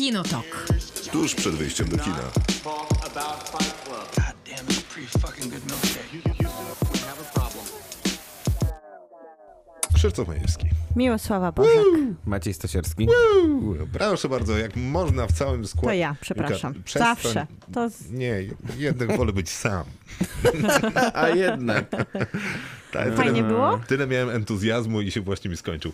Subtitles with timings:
[0.00, 0.66] Kinotok.
[1.12, 2.30] Tuż przed wyjściem do kina.
[9.94, 10.66] Krzysztof Majewski.
[10.96, 11.84] Miłosława Bożek.
[12.26, 13.08] Maciej Stasierski.
[13.92, 15.88] Proszę bardzo, jak można w całym składzie.
[15.88, 16.82] To ja, przepraszam.
[16.84, 17.16] Przestań.
[17.16, 17.46] Zawsze.
[17.72, 18.10] To z...
[18.10, 18.44] Nie,
[18.78, 19.84] jednak wolę być sam.
[21.14, 21.90] A jednak.
[22.92, 23.80] Tak, Fajnie tyle, było?
[23.86, 25.92] Tyle miałem entuzjazmu i się właśnie mi skończył.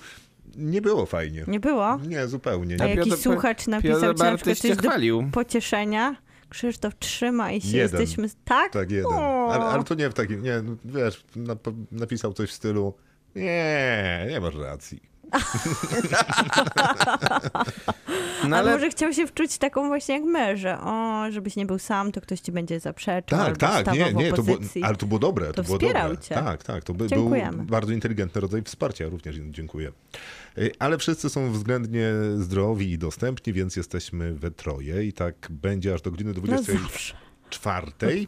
[0.57, 1.44] Nie było fajnie.
[1.49, 1.96] Nie było?
[2.08, 2.94] Nie, zupełnie A nie.
[2.94, 5.29] jakiś Piotr- słuchacz napisał Piotr ci na przykład coś cię do chwalił.
[5.32, 6.17] pocieszenia.
[6.49, 8.00] Krzysztof, trzymaj się, Jeden.
[8.00, 8.29] jesteśmy...
[8.44, 8.72] Tak?
[8.72, 9.13] Tak, jeden.
[9.13, 12.94] Ale, ale to nie w takim, nie, no, wiesz, nap- napisał coś w stylu
[13.36, 15.00] nie, nie masz racji.
[18.48, 21.79] No Ale może chciał się wczuć taką właśnie jak my, że o, żebyś nie był
[21.79, 25.18] sam, to ktoś ci będzie zaprzeczał Tak, tak, nie, nie, to było, ale to było
[25.18, 25.46] dobre.
[25.46, 26.22] To, To było wspierał dobre.
[26.25, 26.35] cię.
[26.35, 29.93] Tak, tak, to by, był bardzo inteligentny rodzaj wsparcia, również dziękuję.
[30.58, 35.94] Y, Ale wszyscy są względnie zdrowi i dostępni, więc jesteśmy we troje i tak będzie
[35.94, 36.86] aż do godziny No 24.
[37.50, 38.27] zawsze.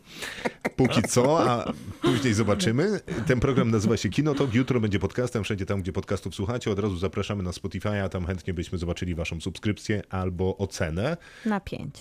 [0.76, 3.00] Póki co, a później zobaczymy.
[3.26, 4.54] Ten program nazywa się Kinotok.
[4.54, 6.70] Jutro będzie podcastem, wszędzie tam, gdzie podcastów słuchacie.
[6.70, 11.16] Od razu zapraszamy na Spotify'a, tam chętnie byśmy zobaczyli waszą subskrypcję albo ocenę.
[11.46, 11.94] Na pięć.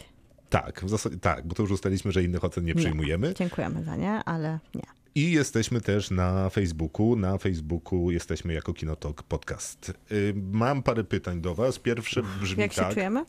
[0.49, 3.33] Tak, w zasadzie tak, bo to już ustaliliśmy, że innych ocen nie przyjmujemy.
[3.33, 4.83] Dziękujemy za nie, ale nie.
[5.15, 7.15] I jesteśmy też na Facebooku.
[7.15, 9.93] Na Facebooku jesteśmy jako Kinotok Podcast.
[10.11, 11.79] Y, Mam parę pytań do was.
[11.79, 12.93] Pierwsze brzmi Jak się tak.
[12.93, 13.25] czujemy?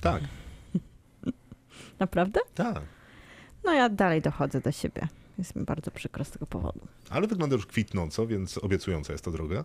[0.00, 0.22] Tak,
[2.00, 2.40] Naprawdę?
[2.54, 2.80] tak.
[3.64, 5.08] No ja dalej dochodzę do siebie.
[5.38, 6.80] Jest mi bardzo przykro z tego powodu.
[7.10, 9.64] Ale wygląda już kwitnąco, więc obiecująca jest to droga.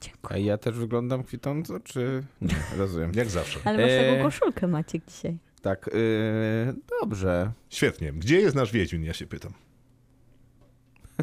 [0.00, 0.34] Dziękuję.
[0.34, 2.22] A ja też wyglądam kwitąco, czy...
[2.40, 3.12] Nie, rozumiem.
[3.14, 3.60] Jak zawsze.
[3.64, 5.38] Ale masz taką koszulkę Maciek dzisiaj.
[5.62, 5.90] Tak,
[6.66, 7.52] yy, dobrze.
[7.70, 8.12] Świetnie.
[8.12, 9.52] Gdzie jest nasz Wiedźmin, ja się pytam.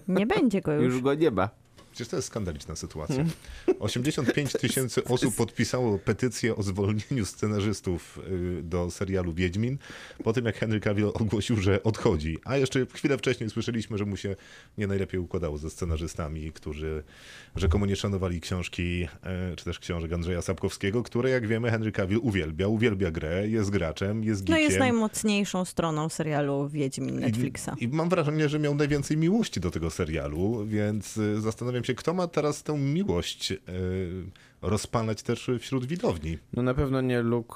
[0.07, 0.93] Nie będzie go już.
[0.93, 1.49] Już go nie ma.
[1.95, 3.25] Przecież to jest skandaliczna sytuacja.
[3.79, 8.19] 85 tysięcy osób podpisało petycję o zwolnieniu scenarzystów
[8.59, 9.77] y, do serialu Wiedźmin
[10.23, 12.37] po tym, jak Henry Cavill ogłosił, że odchodzi.
[12.45, 14.35] A jeszcze chwilę wcześniej słyszeliśmy, że mu się
[14.77, 17.03] nie najlepiej układało ze scenarzystami, którzy
[17.55, 22.19] rzekomo nie szanowali książki, y, czy też książek Andrzeja Sapkowskiego, które, jak wiemy, Henry Cavill
[22.21, 22.67] uwielbia.
[22.67, 24.63] Uwielbia grę, jest graczem, jest No geekiem.
[24.63, 27.69] jest najmocniejszą stroną serialu Wiedźmin Netflixa.
[27.79, 31.93] I, I mam wrażenie, że miał najwięcej miłości do tego serialu, więc y, zastanawiam się,
[31.95, 33.57] kto ma teraz tę miłość y,
[34.61, 36.37] rozpalać też wśród widowni.
[36.53, 37.55] No na pewno nie Luke...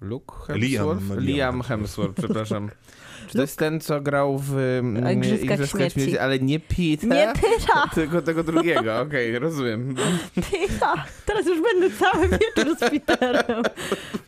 [0.00, 1.10] Luke Liam- Hemsworth?
[1.10, 2.70] Liam Liam Hemsworth, przepraszam.
[3.28, 6.18] Czy to jest ten, co grał w mm, Igrzyskach Śmierci.
[6.18, 7.08] ale nie Peter?
[7.08, 7.88] Nie pyta!
[7.94, 9.94] Tylko tego drugiego, okej, rozumiem.
[10.50, 11.04] Pyta!
[11.26, 13.62] Teraz już będę cały wieczór z Peterem.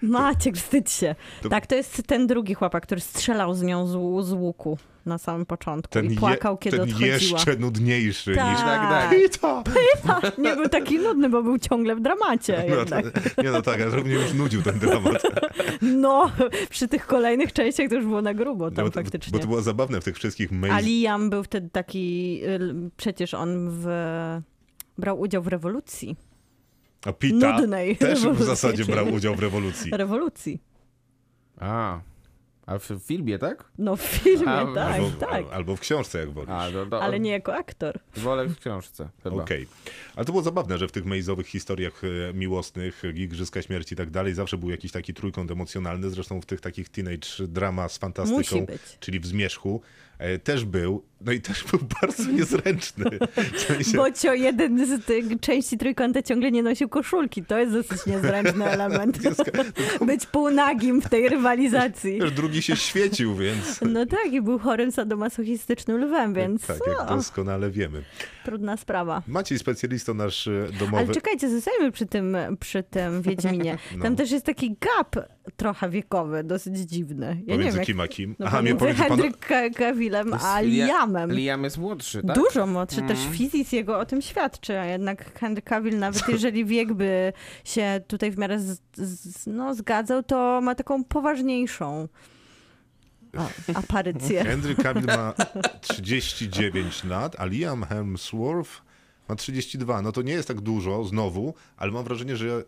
[0.02, 1.14] Maciek, wstydź się.
[1.42, 5.18] To- Tak, to jest ten drugi chłopak, który strzelał z nią z, z łuku na
[5.18, 7.10] samym początku Ten, i je, płakał, kiedy ten odchodziła.
[7.10, 8.50] jeszcze nudniejszy Tak.
[8.50, 8.60] niż...
[8.60, 9.10] Tak, tak.
[9.10, 9.62] Pita!
[10.06, 13.04] Ha, nie był taki nudny, bo był ciągle w dramacie No, jednak.
[13.34, 15.22] to- nie no tak, ale mnie już nudził ten dramat.
[15.82, 16.30] No,
[16.70, 19.32] przy tych kolejnych częściach to już było na grubo tam No, faktycznie.
[19.32, 20.72] bo to było zabawne w tych wszystkich mail...
[20.72, 22.40] A Liam był wtedy taki,
[22.96, 23.86] przecież on w,
[24.98, 26.16] brał udział w rewolucji.
[27.06, 29.90] A Pita Nudnej też w rewolucji, zasadzie czyli- brał udział w rewolucji.
[29.94, 30.60] Rewolucji.
[31.60, 32.00] A,
[32.68, 33.64] a w filmie, tak?
[33.78, 35.44] No w filmie, A, tak, albo, tak.
[35.52, 36.50] albo w książce, jak wolisz.
[36.50, 37.98] A, no, no, Ale nie jako aktor.
[38.16, 39.08] Wolę w książce.
[39.24, 39.66] Okej.
[40.16, 44.10] Ale to było zabawne, że w tych mejzowych historiach e, miłosnych, Igrzyska Śmierci i tak
[44.10, 46.10] dalej, zawsze był jakiś taki trójkąt emocjonalny.
[46.10, 48.82] Zresztą w tych takich teenage drama z fantastyką, Musi być.
[49.00, 49.80] czyli w Zmierzchu,
[50.18, 51.02] e, też był.
[51.20, 53.04] No i też był bardzo niezręczny.
[53.52, 57.42] W sensie, Bocio jeden z tych części trójkąta ciągle nie nosił koszulki.
[57.42, 59.18] To jest dosyć niezręczny element.
[60.06, 62.18] Być półnagim w tej rywalizacji.
[62.20, 63.80] Wiesz, drugi się świecił, więc...
[63.92, 68.02] No tak, i był chorym sadomasochistycznym lwem, więc tak, jak doskonale wiemy.
[68.44, 69.22] trudna sprawa.
[69.26, 71.02] Maciej, specjalista nasz e, domowy.
[71.04, 73.78] Ale czekajcie, zostajmy przy tym, przy tym Wiedźminie.
[73.96, 74.02] No.
[74.02, 75.16] Tam też jest taki gap
[75.56, 77.26] trochę wiekowy, dosyć dziwny.
[77.26, 77.86] Ja nie Pomiędzy wiem, jak...
[77.86, 78.36] kim a kim?
[78.38, 79.08] No Aha, bo pomiędzy pan...
[79.08, 79.50] Henryk
[80.32, 81.32] Jest a Lia- Liamem.
[81.36, 82.36] Liam jest młodszy, tak?
[82.36, 83.32] Dużo młodszy, też Mm.
[83.32, 87.32] fizis jego o tym świadczy, a jednak Henry Cavill, nawet jeżeli wiek by
[87.64, 92.08] się tutaj w miarę z, z, no, zgadzał, to ma taką poważniejszą
[93.38, 94.44] o, aparycję.
[94.50, 95.34] Henry Cavill ma
[95.80, 98.82] 39 lat, a Liam Hemsworth
[99.28, 100.02] ma 32.
[100.02, 102.64] No to nie jest tak dużo, znowu, ale mam wrażenie, że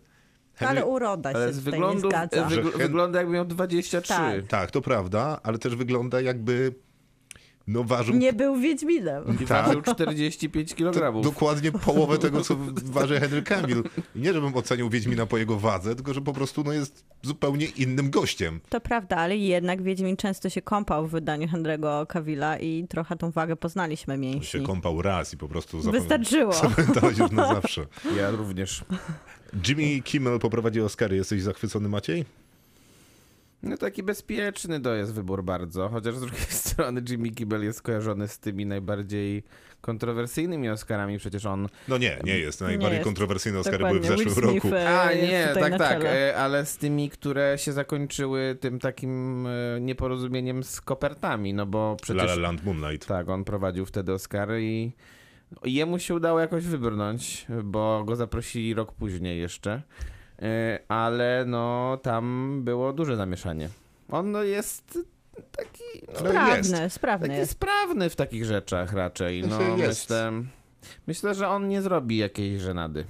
[0.55, 0.71] Henry...
[0.79, 2.47] Ale uroda Ale się z tutaj nie wyglądu, zgadza.
[2.47, 4.09] wygl- Że Hen- wygląda jakby miał 23.
[4.15, 4.47] Tak.
[4.49, 6.75] Tak, to prawda, ale też wygląda jakby
[7.67, 9.25] no ważył Nie był Wiedźminem.
[9.43, 9.67] I Tak.
[9.67, 11.23] ważył 45 to kg.
[11.23, 12.57] dokładnie połowę tego, co
[12.99, 13.83] waży Henry Cavill.
[14.17, 17.67] I nie, żebym ocenił Wiedźmina po jego wadze, tylko że po prostu no, jest zupełnie
[17.67, 18.61] innym gościem.
[18.69, 23.31] To prawda, ale jednak Wiedźmin często się kąpał w wydaniu Henry'ego Cavilla i trochę tą
[23.31, 24.67] wagę poznaliśmy Się mięśni.
[24.67, 26.53] kąpał raz i po prostu zapamię- Wystarczyło.
[26.53, 27.87] zapamiętałeś już na zawsze.
[28.17, 28.85] Ja również.
[29.69, 31.17] Jimmy Kimmel poprowadzi Oscary.
[31.17, 32.25] Jesteś zachwycony, Maciej?
[33.63, 38.29] No taki bezpieczny to jest wybór bardzo, chociaż z drugiej strony Jimmy Kimmel jest kojarzony
[38.29, 39.43] z tymi najbardziej
[39.81, 41.69] kontrowersyjnymi Oscarami, przecież on...
[41.89, 42.61] No nie, nie jest.
[42.61, 43.05] Najbardziej jest.
[43.05, 44.75] kontrowersyjne Oscary były w zeszłym Smith, roku.
[44.75, 49.81] e, A nie, tak, tak, e, ale z tymi, które się zakończyły tym takim e,
[49.81, 52.23] nieporozumieniem z kopertami, no bo La przecież...
[52.23, 53.09] La Land Moonlight.
[53.09, 54.93] Tak, on prowadził wtedy Oscary i
[55.65, 59.83] jemu się udało jakoś wybrnąć, bo go zaprosili rok później jeszcze,
[60.89, 63.69] ale no tam było duże zamieszanie.
[64.09, 64.99] On no, jest
[65.57, 66.95] taki, no, Sprawny, jest.
[66.97, 67.53] sprawny taki jest.
[67.53, 69.43] sprawny w takich rzeczach raczej.
[69.43, 70.01] No, jest.
[70.11, 70.33] myślę,
[71.07, 73.05] myślę, że on nie zrobi jakiejś żenady.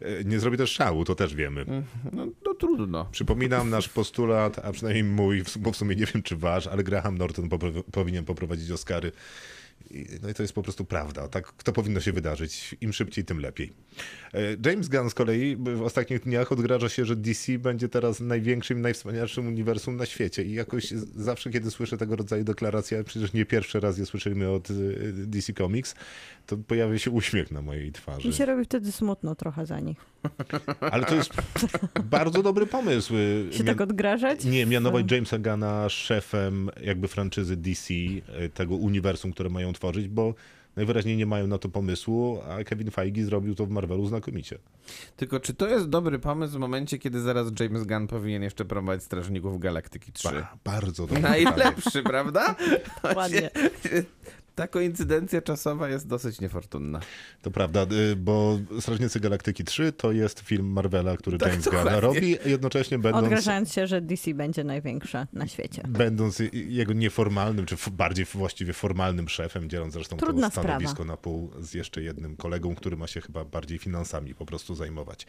[0.00, 1.64] E, Nie zrobi też szału, to też wiemy.
[2.12, 3.08] No, no trudno.
[3.12, 7.18] Przypominam nasz postulat, a przynajmniej mój, bo w sumie nie wiem czy wasz, ale Graham
[7.18, 9.12] Norton popro- powinien poprowadzić Oscary.
[10.22, 11.28] No i to jest po prostu prawda.
[11.28, 12.76] Tak to powinno się wydarzyć.
[12.80, 13.72] Im szybciej, tym lepiej.
[14.34, 14.40] E,
[14.70, 19.46] James Gunn z kolei w ostatnich dniach odgraża się, że DC będzie teraz największym, najwspanialszym
[19.46, 20.44] uniwersum na świecie.
[20.44, 24.50] I jakoś zawsze, kiedy słyszę tego rodzaju deklaracje, a przecież nie pierwszy raz je słyszeliśmy
[24.50, 24.74] od e,
[25.12, 25.94] DC Comics,
[26.46, 28.28] to pojawia się uśmiech na mojej twarzy.
[28.28, 29.98] Mi się robi wtedy smutno trochę za nich.
[30.92, 31.32] Ale to jest
[32.04, 33.14] bardzo dobry pomysł.
[33.50, 34.44] Się Mian- tak odgrażać?
[34.44, 40.34] nie, mianować Jamesa Gana szefem jakby franczyzy DC, e, tego uniwersum, które mają tworzyć, bo
[40.76, 44.58] najwyraźniej nie mają na to pomysłu, a Kevin Feige zrobił to w Marvelu znakomicie.
[45.16, 49.02] Tylko czy to jest dobry pomysł w momencie, kiedy zaraz James Gunn powinien jeszcze promować
[49.02, 50.28] Strażników Galaktyki 3?
[50.28, 51.22] Ba, bardzo dobry.
[51.22, 52.54] Najlepszy, prawda?
[53.16, 53.50] Ładnie.
[54.58, 57.00] Ta koincydencja czasowa jest dosyć niefortunna.
[57.42, 61.94] To prawda, y, bo Strażnicy Galaktyki 3 to jest film Marvela, który Tak, James Gunn
[62.00, 65.82] robi, jednocześnie będąc, Odgrażając się, że DC będzie największe na świecie.
[65.88, 71.10] będąc jego nieformalnym, czy bardziej właściwie formalnym szefem, dzieląc zresztą Trudna to stanowisko sprawa.
[71.12, 75.26] na pół z jeszcze jednym kolegą, który ma się chyba bardziej finansami po prostu zajmować.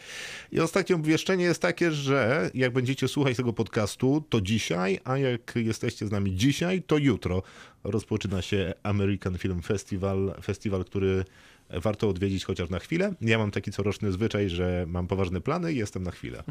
[0.52, 5.56] I ostatnie obwieszczenie jest takie, że jak będziecie słuchać tego podcastu, to dzisiaj, a jak
[5.56, 7.44] jesteście z nami dzisiaj, to jutro
[7.84, 11.26] rozpoczyna się American Film Festival, festiwal, który
[11.70, 13.14] warto odwiedzić chociaż na chwilę.
[13.22, 16.44] Ja mam taki coroczny zwyczaj, że mam poważne plany i jestem na chwilę.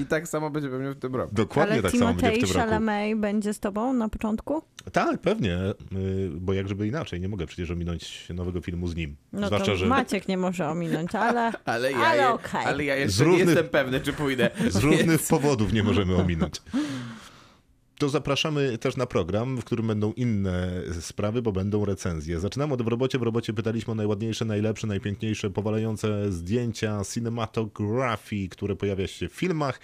[0.00, 1.34] I tak samo będzie pewnie w tym roku.
[1.34, 2.58] Dokładnie Ale tak samo będzie w tym roku.
[2.70, 4.62] Chalamet będzie z tobą na początku?
[4.92, 9.16] Tak, pewnie, y, bo jak żeby inaczej, nie mogę przecież ominąć nowego filmu z nim.
[9.32, 12.64] No Zwłaszcza, to że Maciek nie może ominąć, ale, Ale ja, ale je, okej.
[12.64, 14.50] ale ja jeszcze Z nie jestem pewny, czy pójdę.
[14.68, 16.62] z różnych powodów nie możemy ominąć.
[17.98, 22.40] To zapraszamy też na program, w którym będą inne sprawy, bo będą recenzje.
[22.40, 23.18] Zaczynamy od w robocie.
[23.18, 29.80] W robocie pytaliśmy o najładniejsze, najlepsze, najpiękniejsze, powalające zdjęcia, cinematografii, które pojawia się w filmach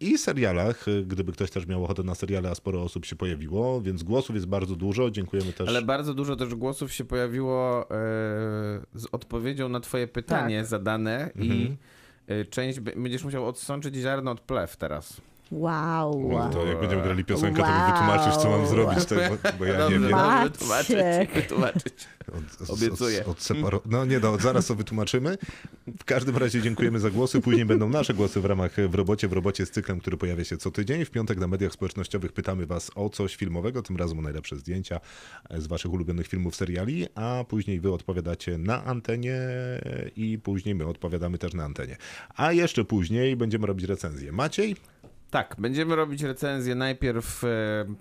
[0.00, 0.84] i serialach.
[1.06, 4.46] Gdyby ktoś też miał ochotę na seriale, a sporo osób się pojawiło, więc głosów jest
[4.46, 5.10] bardzo dużo.
[5.10, 5.68] Dziękujemy też.
[5.68, 7.94] Ale bardzo dużo też głosów się pojawiło e,
[8.94, 10.66] z odpowiedzią na twoje pytanie Tak.
[10.66, 11.76] zadane i Mhm.
[12.26, 15.20] e, część będziesz musiał odsączyć ziarno od plew teraz.
[15.50, 16.28] Wow.
[16.32, 17.92] No to jak będziemy grali piosenkę, to mi Wow.
[17.92, 20.02] wytłumaczysz, co mam zrobić, to, bo, bo ja nie wiem.
[20.10, 20.96] dobrze, wytłumaczyć,
[21.34, 21.94] wytłumaczyć.
[22.28, 23.20] Od, od, Obiecuję.
[23.20, 23.80] Od, od separo...
[23.86, 25.38] No nie, no, zaraz to wytłumaczymy.
[26.00, 27.40] W każdym razie dziękujemy za głosy.
[27.40, 29.28] Później będą nasze głosy w ramach w robocie.
[29.28, 31.04] W robocie z cyklem, który pojawia się co tydzień.
[31.04, 35.00] W piątek na mediach społecznościowych pytamy was o coś filmowego, tym razem o najlepsze zdjęcia
[35.50, 39.38] z waszych ulubionych filmów, seriali, a później wy odpowiadacie na antenie
[40.16, 41.96] i później my odpowiadamy też na antenie.
[42.36, 44.32] A jeszcze później będziemy robić recenzję.
[44.32, 44.76] Maciej?
[45.36, 47.48] Tak, będziemy robić recenzję najpierw e,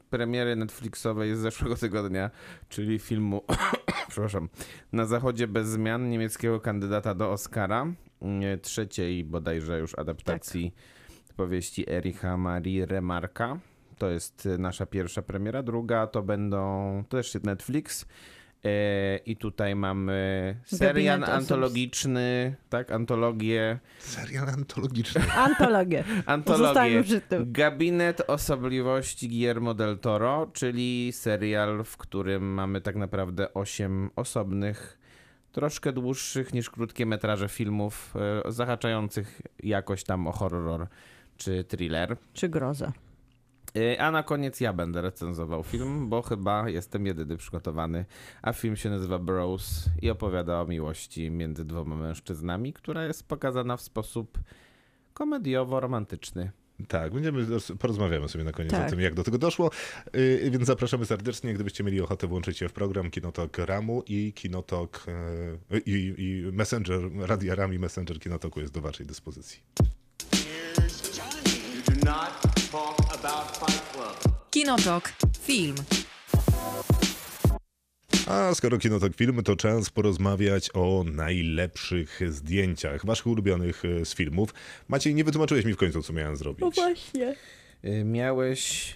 [0.10, 2.32] premiery Netflixowej z zeszłego tygodnia,
[2.70, 3.42] czyli filmu,
[4.10, 4.50] przepraszam,
[4.92, 7.88] Na Zachodzie bez zmian niemieckiego kandydata do Oscara,
[8.22, 10.74] e, trzeciej bodajże już adaptacji
[11.36, 13.60] powieści Ericha Marie Remarka.
[13.98, 15.64] To jest e, nasza pierwsza premiera.
[15.64, 18.06] Druga to będą, to też Netflix.
[18.66, 25.22] E, I tutaj mamy serial antologiczny, tak, antologię Serial antologiczny.
[25.48, 26.04] Antologię.
[26.26, 26.66] Antologię.
[26.66, 27.52] Zostańmy przy tym.
[27.52, 35.00] Gabinet Osobliwości Guillermo del Toro, czyli serial, w którym mamy tak naprawdę osiem osobnych,
[35.52, 38.14] troszkę dłuższych niż krótkie metraże filmów,
[38.46, 40.88] e, zahaczających jakoś tam o horror
[41.38, 42.18] czy thriller.
[42.34, 42.92] Czy grozę.
[43.76, 48.06] E, A na koniec ja będę recenzował film, bo chyba jestem jedyny przygotowany.
[48.42, 53.78] A film się nazywa Bros i opowiada o miłości między dwoma mężczyznami, która jest pokazana
[53.78, 54.40] w sposób
[55.14, 56.52] komediowo-romantyczny.
[56.88, 57.48] Tak, będziemy,
[57.80, 58.88] porozmawiamy sobie na koniec Tak.
[58.88, 59.72] o tym, jak do tego doszło,
[60.14, 65.06] yy, więc zapraszamy serdecznie, gdybyście mieli ochotę włączyć się w program Kinotok Ramu i Kinotok
[65.70, 69.60] yy, i, i Messenger, Radia Ram i Messenger Kinotoku jest do waszej dyspozycji.
[74.66, 75.14] Kinotok.
[75.42, 75.76] Film.
[78.28, 84.54] A skoro Kinotok Film, to czas porozmawiać o najlepszych zdjęciach, waszych ulubionych e, z filmów.
[84.88, 86.62] Maciej, nie wytłumaczyłeś mi w końcu, co miałem zrobić.
[86.62, 87.36] No właśnie.
[87.86, 88.96] Y, Miałeś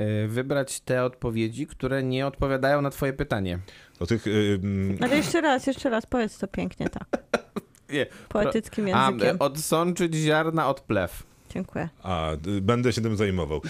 [0.00, 3.58] y, wybrać te odpowiedzi, które nie odpowiadają na twoje pytanie.
[4.00, 4.26] O tych...
[4.26, 7.08] y, mm, Ale jeszcze raz, jeszcze raz, powiedz to pięknie tak.
[7.92, 8.06] Nie.
[8.28, 9.36] Poetyckim A, językiem.
[9.36, 11.31] y, odsączyć ziarna od plew.
[11.54, 11.88] Dziękuję.
[12.02, 12.30] A,
[12.62, 13.60] będę się tym zajmował.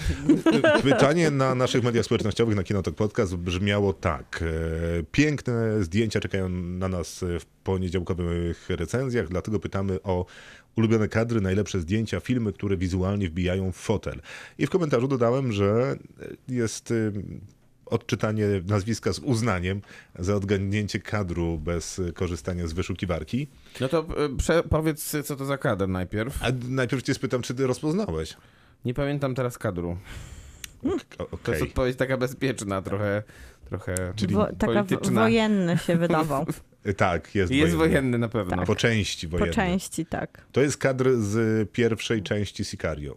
[0.83, 4.43] Pytanie na naszych mediach społecznościowych, na Kinotok Podcast brzmiało tak.
[4.99, 10.25] E, Piękne zdjęcia czekają na nas w poniedziałkowych recenzjach, dlatego pytamy o
[10.75, 14.21] ulubione kadry, najlepsze zdjęcia, filmy, które wizualnie wbijają w fotel.
[14.57, 15.95] I w komentarzu dodałem, że
[16.47, 17.13] jest y,
[17.85, 19.81] odczytanie nazwiska z uznaniem
[20.19, 23.47] za odgadnięcie kadru bez korzystania z wyszukiwarki.
[23.81, 26.43] No to y, prze- powiedz, co to za kadr najpierw.
[26.43, 28.37] A najpierw cię spytam, czy ty rozpoznałeś?
[28.85, 29.97] Nie pamiętam teraz kadru.
[31.17, 33.23] O- To jest odpowiedź taka bezpieczna, trochę,
[33.69, 35.21] trochę Czyli Wo, taka polityczna.
[35.21, 36.45] wojenny się wydawał.
[36.97, 37.77] Tak, jest, Jest wojenny.
[37.97, 38.57] wojenny na pewno.
[38.57, 38.65] Tak.
[38.65, 39.55] Po części Po wojenny.
[39.55, 40.45] części, tak.
[40.51, 43.15] To jest kadr z pierwszej części Sicario.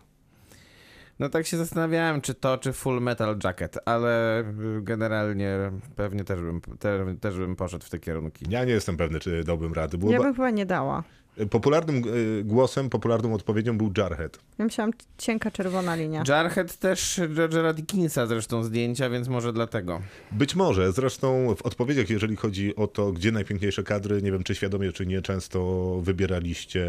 [1.18, 5.58] No tak się zastanawiałem, czy to, czy Full Metal Jacket, ale y, generalnie
[5.96, 8.46] pewnie też bym, te, też bym poszedł w te kierunki.
[8.48, 9.98] Ja nie jestem pewny, czy dałbym rady.
[9.98, 11.04] Było Ja bym chyba nie dała.
[11.50, 14.38] Popularnym y, głosem, popularną odpowiedzią był Jarhead.
[14.58, 16.22] Ja myślałam cienka czerwona linia.
[16.28, 20.00] Jarhead też Rogera Dickinsa zresztą zdjęcia, więc może dlatego.
[20.32, 24.54] Być może, zresztą w odpowiedziach, jeżeli chodzi o to, gdzie najpiękniejsze kadry, nie wiem czy
[24.54, 25.60] świadomie, czy nie, często
[26.02, 26.86] wybieraliście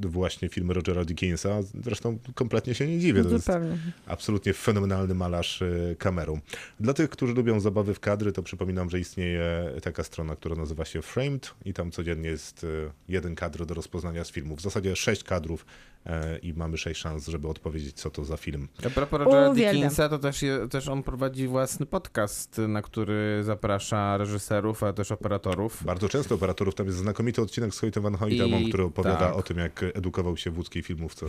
[0.00, 1.60] właśnie filmy Rogera Dickinsa.
[1.84, 3.22] Zresztą kompletnie się nie dziwię.
[3.24, 3.78] To jest Zupełnie.
[4.06, 6.40] absolutnie fenomenalny malarz y, kamerą.
[6.80, 10.84] Dla tych, którzy lubią zabawy w kadry, to przypominam, że istnieje taka strona, która nazywa
[10.84, 14.56] się Framed i tam codziennie jest y, jeden kadr do rozpoznania z filmu.
[14.56, 15.66] W zasadzie sześć kadrów
[16.06, 18.68] e, i mamy sześć szans, żeby odpowiedzieć, co to za film.
[18.86, 19.54] A propos Rogera.
[19.54, 25.12] Dickinsa, to też, je, też on prowadzi własny podcast, na który zaprasza reżyserów, ale też
[25.12, 25.84] operatorów.
[25.84, 29.36] Bardzo często operatorów, tam jest znakomity odcinek z Hoytem Van Hoytemą, który opowiada tak.
[29.36, 31.26] o tym, jak edukował się w łódzkiej filmówce.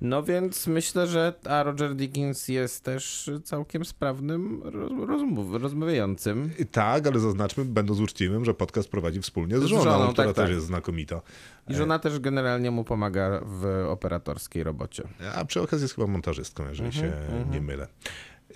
[0.00, 6.50] No więc myślę, że a Roger Dickens jest też całkiem sprawnym roz, rozmów, rozmawiającym.
[6.72, 10.36] Tak, ale zaznaczmy, będąc uczciwym, że podcast prowadzi wspólnie z Z żoną, żoną, która tak,
[10.36, 10.54] też tak.
[10.54, 11.20] jest znakomita.
[11.68, 15.02] I żona też generalnie mu pomaga w operatorskiej robocie.
[15.34, 17.86] A przy okazji jest chyba montażystką, jeżeli Mhm, się nie mylę.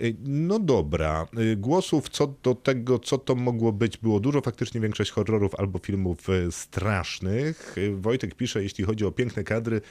[0.01, 4.41] Y, No dobra, Y, głosów co do tego, co to mogło być, było dużo.
[4.41, 7.75] Faktycznie większość horrorów albo filmów y, strasznych.
[7.95, 9.81] Wojtek pisze, jeśli chodzi o piękne kadry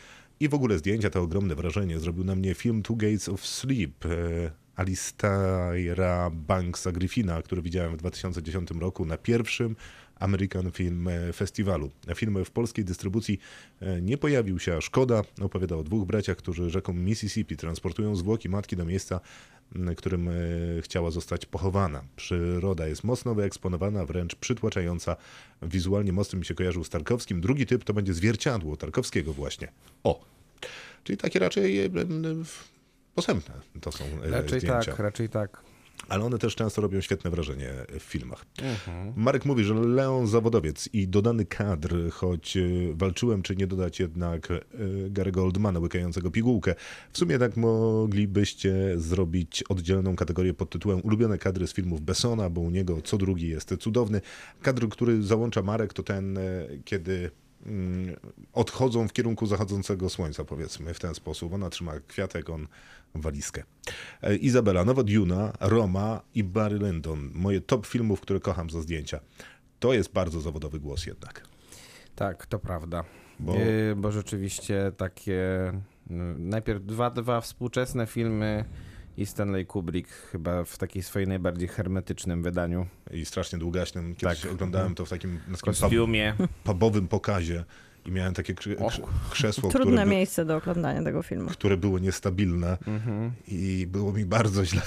[0.40, 4.04] i w ogóle zdjęcia, to ogromne wrażenie zrobił na mnie film Two Gates of Sleep.
[4.04, 9.76] y, Alistaira Banksa Griffina, który widziałem w 2010 roku na pierwszym
[10.20, 11.90] American Film Festiwalu.
[12.14, 13.38] Film w polskiej dystrybucji
[13.80, 15.22] e, nie pojawił się, a szkoda.
[15.40, 19.20] Opowiada o dwóch braciach, którzy rzeką Mississippi transportują zwłoki matki do miejsca,
[19.96, 20.32] którym e,
[20.82, 22.04] chciała zostać pochowana.
[22.16, 25.16] Przyroda jest mocno wyeksponowana, wręcz przytłaczająca.
[25.62, 27.40] Wizualnie mocno mi się kojarzył z Tarkowskim.
[27.40, 29.68] Drugi typ to będzie zwierciadło Tarkowskiego właśnie.
[30.04, 30.24] O!
[31.04, 31.90] Czyli takie raczej e,
[33.14, 34.90] posępne to są e, Raczej zdjęcia.
[34.90, 35.62] tak, raczej tak.
[36.08, 38.46] Ale one też często robią świetne wrażenie w filmach.
[39.16, 44.50] Marek mówi, że Leon zawodowiec i dodany kadr, choć y, walczyłem, czy nie dodać jednak
[44.50, 44.60] y,
[45.10, 46.74] Gary'ego Oldmana łykającego pigułkę.
[47.12, 52.60] W sumie tak moglibyście zrobić oddzielną kategorię pod tytułem ulubione kadry z filmów Bessona, bo
[52.60, 54.20] u niego co drugi jest cudowny.
[54.62, 57.30] Kadr, który załącza Marek, to ten, y, kiedy
[58.52, 61.52] odchodzą w kierunku zachodzącego słońca, powiedzmy w ten sposób.
[61.52, 62.66] Ona trzyma kwiatek, on
[63.14, 63.62] walizkę.
[64.22, 67.30] E, Izabela, nowa Duna, Roma i Barry Lyndon.
[67.34, 69.20] Moje top filmów, które kocham za zdjęcia.
[69.80, 71.42] To jest bardzo zawodowy głos jednak.
[72.14, 73.04] Tak, to prawda.
[73.40, 73.58] Bo- Bo,
[73.96, 75.72] bo rzeczywiście takie.
[76.10, 78.64] no, Najpierw dwa, dwa współczesne filmy
[79.20, 82.86] i Stanley Kubrick chyba w takiej swojej najbardziej hermetycznym wydaniu.
[83.10, 84.14] I strasznie długaśnym.
[84.14, 84.52] Kiedyś Tak.
[84.52, 86.34] oglądałem to w takim, na W pub, kostiumie.
[86.64, 87.64] pubowym pokazie
[88.06, 88.92] i miałem takie krzy, Och.
[88.92, 89.00] krz,
[89.30, 91.48] krzesło, które, Trudne by, miejsce do oglądania tego filmu.
[91.50, 93.32] które było niestabilne Mhm.
[93.48, 94.82] i było mi bardzo źle.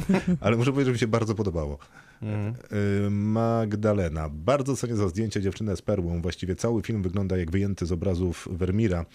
[0.40, 1.78] Ale muszę powiedzieć, że mi się bardzo podobało.
[2.22, 2.54] Mhm.
[3.06, 4.28] Y, Magdalena.
[4.28, 6.22] Bardzo cenię za zdjęcie dziewczynę z perłą.
[6.22, 9.06] Właściwie cały film wygląda jak wyjęty z obrazów Vermeera.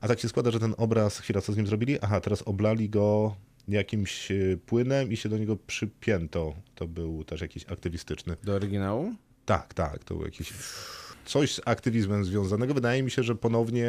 [0.00, 1.98] A tak się składa, że ten obraz, chwila, co z nim zrobili?
[2.00, 3.36] Aha, teraz oblali go
[3.68, 6.54] jakimś y, płynem i się do niego przypięto.
[6.74, 8.36] To był też jakiś aktywistyczny.
[8.44, 9.14] Do oryginału?
[9.44, 10.52] Tak, tak, to był jakiś
[11.28, 12.74] coś z aktywizmem związanego.
[12.74, 13.86] Wydaje mi się, że ponownie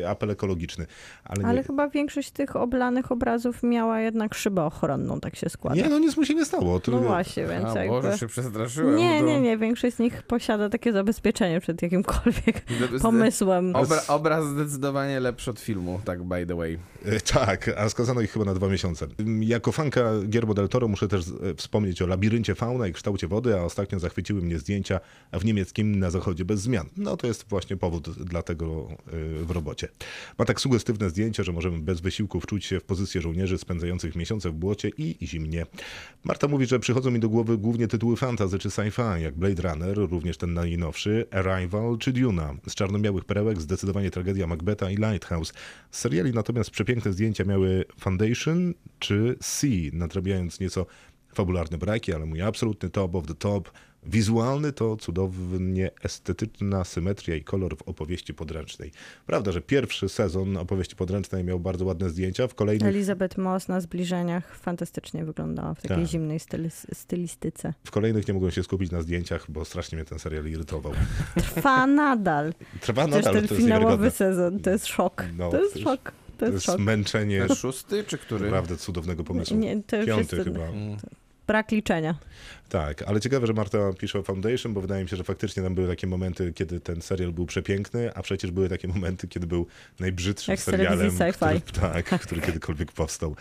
[0.00, 0.86] y, apel ekologiczny.
[1.24, 5.76] Ale, Ale chyba większość tych oblanych obrazów miała jednak szybę ochronną, tak się składa.
[5.82, 6.80] nie, no nic mu się nie stało.
[6.80, 7.88] To, No właśnie, więc A jakby...
[7.88, 8.96] Boże, się przestraszyłem.
[8.96, 9.58] Nie, to- nie, nie.
[9.58, 12.62] Większość z nich posiada takie zabezpieczenie przed jakimkolwiek
[13.02, 13.76] pomysłem.
[13.76, 16.78] Obra, obraz zdecydowanie lepszy od filmu, tak by the way.
[17.04, 19.06] E, Tak, a skazano ich chyba na dwa miesiące.
[19.20, 23.28] Ym, Jako fanka Gierbo del Toro muszę też e, wspomnieć o labiryncie fauna i kształcie
[23.28, 25.00] wody, a ostatnio zachwyciły mnie zdjęcia
[25.32, 26.88] w niemieckim na zachodzie bez bez zmian.
[26.96, 28.88] No to jest właśnie powód dla tego
[29.40, 29.88] y, w robocie.
[30.38, 34.50] Ma tak sugestywne zdjęcie, że możemy bez wysiłku wczuć się w pozycję żołnierzy spędzających miesiące
[34.50, 35.66] w błocie i zimnie.
[36.24, 39.96] Marta mówi, że przychodzą mi do głowy głównie tytuły fantasy czy sci-fi, jak Blade Runner,
[39.96, 42.54] również ten najnowszy, Arrival czy Duna.
[42.68, 45.52] Z czarno-białych perełek zdecydowanie tragedia Macbeta i Lighthouse.
[45.90, 50.86] Z seriali natomiast przepiękne zdjęcia miały Foundation czy Sea, nadrabiając nieco
[51.34, 53.70] fabularne braki, ale mój absolutny top of the top.
[54.06, 58.92] Wizualny to cudownie estetyczna symetria i kolor w opowieści podręcznej.
[59.26, 63.80] Prawda, że pierwszy sezon opowieści podręcznej miał bardzo ładne zdjęcia, w kolejnych, Elizabeth Moss na
[63.80, 66.06] zbliżeniach fantastycznie wyglądała w takiej Tak.
[66.06, 67.74] zimnej stylis- stylistyce.
[67.84, 70.92] w kolejnych nie mogłem się skupić na zdjęciach, bo strasznie mnie ten serial irytował.
[71.36, 72.54] Trwa nadal.
[72.80, 75.24] Trwa Też nadal, ten to jest finałowy sezon, to jest szok.
[75.38, 76.02] No, to jest to jest- szok.
[76.02, 76.78] To To jest jest szok.
[76.80, 78.44] męczenie Ten szósty czy który?
[78.44, 79.56] naprawdę cudownego pomysłu.
[79.58, 80.64] Nie, to Piąty jest chyba.
[80.66, 80.96] Mm.
[81.50, 82.14] Brak liczenia.
[82.68, 85.74] Tak, ale ciekawe, że Marta pisze o Foundation, bo wydaje mi się, że faktycznie tam
[85.74, 89.66] były takie momenty, kiedy ten serial był przepiękny, a przecież były takie momenty, kiedy był
[90.00, 93.36] najbrzydszym Jak serialem, który, tak, który kiedykolwiek powstał.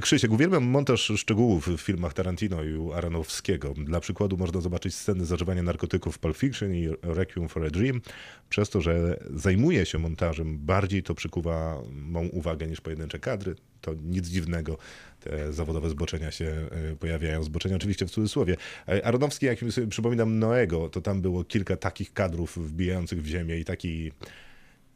[0.00, 3.74] Krzysiek, uwielbiam montaż szczegółów w filmach Tarantino i Aronowskiego.
[3.74, 8.00] Dla przykładu można zobaczyć sceny zażywania narkotyków w Pulp Fiction i Requiem for a Dream.
[8.48, 13.54] Przez to, że zajmuje się montażem, bardziej to przykuwa mą uwagę niż pojedyncze kadry.
[13.80, 14.78] To nic dziwnego.
[15.20, 16.44] Te zawodowe zboczenia się
[16.92, 17.42] e, pojawiają.
[17.42, 18.56] Zboczenia oczywiście w cudzysłowie.
[18.88, 23.26] E, Aronowski, jak mi sobie przypominam Noego, to tam było kilka takich kadrów wbijających w
[23.26, 24.12] ziemię i taki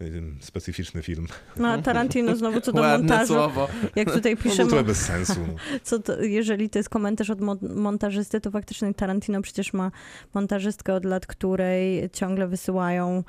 [0.02, 1.26] y, specyficzny film.
[1.56, 3.68] No a Tarantino znowu co do Ładne montażu, słowo.
[3.96, 5.34] jak tutaj No, był piszemy, trochę bez sensu.
[5.48, 5.54] no.
[5.82, 9.90] co to, jeżeli to jest komentarz od mon- montażysty, to faktycznie Tarantino przecież ma
[10.34, 13.24] montażystkę od lat, której ciągle wysyłają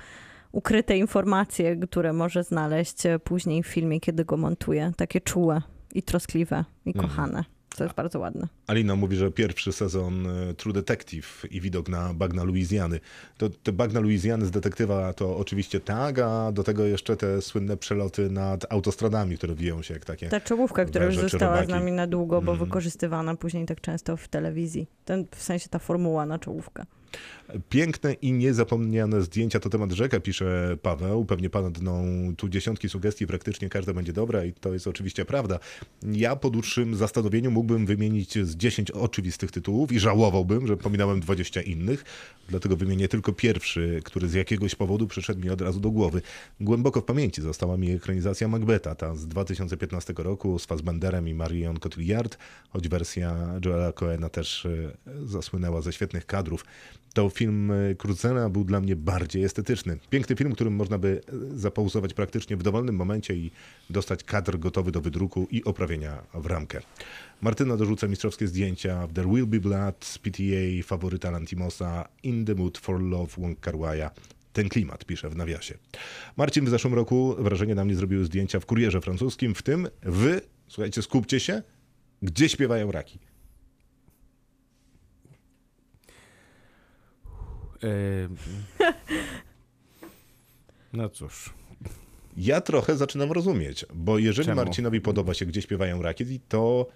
[0.51, 4.91] ukryte informacje, które może znaleźć e, później w filmie, kiedy go montuje.
[4.97, 5.61] Takie czułe
[5.95, 7.07] i troskliwe i Mhm.
[7.09, 7.43] kochane.
[7.77, 8.47] To jest bardzo ładne.
[8.67, 12.99] Alina mówi, że pierwszy sezon e, True Detective i widok na bagna Luizjany.
[13.37, 17.77] To te bagna Luizjany z detektywa to oczywiście tak, a do tego jeszcze te słynne
[17.77, 20.29] przeloty nad autostradami, które wiją się jak takie.
[20.29, 22.69] Ta czołówka, która już została z nami na długo, bo Mhm.
[22.69, 24.87] wykorzystywana później tak często w telewizji.
[25.05, 26.85] Ten, w sensie ta formuła na czołówkę.
[27.69, 31.25] Piękne i niezapomniane zdjęcia to temat rzeka, pisze Paweł.
[31.25, 32.05] Pewnie padną
[32.37, 35.59] tu dziesiątki sugestii, praktycznie każda będzie dobra i to jest oczywiście prawda.
[36.03, 41.61] Ja po dłuższym zastanowieniu mógłbym wymienić z 10 oczywistych tytułów i żałowałbym, że pominąłem 20
[41.61, 42.03] innych.
[42.49, 46.21] Dlatego wymienię tylko pierwszy, który z jakiegoś powodu przyszedł mi od razu do głowy.
[46.59, 51.79] Głęboko w pamięci została mi ekranizacja Macbeta, ta z 2015 roku z Fassbenderem i Marion
[51.79, 52.37] Cotillard,
[52.69, 54.91] choć wersja Joela Coena też e,
[55.25, 56.65] zasłynęła ze świetnych kadrów.
[57.15, 59.97] To film e, Cruzena był dla mnie bardziej estetyczny.
[60.09, 61.21] Piękny film, którym można by
[61.53, 63.51] e, zapauzować praktycznie w dowolnym momencie i
[63.89, 66.81] dostać kadr gotowy do wydruku i oprawienia w ramkę.
[67.41, 72.77] Martyna dorzuca mistrzowskie zdjęcia w There Will Be Blood PTA, faworyta Lantimosa, In the Mood
[72.77, 74.09] for Love Wong Kar-wai'a.
[74.53, 75.77] Ten klimat, pisze w nawiasie.
[76.37, 80.41] Marcin w zeszłym roku wrażenie na mnie zrobiły zdjęcia w kurierze francuskim, w tym wy,
[80.67, 81.61] słuchajcie, skupcie się,
[82.21, 83.19] gdzie śpiewają raki.
[90.93, 91.53] No cóż.
[92.37, 94.61] Ja trochę zaczynam rozumieć, bo jeżeli Czemu?
[94.61, 96.87] Marcinowi podoba się, gdzie śpiewają raki, to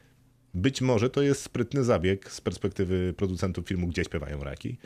[0.53, 4.77] być może to jest sprytny zabieg z perspektywy producentów filmu, gdzie śpiewają raki.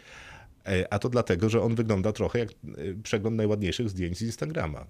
[0.66, 2.56] E, A to dlatego, że on wygląda trochę jak e,
[3.04, 4.86] przegląd najładniejszych zdjęć z Instagrama.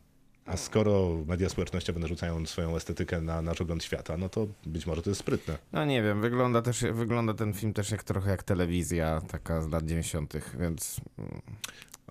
[0.46, 5.02] A skoro media społecznościowe narzucają swoją estetykę na nasz ogląd świata, no to być może
[5.02, 5.58] to jest sprytne.
[5.72, 9.70] No nie wiem, wygląda też, wygląda ten film też jak trochę jak telewizja, taka z
[9.70, 11.42] lat 90., więc mm,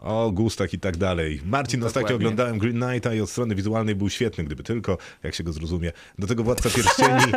[0.03, 1.41] O gustach i tak dalej.
[1.45, 5.45] Marcin, ostatnio oglądałem Green Knighta i od strony wizualnej był świetny, gdyby tylko, jak się
[5.45, 5.93] go zrozumie.
[6.19, 7.33] Do tego Władca Pierścieni...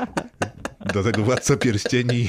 [0.94, 2.28] do tego Władca Pierścieni...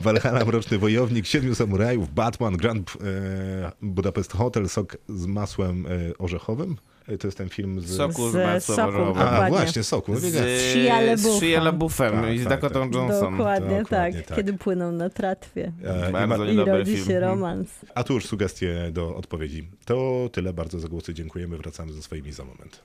[0.00, 6.76] Valhalla, Mroczny Wojownik, Siedmiu Samurajów, Batman, Grand e, Budapest Hotel, Sok z masłem e, orzechowym.
[7.08, 7.96] E, To jest ten film z...
[7.96, 9.22] soku z, Z masłem soku, orzechowym.
[9.22, 9.50] A, dokładnie.
[9.58, 10.12] właśnie, Soku.
[10.12, 10.48] No, Z, wiedziałem.
[10.72, 11.18] Shia LaBeoufem.
[11.32, 12.94] z Shia LaBeoufem Tak, i z tak, Dakotą tak.
[12.94, 13.36] Johnson.
[13.36, 14.26] Dokładnie, Dokładnie tak.
[14.28, 14.36] tak.
[14.36, 15.72] Kiedy płyną na tratwie.
[15.84, 17.06] E, i Bardzo I rodzi film.
[17.06, 17.68] się romans.
[17.94, 19.68] A tu już sugestie do odpowiedzi.
[19.84, 22.80] To tyle, bardzo za głosy dziękujemy, wracamy ze swoimi za moment.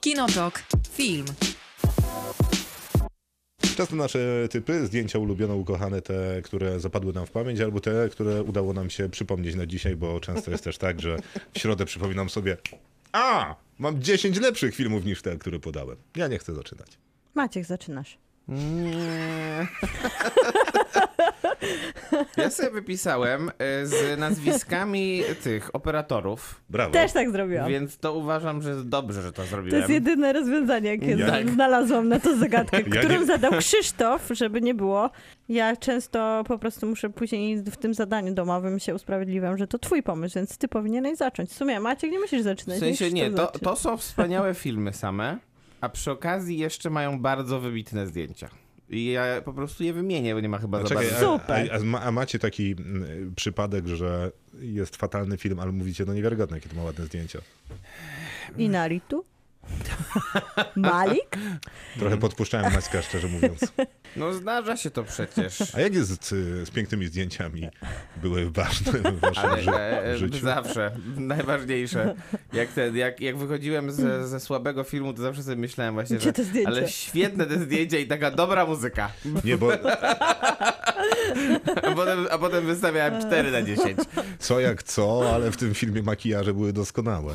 [0.00, 0.62] Kinotok.
[0.92, 1.24] Film.
[3.76, 8.08] Czas na nasze typy, zdjęcia ulubione, ukochane, te, które zapadły nam w pamięć, albo te,
[8.08, 11.16] które udało nam się przypomnieć na dzisiaj, bo często jest też tak, że
[11.52, 12.56] w środę przypominam sobie
[13.12, 15.96] a, mam 10 lepszych filmów niż te, które podałem.
[16.16, 16.98] Ja nie chcę zaczynać.
[17.34, 18.18] Maciek, zaczynasz.
[18.48, 19.66] Nie.
[22.36, 26.92] Ja sobie wypisałem e, z nazwiskami tych operatorów, Brawo.
[26.92, 27.68] Też tak zrobiłam.
[27.68, 29.78] więc to uważam, że dobrze, że to To zrobiłem.
[29.78, 34.28] jest jedyne rozwiązanie, jakie Ja- zna- znalazłam na to zagadkę, Ja którą nie- zadał Krzysztof,
[34.30, 35.10] żeby nie było.
[35.48, 40.02] Ja często po prostu muszę później w tym zadaniu domowym się usprawiedliwiam, że to twój
[40.02, 41.50] pomysł, więc ty powinieneś zacząć.
[41.50, 42.76] W sumie Maciek nie musisz zaczynać.
[42.76, 45.38] W sensie nie, to, to są wspaniałe filmy same,
[45.80, 48.48] a przy okazji jeszcze mają bardzo wybitne zdjęcia.
[48.90, 51.32] I ja po prostu je wymienię, bo nie ma chyba A za czekaj, bardzo.
[51.38, 51.70] Super.
[51.72, 52.76] A, a, a macie taki
[53.36, 57.38] przypadek, że jest fatalny film, ale mówicie, no niewiarygodne, jakie to ma ładne zdjęcia.
[58.58, 59.24] I Naritu?
[60.76, 61.36] Malik?
[61.98, 63.60] Trochę podpuszczałem Maćka, szczerze mówiąc.
[64.16, 65.74] No zdarza się to przecież.
[65.74, 66.28] A jak jest z,
[66.68, 67.68] z pięknymi zdjęciami?
[68.22, 70.38] Były ważne w waszym Ale ży- e, życiu?
[70.38, 72.14] zawsze, najważniejsze.
[72.52, 76.24] Jak, ten, jak, jak wychodziłem ze, ze słabego filmu, to zawsze sobie myślałem właśnie, Gdzie
[76.24, 79.10] że te ale świetne te zdjęcia i taka dobra muzyka.
[79.44, 79.68] Nie, bo
[81.82, 83.98] A potem, a potem wystawiałem 4 na 10.
[84.38, 87.34] co jak co, ale w tym filmie makijaże były doskonałe.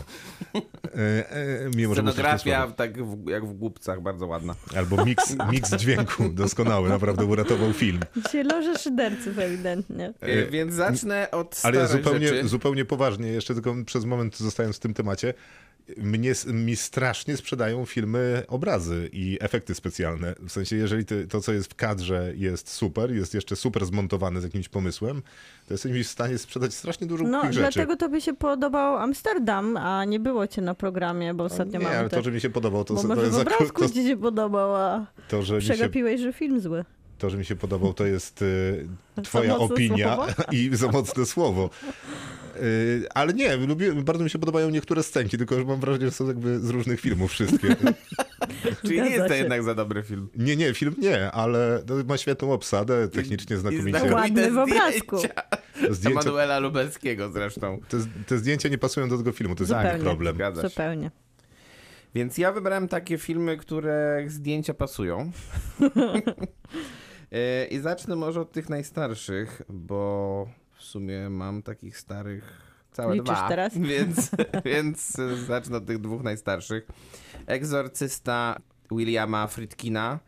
[0.95, 4.55] E, e, mimo, Scenografia tak w, jak w głupcach, bardzo ładna.
[4.75, 7.99] Albo miks, miks dźwięku doskonały, naprawdę uratował film.
[8.25, 10.13] Dzisiaj loże szyderców ewidentnie.
[10.21, 12.47] E, Więc zacznę od Ale ja zupełnie, rzeczy.
[12.47, 15.33] zupełnie poważnie, jeszcze tylko przez moment zostając w tym temacie,
[15.97, 20.35] mnie, mi strasznie sprzedają filmy obrazy i efekty specjalne.
[20.39, 24.41] W sensie, jeżeli ty, to, co jest w kadrze jest super, jest jeszcze super zmontowane
[24.41, 25.21] z jakimś pomysłem,
[25.67, 27.59] to jesteś mi w stanie sprzedać strasznie dużo No, rzeczy.
[27.59, 31.85] dlatego to by się podobał Amsterdam, a nie było cię na programie, bo ostatnio nie,
[31.85, 32.17] mamy ale te...
[32.17, 34.17] to, że mi się podobał, to, Bo to, może jest w obrazku to, ci się
[34.17, 36.85] podobał, a to, że mi się, przegapiłeś, że film zły.
[37.17, 38.87] to, że mi się podobał, to jest y,
[39.23, 40.17] twoja opinia
[40.51, 41.69] i za mocne słowo.
[42.61, 46.11] Y, ale nie, lubię, bardzo mi się podobają niektóre scenki, tylko że mam wrażenie, że
[46.11, 47.67] są jakby z różnych filmów wszystkie.
[48.81, 50.29] Czyli nie jest to jednak za dobry film.
[50.35, 53.89] Nie, nie, film nie, ale ma świetną obsadę, technicznie znakomicie.
[53.89, 55.17] znakomite Ładny w obrazku.
[55.17, 55.41] zdjęcia.
[55.89, 57.79] Zdjęcia, Emanuela Lubelskiego zresztą.
[57.89, 59.89] te, te zdjęcia nie pasują do tego filmu, to jest Zupełnie.
[59.91, 60.37] taki problem.
[60.55, 61.11] Zupełnie.
[62.15, 65.31] Więc ja wybrałem takie filmy, które zdjęcia pasują.
[67.31, 70.47] E, I zacznę może od tych najstarszych, bo
[70.79, 72.61] w sumie mam takich starych
[72.91, 73.47] całe Liczysz dwa.
[73.49, 73.77] teraz?
[73.91, 74.31] Więc,
[74.65, 76.87] więc zacznę od tych dwóch najstarszych.
[77.47, 78.59] Egzorcysta
[78.91, 80.19] Williama Friedkina.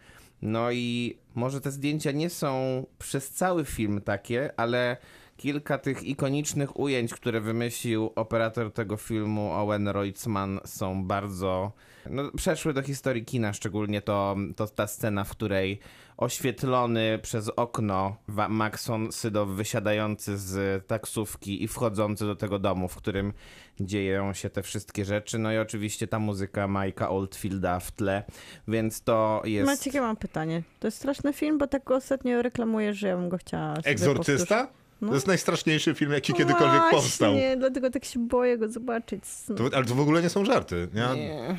[0.42, 4.98] No i może te zdjęcia nie są przez cały film takie, ale
[5.38, 11.72] kilka tych ikonicznych ujęć, które wymyślił operator tego filmu Owen Reutemann są bardzo...
[12.10, 15.80] No, przeszły do historii kina, szczególnie to, to ta scena, w której
[16.18, 18.16] oświetlony przez okno
[18.50, 23.34] Maxon Sydow wysiadający z taksówki i wchodzący do tego domu, w którym
[23.80, 25.40] dzieją się te wszystkie rzeczy.
[25.40, 28.24] No i oczywiście ta muzyka Mike'a Oldfielda w tle,
[28.68, 29.66] więc to jest...
[29.66, 30.64] Maciek, ja mam pytanie.
[30.80, 34.56] To jest straszny film, bo tak ostatnio reklamujesz, że ja bym go chciała Egzorcysta?
[34.56, 34.82] powtórzyć.
[35.02, 35.08] No.
[35.08, 37.34] To jest najstraszniejszy film, jaki kiedykolwiek Właśnie, powstał.
[37.58, 39.24] dlatego tak się boję go zobaczyć.
[39.58, 40.88] To, ale to w ogóle nie są żarty.
[40.94, 41.56] Ja, Nie.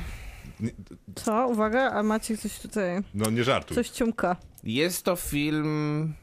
[1.15, 1.47] Co?
[1.47, 3.75] Uwaga, a Maciek coś tutaj, no nie żartuj.
[3.75, 4.35] coś ciumka.
[4.63, 6.13] Jest to film,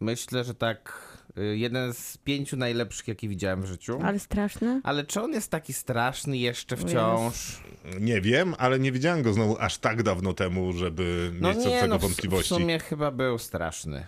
[0.00, 0.98] myślę, że tak,
[1.38, 3.98] y, jeden z pięciu najlepszych, jaki widziałem w życiu.
[4.04, 4.80] Ale straszny?
[4.84, 7.62] Ale czy on jest taki straszny jeszcze wciąż?
[8.00, 11.70] Nie wiem, ale nie widziałem go znowu aż tak dawno temu, żeby mieć co do
[11.70, 12.48] tego no w, w wątpliwości.
[12.48, 14.06] sumie chyba był straszny.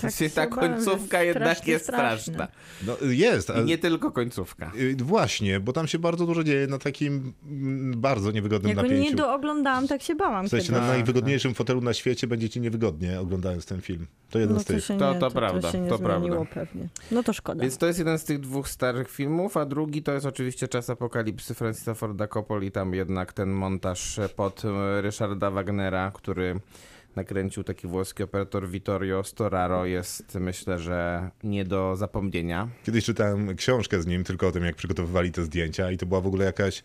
[0.00, 2.34] Tak ta końcówka jest jednak strasznie jest straszny.
[2.34, 2.48] straszna.
[2.86, 3.64] No, jest, I ale...
[3.64, 4.72] nie tylko końcówka.
[4.76, 9.10] Y, Właśnie, bo tam się bardzo dużo dzieje na takim mm, bardzo niewygodnym Jak napięciu.
[9.10, 13.20] nie dooglądałam, tak się bałam W sensie na najwygodniejszym fotelu na świecie będzie ci niewygodnie
[13.20, 14.06] oglądając ten film.
[14.30, 14.84] To jeden No z to tych.
[14.84, 16.54] się To- nie, to to, prawda, się nie to zmieniło prawda.
[16.54, 16.88] pewnie.
[17.10, 17.62] No to szkoda.
[17.62, 20.90] Więc to jest jeden z tych dwóch starych filmów, a drugi to jest oczywiście Czas
[20.90, 22.70] Apokalipsy Francisa Forda Coppoli.
[22.72, 26.60] Tam jednak ten montaż pod e, Ryszarda Wagnera, który
[27.16, 32.68] nakręcił taki włoski operator Vittorio Storaro jest myślę, że nie do zapomnienia.
[32.84, 36.20] Kiedyś czytałem książkę z nim tylko o tym, jak przygotowywali te zdjęcia i to była
[36.20, 36.82] w ogóle jakaś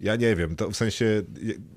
[0.00, 1.22] ja nie wiem, to w sensie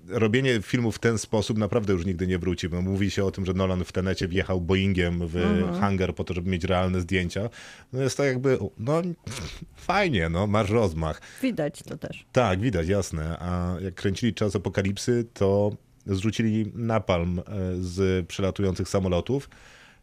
[0.07, 3.45] robienie filmu w ten sposób naprawdę już nigdy nie wróci, bo mówi się o tym,
[3.45, 5.79] że Nolan w Tenecie wjechał Boeingiem w Mhm.
[5.81, 7.49] hangar po to, żeby mieć realne zdjęcia.
[7.93, 9.01] No jest tak jakby, no
[9.75, 11.21] fajnie, no masz rozmach.
[11.41, 12.25] Widać to też.
[12.31, 13.37] Tak, widać, jasne.
[13.39, 15.71] A jak kręcili Czas Apokalipsy, to
[16.05, 17.43] zrzucili napalm e,
[17.79, 19.49] z przelatujących samolotów.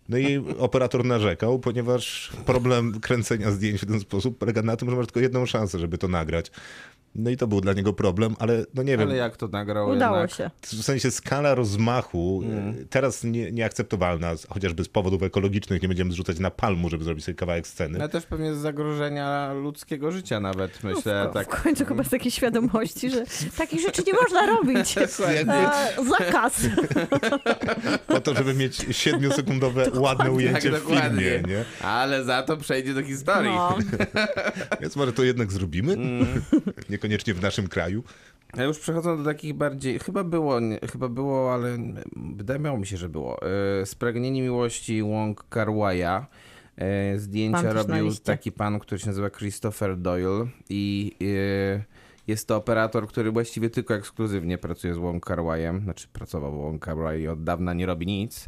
[0.08, 4.96] No i operator narzekał, ponieważ problem kręcenia zdjęć w ten sposób polega na tym, że
[4.96, 6.50] masz tylko jedną szansę, żeby to nagrać.
[7.14, 9.08] No i to był dla niego problem, ale no nie wiem.
[9.08, 10.30] Ale jak to nagrał Udało jednak?
[10.36, 10.50] się.
[10.62, 12.42] W sensie skala rozmachu
[12.80, 17.24] y, teraz nie, nieakceptowalna, chociażby z powodów ekologicznych, nie będziemy zrzucać na palmu, żeby zrobić
[17.24, 17.98] sobie kawałek sceny.
[17.98, 21.28] No też pewnie z zagrożenia ludzkiego życia nawet, myślę.
[21.30, 21.56] w, tak.
[21.56, 23.24] w końcu chyba z takiej świadomości, że
[23.58, 24.94] takich rzeczy nie można robić.
[25.48, 26.60] A, zakaz.
[28.06, 31.42] Po to, żeby mieć siedmiosekundowe ładne ujęcie Tak, w filmie, dokładnie.
[31.48, 31.64] nie?
[31.86, 33.50] Ale za to przejdzie do historii.
[33.50, 33.78] No.
[34.80, 35.92] Więc może to jednak zrobimy?
[35.92, 36.42] Mm.
[37.00, 38.04] Niekoniecznie w naszym kraju.
[38.52, 41.78] A już przechodząc do takich bardziej, chyba było, nie, chyba było, ale
[42.16, 43.38] wydawało mi się, że było.
[43.80, 46.24] E, Spragnienie miłości Wong Kar Wai'a.
[46.76, 53.08] E, Zdjęcia robił taki pan, który się nazywa Christopher Doyle i e, jest to operator,
[53.08, 57.20] który właściwie tylko ekskluzywnie pracuje z Wong Kar Wai'em, znaczy pracował w Wong Kar Wai
[57.20, 58.46] i od dawna nie robi nic.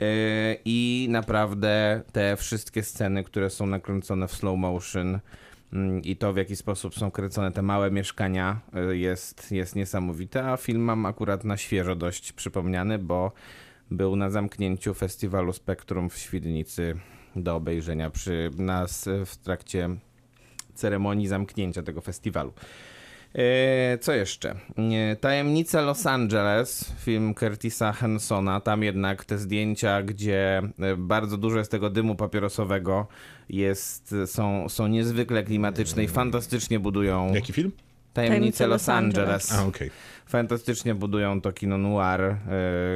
[0.00, 5.18] E, I naprawdę te wszystkie sceny, które są nakręcone w slow motion,
[6.02, 10.56] i to w jaki sposób są kręcone te małe mieszkania y, jest, jest niesamowite, a
[10.56, 13.32] film mam akurat na świeżo dość przypomniany, bo
[13.90, 16.94] był na zamknięciu festiwalu Spektrum w Świdnicy
[17.36, 19.88] do obejrzenia przy nas w trakcie
[20.74, 22.52] ceremonii zamknięcia tego festiwalu.
[23.34, 24.54] E, Co jeszcze?
[25.10, 28.60] E, Tajemnice Los Angeles, film Curtisa Hensona.
[28.60, 33.06] Tam jednak te zdjęcia, gdzie e, bardzo dużo jest tego dymu papierosowego,
[33.48, 37.72] jest, są, są niezwykle klimatyczne i fantastycznie budują Jaki film?
[38.12, 39.52] Tajemnice Los Angeles.
[39.52, 39.90] A, okej.
[40.30, 42.36] Fantastycznie budują to kino noir, e,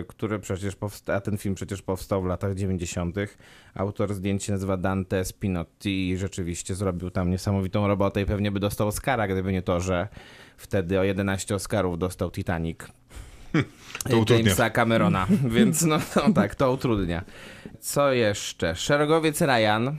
[0.08, 3.36] które przecież powsta- a ten film przecież powstał w latach 90.
[3.74, 8.88] Autor zdjęć nazywa Dante Spinotti i rzeczywiście zrobił tam niesamowitą robotę i pewnie by dostał
[8.88, 10.08] Oscara, gdyby nie to, że
[10.56, 12.78] wtedy o 11 Oscarów dostał Titanic.
[14.10, 14.44] To utrudnia.
[14.44, 17.24] Jamesa Camerona, więc no, no tak, to utrudnia.
[17.80, 18.76] Co jeszcze?
[18.76, 19.98] Szeregowiec Ryan.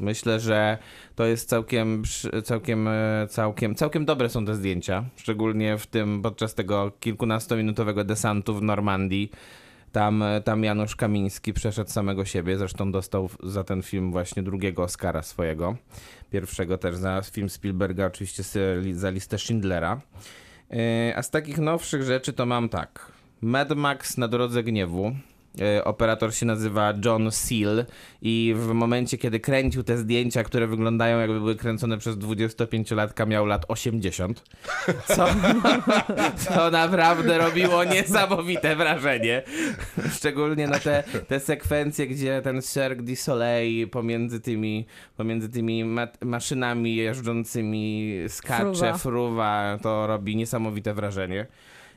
[0.00, 0.78] Myślę, że
[1.14, 2.02] to jest całkiem,
[2.44, 5.04] całkiem, e, całkiem, całkiem dobre są te zdjęcia.
[5.16, 9.30] Szczególnie w tym, podczas tego kilkunastominutowego desantu w Normandii.
[9.92, 12.58] Tam, e, tam Janusz Kamiński przeszedł samego siebie.
[12.58, 15.76] Zresztą dostał za ten film właśnie drugiego Oscara swojego.
[16.30, 18.42] Pierwszego też za film Spielberga, oczywiście
[18.92, 20.00] za listę Schindlera.
[20.70, 23.12] E, A z takich nowszych rzeczy to mam tak.
[23.40, 25.12] Mad Max na drodze gniewu.
[25.58, 27.84] E, Operator się nazywa John Seal
[28.22, 33.46] i w momencie, kiedy kręcił te zdjęcia, które wyglądają jakby były kręcone przez 25-latka, miał
[33.46, 34.42] lat 80.
[35.06, 35.26] Co,
[36.44, 39.42] co naprawdę robiło niesamowite wrażenie.
[40.12, 44.86] Szczególnie na te, te sekwencje, gdzie ten Cirque du Soleil pomiędzy tymi,
[45.16, 48.98] pomiędzy tymi ma maszynami jeżdżącymi skacze, Fruwa.
[48.98, 51.46] fruwa, to robi niesamowite wrażenie.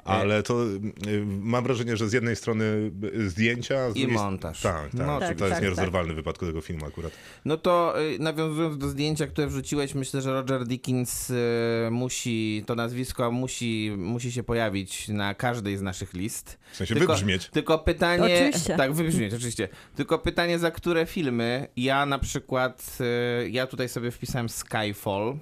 [0.05, 0.63] Ale to
[1.07, 4.17] y, mam wrażenie, że z jednej strony y, zdjęcia, z I drugiej...
[4.17, 4.61] montaż.
[4.61, 4.93] Tak, tak.
[4.93, 7.11] No, to tak, jest tak, nierozerwalny w wypadku tego filmu akurat.
[7.45, 11.35] No to y, nawiązując do zdjęcia, które wrzuciłeś, myślę, że Roger Dickens y,
[11.91, 16.59] musi, to nazwisko musi, musi się pojawić na każdej z naszych list.
[16.71, 17.49] W sensie Tylko- wybrzmieć.
[17.49, 18.45] Tylko pytanie.
[18.45, 18.77] Oczywiście.
[18.77, 19.69] Tak, wybrzmieć, oczywiście.
[19.95, 21.67] Tylko pytanie, za które filmy.
[21.77, 22.97] Ja na przykład,
[23.45, 25.37] y, ja tutaj sobie wpisałem Skyfall.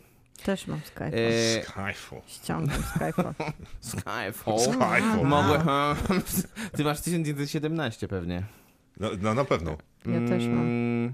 [0.45, 1.13] Też mam Skyfall.
[1.13, 2.21] Y, Skyfall.
[2.27, 3.33] Ściągam Skyfall.
[3.79, 4.59] Skyfall.
[4.59, 5.23] Skyfall.
[5.25, 5.61] Mogłem.
[6.77, 8.43] Ty masz 1917 pewnie.
[8.99, 9.77] No, no na pewno.
[10.05, 10.59] Ja też mam.
[10.59, 11.13] Mm,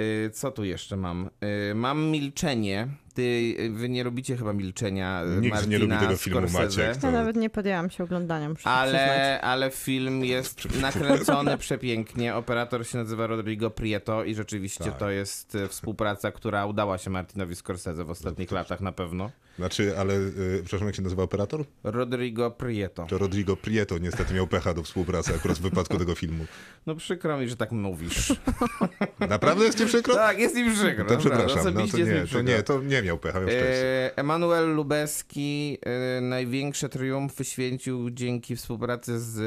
[0.00, 1.30] y, Co tu jeszcze mam?
[1.70, 2.88] Y, Mam milczenie.
[3.14, 5.22] Ty, y, wy nie robicie chyba milczenia.
[5.24, 6.62] y, Nikt nie Martina lubi tego filmu, Scorsese.
[6.86, 6.96] Maciek.
[7.00, 8.68] To- Ja nawet nie podjęłam się oglądania, muszę.
[8.70, 12.34] Ale, ale film jest nakręcony przepięknie.
[12.34, 14.96] Operator się nazywa Rodrigo Prieto i rzeczywiście Tak.
[14.98, 19.30] to jest y, współpraca, która udała się Martinowi Scorsese w ostatnich latach na pewno.
[19.60, 21.64] Znaczy, ale, y, przepraszam, jak się nazywa operator?
[21.84, 23.06] Rodrigo Prieto.
[23.06, 26.44] To Rodrigo Prieto niestety miał pecha do współpracy akurat w wypadku tego filmu.
[26.86, 28.32] No przykro mi, że tak mówisz.
[29.28, 30.14] Naprawdę jest ci przykro?
[30.14, 31.04] tak, jest mi przykro.
[31.04, 34.06] To przepraszam, no to nie, to nie, to nie miał pecha, miał szczęście.
[34.06, 39.38] E, Emanuel Lubeski e, największe triumfy święcił dzięki współpracy z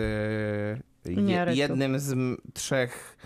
[1.06, 3.18] e, jednym z m, trzech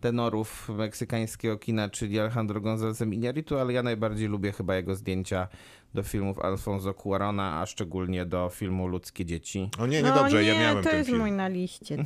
[0.00, 5.48] tenorów meksykańskiego kina, czyli Alejandro Gonzálezem Iñárritu, ale ja najbardziej lubię chyba jego zdjęcia
[5.96, 9.70] do filmów Alfonso Cuarona, a szczególnie do filmu Ludzkie Dzieci.
[9.78, 11.20] O nie, no niedobrze, nie, ja miałem to ten jest film.
[11.20, 11.96] mój na liście.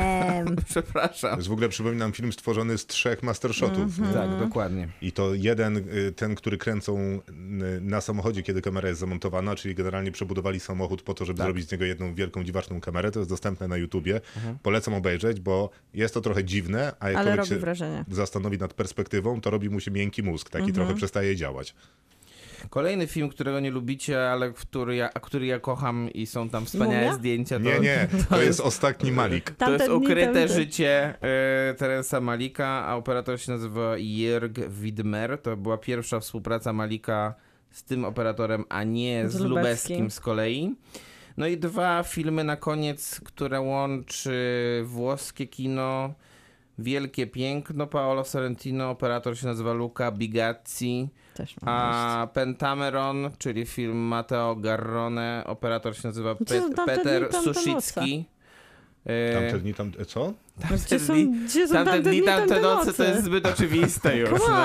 [0.70, 1.36] Przepraszam.
[1.36, 3.98] Jest w ogóle, przypominam, film stworzony z trzech mastershotów.
[3.98, 4.06] nie?
[4.12, 4.88] Tak, dokładnie.
[5.02, 7.20] I to jeden, y, ten, który kręcą y,
[7.80, 11.46] na samochodzie, kiedy kamera jest zamontowana, czyli generalnie przebudowali samochód po to, żeby Tak.
[11.46, 13.10] zrobić z niego jedną wielką, dziwaczną kamerę.
[13.10, 14.20] To jest dostępne na YouTubie.
[14.36, 14.58] Mhm.
[14.62, 18.04] Polecam obejrzeć, bo jest to trochę dziwne, a jak Ale człowiek robi się wrażenie.
[18.10, 20.50] zastanowi nad perspektywą, to robi mu się miękki mózg.
[20.50, 20.74] Taki Mhm.
[20.74, 21.74] trochę przestaje działać.
[22.70, 26.66] Kolejny film, którego nie lubicie, ale który ja, a który ja kocham i są tam
[26.66, 27.14] wspaniałe Mumia?
[27.14, 27.56] zdjęcia.
[27.56, 27.64] To...
[27.64, 29.50] Nie, nie, to jest ostatni Malik.
[29.50, 35.38] To jest ukryte życie e, Teresa Malika, a operator się nazywa Jörg Widmer.
[35.42, 37.34] To była pierwsza współpraca Malika
[37.70, 39.50] z tym operatorem, a nie Z z, Lubeckim.
[39.50, 40.74] Lubeckim z kolei.
[41.36, 46.14] No i dwa filmy na koniec, które łączy włoskie kino,
[46.78, 51.08] Wielkie Piękno, Paolo Sorrentino, operator się nazywa Luca Bigazzi.
[51.66, 57.22] A Pentameron, czyli film Matteo Garrone, operator się nazywa są Pe- Peter
[57.54, 58.24] Suszycki.
[59.06, 60.32] E, Tamte dni, tam, e, co?
[60.86, 63.04] Gdzie są, dni- gdzie są Tamte dni, tamte noce to noce?
[63.10, 64.30] jest zbyt oczywiste już.
[64.30, 64.56] No.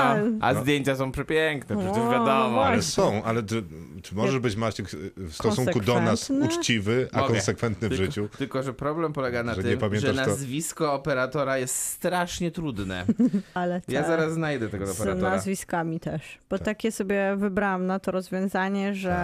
[0.41, 0.62] A No.
[0.62, 2.26] zdjęcia są przepiękne, przecież O, wiadomo.
[2.26, 2.82] no Ale właśnie.
[2.82, 3.63] są, ale czy,
[4.04, 7.34] czy możesz być Maciek w stosunku do nas uczciwy, a Mogę.
[7.34, 8.30] konsekwentny w Tylko, życiu?
[8.38, 13.06] tylko, że problem polega na Że tym, że pamiętasz, to- nazwisko operatora jest strasznie trudne.
[13.54, 14.10] Ale Ja tak.
[14.10, 15.30] zaraz znajdę tego z operatora.
[15.30, 16.21] nazwiskami też.
[16.50, 16.65] Bo Tak.
[16.65, 19.15] takie sobie wybrałam na to rozwiązanie, że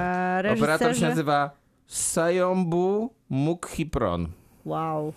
[0.42, 0.64] reżyserzy...
[0.74, 1.52] Operator się nazywa
[1.88, 4.28] Sayombu Mukhipron.
[4.66, 5.14] Wow.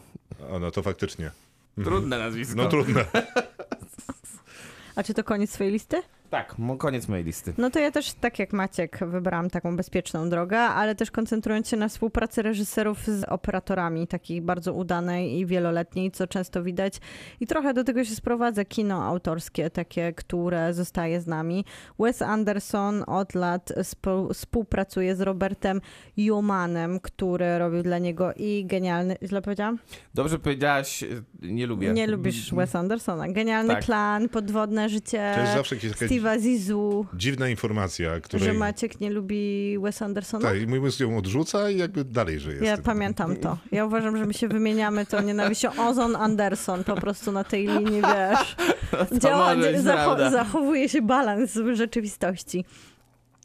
[0.51, 1.31] O, no to faktycznie.
[1.85, 2.57] Trudne nazwisko.
[2.57, 3.05] No trudne.
[4.97, 6.03] A czy to koniec swojej listy?
[6.31, 7.55] Tak, koniec mojej listy.
[7.59, 11.77] No to ja też, tak jak Maciek, wybrałam taką bezpieczną drogę, ale też koncentrując się
[11.77, 17.01] na współpracy reżyserów z operatorami, takiej bardzo udanej i wieloletniej, co często widać.
[17.41, 21.65] I trochę do tego się sprowadza kino autorskie, takie, które zostaje z nami.
[21.99, 23.73] Wes Anderson od lat
[24.33, 25.81] współpracuje z Robertem
[26.17, 29.17] Jumanem, który robił dla niego i genialny...
[29.23, 29.79] Źle powiedziałam?
[30.15, 31.93] Dobrze powiedziałaś, y, nie lubię.
[31.93, 33.29] Nie lubisz Wes Andersona.
[33.29, 33.85] Genialny Tak.
[33.85, 37.07] klan, podwodne życie To jest zawsze jakaś Steve'a Zizu.
[37.15, 38.59] dziwna informacja, Że której...
[38.59, 40.49] Maciek nie lubi Wes Andersona?
[40.49, 42.65] Tak, i mój mózg ją odrzuca i jakby dalej żyje.
[42.65, 42.85] Ja tym.
[42.85, 43.59] pamiętam to.
[43.73, 45.71] Ja uważam, że my się wymieniamy tą nienawiścią.
[45.79, 48.57] Ozon Anderson po prostu na tej linii, wiesz.
[49.23, 49.55] Działa,
[50.31, 52.65] zachowuje się balans w rzeczywistości.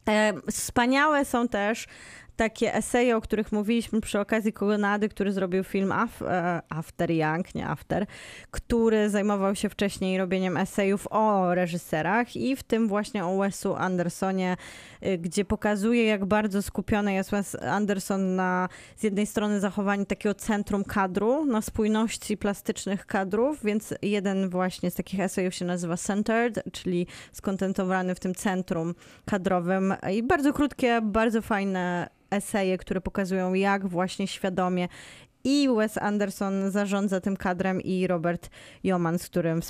[0.08, 1.86] E, wspaniałe są też
[2.40, 7.54] takie eseje, o których mówiliśmy przy okazji Kogonady, który zrobił film Af, e, After Young,
[7.54, 8.06] nie After,
[8.50, 14.56] który zajmował się wcześniej robieniem esejów o reżyserach i w tym właśnie o Wesu Andersonie,
[15.06, 20.34] y, gdzie pokazuje, jak bardzo skupiony jest Wes Anderson na z jednej strony zachowaniu takiego
[20.34, 26.62] centrum kadru, na spójności plastycznych kadrów, więc jeden właśnie z takich esejów się nazywa Centered,
[26.72, 28.94] czyli skontentowany w tym centrum
[29.26, 29.94] kadrowym.
[30.12, 34.88] I bardzo krótkie, bardzo fajne eseje, które pokazują, jak właśnie świadomie
[35.44, 38.50] i Wes Anderson zarządza tym kadrem i Robert
[38.84, 39.60] Joman, z którym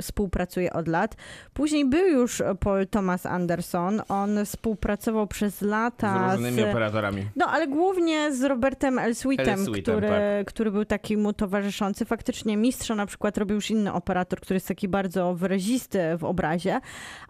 [0.00, 1.16] współpracuje, od lat.
[1.54, 4.02] Później był już Paul Thomas Anderson.
[4.08, 7.26] On współpracował przez lata Z różnymi operatorami.
[7.36, 10.46] no, ale głównie z Robertem Elswitem, Elswitem, który, tak.
[10.46, 12.04] który był taki mu towarzyszący.
[12.04, 16.80] Faktycznie mistrza na przykład robił już inny operator, który jest taki bardzo wyrazisty w obrazie.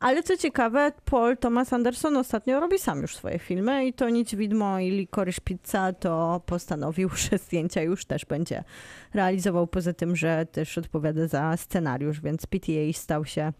[0.00, 4.34] Ale co ciekawe, Paul Thomas Anderson ostatnio robi sam już swoje filmy i to Nic
[4.34, 8.64] Widmo i Licorice Pizza to postanowił, że zdjęcia już też będzie
[9.14, 13.52] realizował, poza tym, że też odpowiada za scenariusz, więc PTA stał się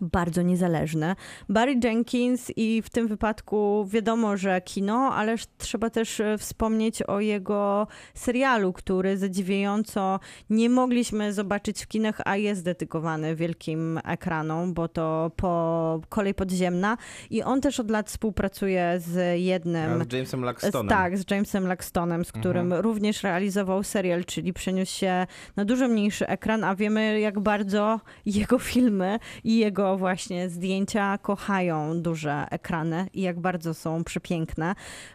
[0.00, 1.16] bardzo niezależne.
[1.48, 7.20] Barry Jenkins i w tym wypadku wiadomo, że kino, ale trzeba też e, wspomnieć o
[7.20, 14.88] jego serialu, który zadziwiająco nie mogliśmy zobaczyć w kinach, a jest dedykowany wielkim ekranom, bo
[14.88, 16.96] to po kolej podziemna
[17.30, 20.88] i on też od lat współpracuje z jednym z Jamesem Laxtonem.
[20.88, 26.28] tak, z Jamesem Laxtonem, z którym również realizował serial, czyli przeniósł się na dużo mniejszy
[26.28, 33.22] ekran, a wiemy jak bardzo jego filmy i jego właśnie zdjęcia kochają duże ekrany i
[33.22, 34.74] jak bardzo są przepiękne.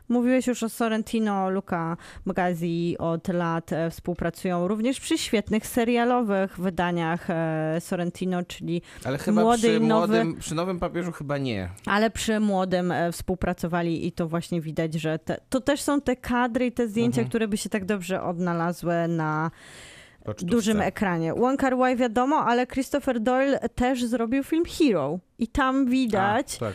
[0.10, 7.30] Mówiłeś już o Sorrentino, Luca Magazzi od lat e, współpracują również przy świetnych serialowych wydaniach
[7.30, 10.08] e, Sorrentino, czyli Ale chyba Młody przy, nowy.
[10.08, 11.70] młodym, przy nowym papieżu chyba nie.
[11.86, 16.16] ale przy młodym e, współpracowali i to właśnie widać, że te, to też są te
[16.16, 17.30] kadry i te zdjęcia, Mhm.
[17.30, 19.52] które by się tak dobrze odnalazły na.
[20.42, 21.34] Dużym ekranie.
[21.34, 26.56] Wong Kar Wai wiadomo, ale Christopher Doyle też zrobił film Hero i tam widać...
[26.56, 26.74] A, tak.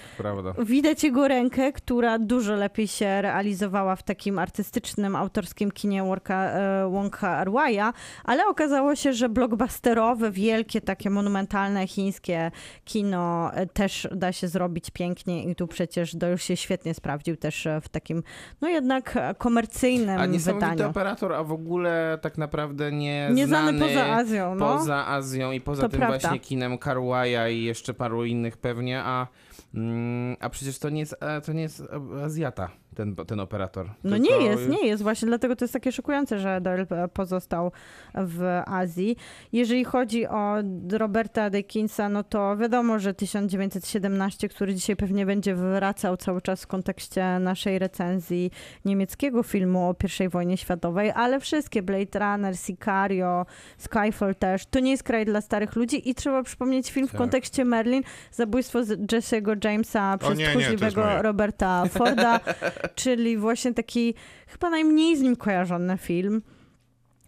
[0.66, 6.88] Widać jego rękę, która dużo lepiej się realizowała w takim artystycznym, autorskim kinie Wonka, e,
[6.90, 7.92] Wonka Arwaja,
[8.24, 12.50] ale okazało się, że blockbusterowe, wielkie, takie monumentalne chińskie
[12.84, 17.66] kino e, też da się zrobić pięknie i tu przecież Doyle się świetnie sprawdził też
[17.66, 18.22] e, w takim,
[18.60, 20.90] no jednak komercyjnym A wydaniu.
[20.90, 24.66] operator, a w ogóle tak naprawdę nie Nieznany znany poza Azją, no.
[24.78, 26.18] poza Azją i poza To tym prawda.
[26.18, 29.26] właśnie kinem Karwaja i jeszcze paru innych pewnie, a,
[29.74, 31.82] mm, a przecież to nie jest, e, to nie jest
[32.24, 33.90] Azjata, ten, ten operator.
[34.04, 35.02] No Tylko- nie jest, nie jest.
[35.02, 37.72] Właśnie dlatego to jest takie szokujące, że Doyle e, pozostał
[38.14, 39.16] w Azji.
[39.52, 40.54] Jeżeli chodzi o
[40.92, 46.66] Roberta Dickinsa, no to wiadomo, że 1917, który dzisiaj pewnie będzie wracał cały czas w
[46.66, 48.50] kontekście naszej recenzji
[48.84, 53.46] niemieckiego filmu o I wojnie światowej, ale wszystkie Blade Runner, Sicario,
[53.78, 57.18] Skyfall też, to nie jest kraj dla starych ludzi i trzeba przypomnieć film w Tak.
[57.18, 58.02] kontekście Merlin
[58.32, 61.22] zabójstwo Jesse'ego Jamesa przez tchórzliwego.
[61.22, 62.40] Roberta Forda,
[62.88, 64.14] czyli właśnie taki
[64.46, 66.42] chyba najmniej z nim kojarzony film.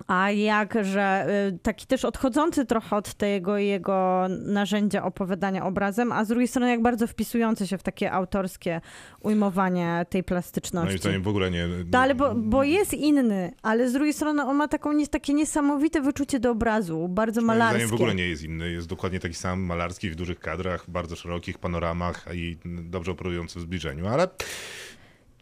[0.06, 6.28] A jakże y, taki też odchodzący trochę od tego jego narzędzia opowiadania obrazem, a z
[6.28, 8.80] drugiej strony jak bardzo wpisujący się w takie autorskie
[9.20, 10.98] ujmowanie tej Moim plastyczności.
[10.98, 11.68] zdaniem w ogóle nie...
[11.92, 16.00] No, ale bo, bo jest inny, ale z drugiej strony on ma taką, takie niesamowite
[16.00, 17.78] wyczucie do obrazu, bardzo Moim malarskie.
[17.78, 18.70] zdaniem w ogóle nie jest inny.
[18.70, 23.62] Jest dokładnie taki sam malarski w dużych kadrach, bardzo szerokich panoramach i dobrze operujący w
[23.62, 24.28] zbliżeniu, ale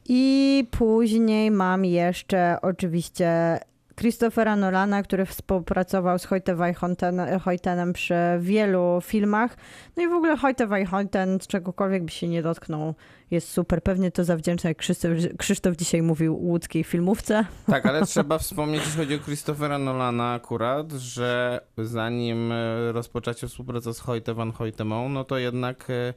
[0.09, 3.59] I później mam jeszcze oczywiście
[3.99, 9.57] Christophera Nolana, który współpracował z Hoyte Hoyten- Hoytenem przy wielu filmach.
[9.97, 12.95] No i w ogóle Hoyte Hoyten, czegokolwiek by się nie dotknął,
[13.31, 13.83] jest super.
[13.83, 17.45] Pewnie to zawdzięcza, jak Krzysztof, Krzysztof dzisiaj mówił, łódzkiej filmówce.
[17.67, 23.95] Tak, ale trzeba wspomnieć, jeśli chodzi o Christophera Nolana akurat, że zanim e, rozpoczęcie współpracę
[23.95, 26.15] z Hoyte van Hoytemą, no to jednak e,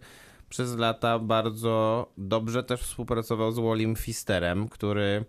[0.51, 5.25] przez lata bardzo dobrze też współpracował z Wallim Fisterem, który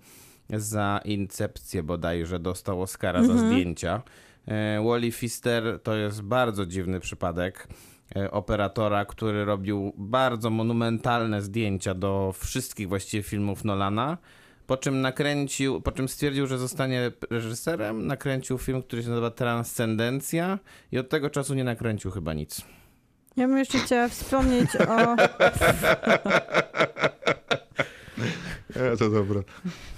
[0.50, 4.02] za Incepcję bodajże dostał Oscara za zdjęcia.
[4.46, 7.68] E, Wally Fister to jest bardzo dziwny przypadek
[8.16, 14.18] e, operatora, który robił bardzo monumentalne zdjęcia do wszystkich właściwie filmów Nolana.
[14.66, 20.58] Po czym nakręcił, po czym stwierdził, że zostanie reżyserem, nakręcił film, który się nazywa Transcendencja
[20.92, 22.64] i od tego czasu nie nakręcił chyba nic.
[23.36, 25.16] Ja bym jeszcze chciała wspomnieć o,
[28.76, 29.40] e, to dobra.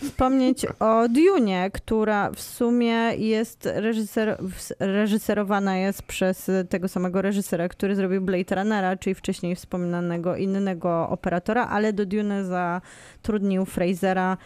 [0.02, 4.38] wspomnieć o Dune, która w sumie jest reżyser,
[4.80, 11.66] reżyserowana jest przez tego samego reżysera, który zrobił Blade Runnera, czyli wcześniej wspominanego innego operatora,
[11.66, 14.36] ale do Dune zatrudnił Frasera.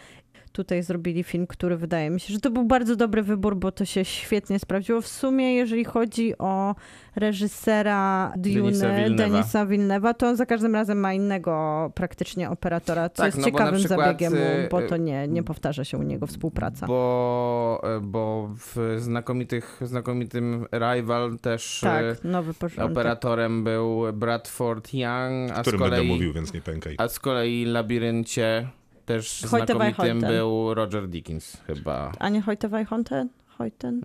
[0.51, 3.85] Tutaj zrobili film, który wydaje mi się, że to był bardzo dobry wybór, bo to
[3.85, 5.01] się świetnie sprawdziło.
[5.01, 6.75] W sumie, jeżeli chodzi o
[7.15, 9.09] reżysera Dune.
[9.15, 13.45] Denisa Villeneuve'a, to on za każdym razem ma innego praktycznie operatora, co Tak, jest no
[13.45, 16.87] ciekawym przykład, zabiegiem, y, bo to nie, nie powtarza się u niego współpraca.
[16.87, 22.15] Bo, e, bo w znakomitych, znakomitym Rival też e,
[22.59, 26.95] tak, operatorem był Bradford Young, a O z którym będę kolei, mówił, więc nie pękaj.
[26.97, 28.67] a z kolei Labiryncie
[29.09, 32.11] też Hoyte van znakomitym był Roger Dickens chyba.
[32.19, 33.29] A nie Hoyte Hoyten?
[33.47, 34.01] Hoyten?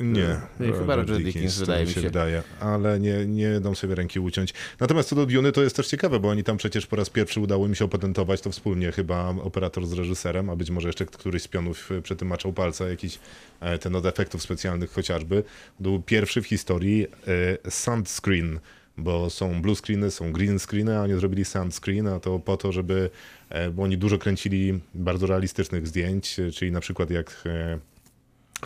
[0.00, 2.00] Nie, Nie, chyba Roger Dickens, to wydaje mi się.
[2.00, 4.54] wydaje, ale nie, nie dam sobie ręki uciąć.
[4.80, 7.40] Natomiast co do Duny, to jest też ciekawe, bo oni tam przecież po raz pierwszy
[7.40, 11.42] udało im się opatentować to wspólnie, chyba operator z reżyserem, a być może jeszcze któryś
[11.42, 13.18] z pionów przy tym maczał palca, jakiś
[13.60, 15.44] e, ten od efektów specjalnych chociażby.
[15.80, 17.06] Był pierwszy w historii
[17.64, 18.60] e, sunscreen,
[18.98, 22.72] bo są blue screeny, są green screeny, a oni zrobili sunscreen, a to po to,
[22.72, 23.10] żeby,
[23.48, 27.78] e, bo oni dużo kręcili bardzo realistycznych zdjęć, e, czyli na przykład jak e,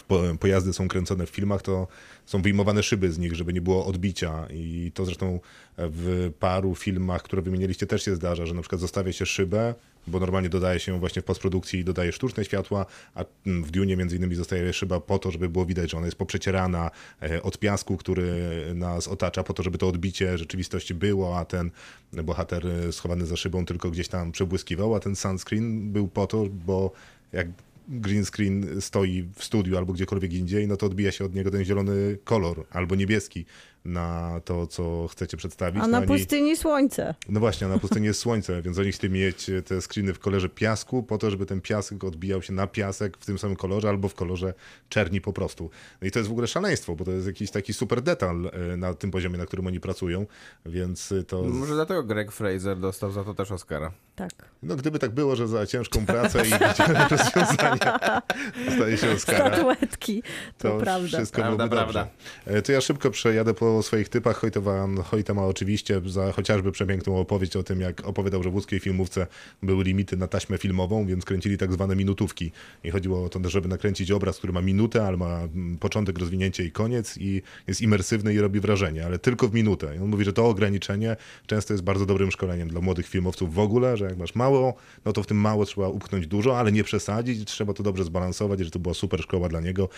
[0.08, 1.88] po, pojazdy są kręcone w filmach, to
[2.26, 4.46] są wyjmowane szyby z nich, żeby nie było odbicia.
[4.50, 5.40] I to zresztą
[5.78, 9.74] w paru filmach, które wymieniliście, też się zdarza, że na przykład zostawia się szybę,
[10.06, 14.34] bo normalnie dodaje się właśnie w postprodukcji dodaje sztuczne światła, a w Dune między innymi
[14.34, 16.90] zostaje szyba po to, żeby było widać, że ona jest poprzecierana
[17.22, 18.32] e, od piasku, który
[18.74, 21.70] nas otacza, po to, żeby to odbicie rzeczywistości było, a ten
[22.12, 26.46] bohater e, schowany za szybą tylko gdzieś tam przebłyskiwał, a ten sunscreen był po to,
[26.66, 26.92] bo
[27.32, 27.48] jak
[27.88, 31.64] green screen stoi w studiu albo gdziekolwiek indziej, no to odbija się od niego ten
[31.64, 33.44] zielony kolor albo niebieski
[33.86, 35.82] na to, co chcecie przedstawić.
[35.82, 37.14] A No na oni- pustyni słońce.
[37.28, 40.48] no właśnie, a na pustyni jest słońce, więc oni chcieli mieć te screeny w kolorze
[40.48, 44.08] piasku, po to, żeby ten piasek odbijał się na piasek w tym samym kolorze albo
[44.08, 44.54] w kolorze
[44.88, 45.70] czerni po prostu.
[46.00, 48.76] No i to jest w ogóle szaleństwo, bo to jest jakiś taki super detal e,
[48.76, 50.26] na tym poziomie, na którym oni pracują,
[50.66, 51.42] więc to...
[51.42, 53.92] Może dlatego Greg Fraser dostał za to też Oscara.
[54.16, 54.30] Tak.
[54.62, 56.50] No gdyby tak było, że za ciężką pracę i
[57.10, 58.22] rozwiązania
[58.66, 59.46] dostaje się Oscara.
[59.46, 60.22] Statuetki,
[60.58, 61.08] to, To prawda.
[61.18, 61.92] wszystko Prawda, byłoby dobrze.
[62.44, 62.58] prawda.
[62.58, 64.42] E, To ja szybko przejadę po swoich typach.
[65.04, 69.26] Hojta ma oczywiście za chociażby przepiękną opowieść o tym, jak opowiadał, że w łódzkiej filmówce
[69.62, 72.52] były limity na taśmę filmową, więc kręcili tak zwane minutówki.
[72.84, 76.64] I chodziło o to, żeby nakręcić obraz, który ma minutę, ale ma mm, początek, rozwinięcie
[76.64, 79.96] i koniec i jest imersywny i robi wrażenie, ale tylko w minutę.
[79.96, 83.58] I on mówi, że to ograniczenie często jest bardzo dobrym szkoleniem dla młodych filmowców w
[83.58, 86.84] ogóle, że jak masz mało, no to w tym mało trzeba upchnąć dużo, ale nie
[86.84, 89.88] przesadzić, trzeba to dobrze zbalansować, że to była super szkoła dla niego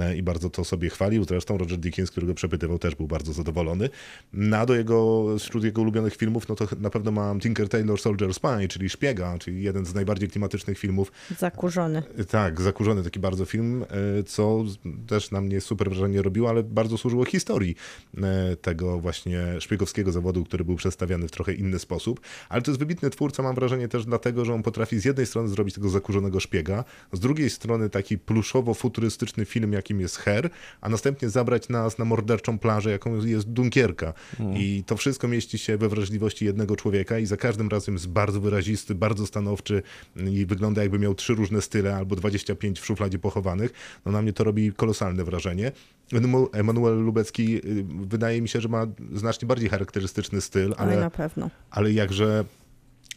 [0.00, 1.24] e, i bardzo to sobie chwalił.
[1.24, 3.88] Zresztą Roger Dickens, którego przepytywał, też był bardzo zadowolony.
[4.32, 8.00] No, a do jego, wśród jego ulubionych filmów, no to na pewno mam Tinker Tailor
[8.00, 12.02] Soldier Spy, czyli Szpiega, czyli jeden z najbardziej klimatycznych filmów Zakurzony.
[12.28, 13.84] tak, zakurzony taki bardzo film,
[14.18, 14.64] e, co
[15.06, 17.76] też na mnie super wrażenie robiło, ale bardzo służyło historii
[18.22, 22.20] e, tego właśnie szpiegowskiego zawodu, który był przedstawiany w trochę inny sposób.
[22.48, 25.26] Ale to jest wybitny twórca, mam mam wrażenie też dlatego, że on potrafi z jednej
[25.26, 30.50] strony zrobić tego zakurzonego szpiega, z drugiej strony taki pluszowo-futurystyczny film, jakim jest Her,
[30.80, 34.12] a następnie zabrać nas na morderczą plażę, jaką jest Dunkierka.
[34.54, 38.40] I to wszystko mieści się we wrażliwości jednego człowieka i za każdym razem jest bardzo
[38.40, 39.82] wyrazisty, bardzo stanowczy
[40.30, 43.72] i wygląda jakby miał trzy różne style albo 25 w szufladzie pochowanych.
[44.06, 45.72] No na mnie to robi kolosalne wrażenie.
[46.52, 51.10] Emanuel Lubecki y, wydaje mi się, że ma znacznie bardziej charakterystyczny styl, Ale ale, na
[51.10, 51.50] pewno.
[51.70, 52.44] ale jakże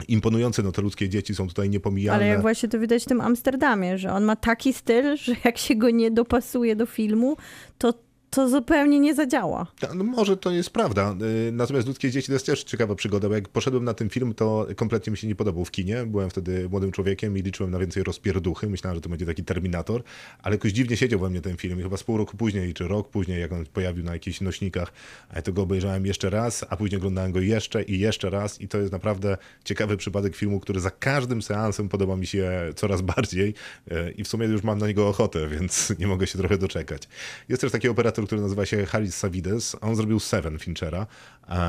[0.07, 2.15] imponujące, no te ludzkie dzieci są tutaj niepomijane.
[2.15, 5.57] Ale jak właśnie to widać w tym Amsterdamie, że on ma taki styl, że jak
[5.57, 7.37] się go nie dopasuje do filmu,
[7.77, 7.93] to
[8.35, 9.67] to zupełnie nie zadziała.
[9.79, 11.15] Ta- No może to jest prawda.
[11.47, 14.33] Y, Natomiast Ludzkie Dzieci to jest też ciekawa przygoda, bo jak poszedłem na ten film,
[14.33, 16.05] to kompletnie mi się nie podobał w kinie.
[16.05, 18.69] Byłem wtedy młodym człowiekiem i liczyłem na więcej rozpierduchy.
[18.69, 20.03] Myślałem, że to będzie taki Terminator,
[20.43, 21.79] ale jakoś dziwnie siedział we mnie ten film.
[21.79, 24.93] I chyba z pół roku później, czy rok później, jak on pojawił na jakichś nośnikach,
[25.43, 28.61] to go obejrzałem jeszcze raz, a później oglądałem go jeszcze i jeszcze raz.
[28.61, 33.01] I to jest naprawdę ciekawy przypadek filmu, który za każdym seansem podoba mi się coraz
[33.01, 33.53] bardziej.
[33.91, 37.07] E, I w sumie już mam na niego ochotę, więc nie mogę się trochę doczekać.
[37.49, 39.75] Jest też taki operator, który nazywa się Haris Savides.
[39.81, 41.07] On zrobił Seven Finchera.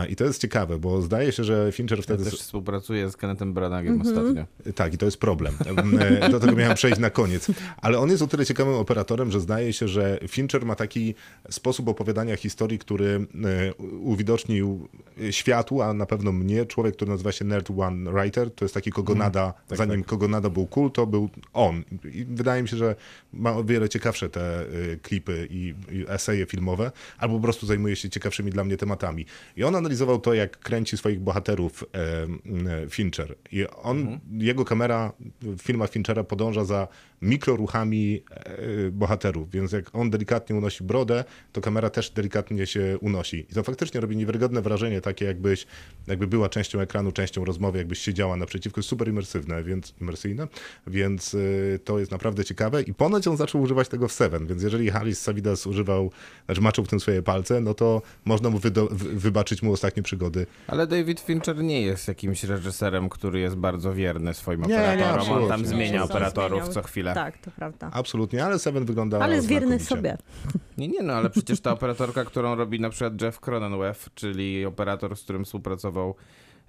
[0.09, 2.25] I to jest ciekawe, bo zdaje się, że Fincher Ja wtedy...
[2.25, 4.47] też współpracuję z Kennethem Branaghem ostatnio.
[4.75, 5.55] Tak, i to jest problem.
[6.01, 7.47] E, Do tego miałem przejść na koniec.
[7.77, 11.15] Ale on jest o tyle ciekawym operatorem, że zdaje się, że Fincher ma taki
[11.51, 14.89] sposób opowiadania historii, który e, uwidocznił
[15.31, 18.91] światu, a na pewno mnie, człowiek, który nazywa się Nerd One Writer, to jest taki
[18.91, 21.83] kogo nada, zanim kogo nada był cool, to był on.
[22.13, 22.97] I wydaje mi się, że
[23.33, 24.67] ma o wiele ciekawsze te e,
[25.03, 26.07] klipy i, i
[26.47, 29.27] filmowe, albo po prostu zajmuje się ciekawszymi dla mnie tematami.
[29.57, 33.35] I on analizował to, jak kręci swoich bohaterów e, Fincher.
[33.53, 36.89] I on, jego kamera w filmach Finchera podąża za
[37.23, 43.47] mikroruchami e, bohaterów, więc jak on delikatnie unosi brodę, to kamera też delikatnie się unosi.
[43.51, 45.67] I to faktycznie robi niewiarygodne wrażenie, takie jakbyś,
[46.07, 48.79] jakby była częścią ekranu, częścią rozmowy, jakbyś siedziała naprzeciwko.
[48.79, 50.49] Jest super imersywne, więc imersyjne,
[50.87, 52.83] więc y, to jest naprawdę ciekawe.
[52.83, 56.11] I ponoć on zaczął używać tego w Seven, więc jeżeli Harris Savidas używał,
[56.47, 58.59] znaczy maczył w tym swoje palce, no to można mu
[58.93, 60.47] wybaczyć mu ostatnie przygody.
[60.67, 65.15] Ale David Fincher nie jest jakimś reżyserem, który jest bardzo wierny swoim Nie, nie, operatorom.
[65.15, 65.49] On absolutnie.
[65.49, 67.06] tam zmienia On operatorów co chwilę.
[67.15, 67.91] Tak, to prawda.
[67.93, 70.19] Absolutnie, ale Seven wygląda Ale jest wierny sobie.
[70.79, 75.17] Nie, nie, no ale przecież ta operatorka, którą robi na przykład Jeff Cronenweth, czyli operator,
[75.17, 76.15] z którym współpracował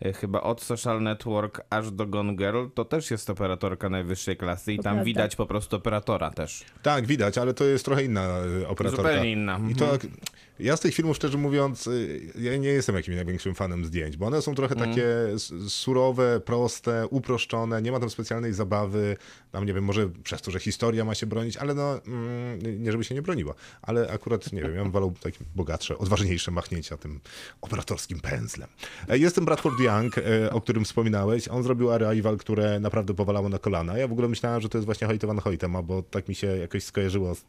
[0.02, 4.74] e, chyba od Social Network aż do Gone Girl, to też jest operatorka najwyższej klasy
[4.74, 5.06] i To tam prawda.
[5.06, 6.64] widać po prostu operatora też.
[6.84, 9.10] Tak, widać, ale to jest trochę inna y, operatorka.
[9.10, 9.60] Zupełnie inna.
[9.70, 9.90] I to,
[10.60, 14.26] ja z tych filmów, szczerze mówiąc, y, ja nie jestem jakimś największym fanem zdjęć, bo
[14.26, 19.18] one są trochę takie s- surowe, proste, uproszczone, nie ma tam specjalnej zabawy,
[19.51, 22.91] tam nie wiem, może przez to, że historia ma się bronić, ale no, mm, nie
[22.91, 26.97] żeby się nie broniła, ale akurat, nie wiem, ja bym wolał takie bogatsze, odważniejsze machnięcia
[26.97, 27.20] tym
[27.62, 28.70] operatorskim pędzlem.
[29.10, 33.60] E, Jestem Bradford Young, e, o którym wspominałeś, on zrobił Arrival, które naprawdę powalało na
[33.60, 33.97] kolana.
[33.97, 36.47] Ja w ogóle myślałem, że to jest właśnie Hoyte van Hoytema, bo tak mi się
[36.47, 37.45] jakoś skojarzyło z,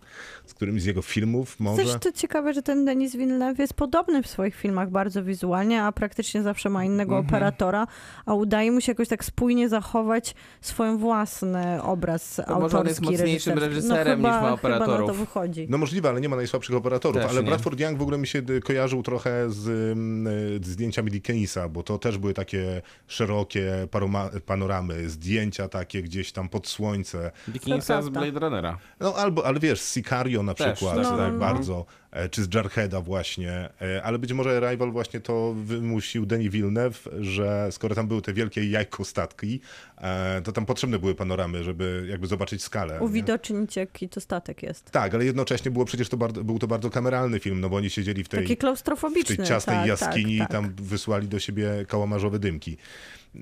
[0.46, 1.82] z którymś z jego filmów, może.
[1.84, 5.92] Też to ciekawe, że ten Denis Villeneuve jest podobny w swoich filmach bardzo wizualnie, a
[5.92, 7.26] praktycznie zawsze ma innego Mhm.
[7.28, 7.86] operatora,
[8.26, 12.86] a udaje mu się jakoś tak spójnie zachować swój własny obraz To autorski, może on
[12.86, 13.60] jest mocniejszym reżyserski.
[13.60, 15.18] reżyserem no, niż chyba, ma Chyba na to operatorów.
[15.18, 15.66] wychodzi.
[15.70, 17.22] No możliwe, ale nie ma najsłabszych operatorów.
[17.22, 17.48] Też ale nie.
[17.48, 21.82] Bradford Young w ogóle mi się y, kojarzył trochę z mm, y, zdjęciami Dickensa, bo
[21.82, 27.30] to też były takie szerokie paroma, panoramy, zdjęcia takie gdzieś tam pod słońce.
[27.48, 28.08] Dickinsa z.
[28.08, 28.78] Blade Runnera.
[29.00, 31.38] No albo, ale wiesz, z Sicario na Też, przykład, też, tak, no, no.
[31.38, 31.86] bardzo,
[32.30, 37.68] czy z Jarheada właśnie, e, ale być może Arrival właśnie to wymusił Denis Villeneuve, że
[37.70, 39.60] skoro tam były te wielkie jajko statki,
[39.98, 42.94] e, to tam potrzebne były panoramy, żeby jakby zobaczyć skalę.
[42.94, 43.00] nie?
[43.00, 44.90] Uwidocznić, jaki to statek jest.
[44.90, 47.90] Tak, ale jednocześnie było przecież to bardzo, był to bardzo kameralny film, no bo oni
[47.90, 49.36] siedzieli w tej, Taki w klaustrofobiczny.
[49.36, 50.80] tej ciasnej tak, jaskini tak, i tam tak.
[50.80, 52.76] wysłali do siebie kałamarzowe dymki.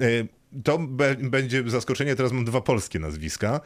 [0.00, 0.06] E,
[0.64, 3.60] To be, będzie zaskoczenie, teraz mam dwa polskie nazwiska.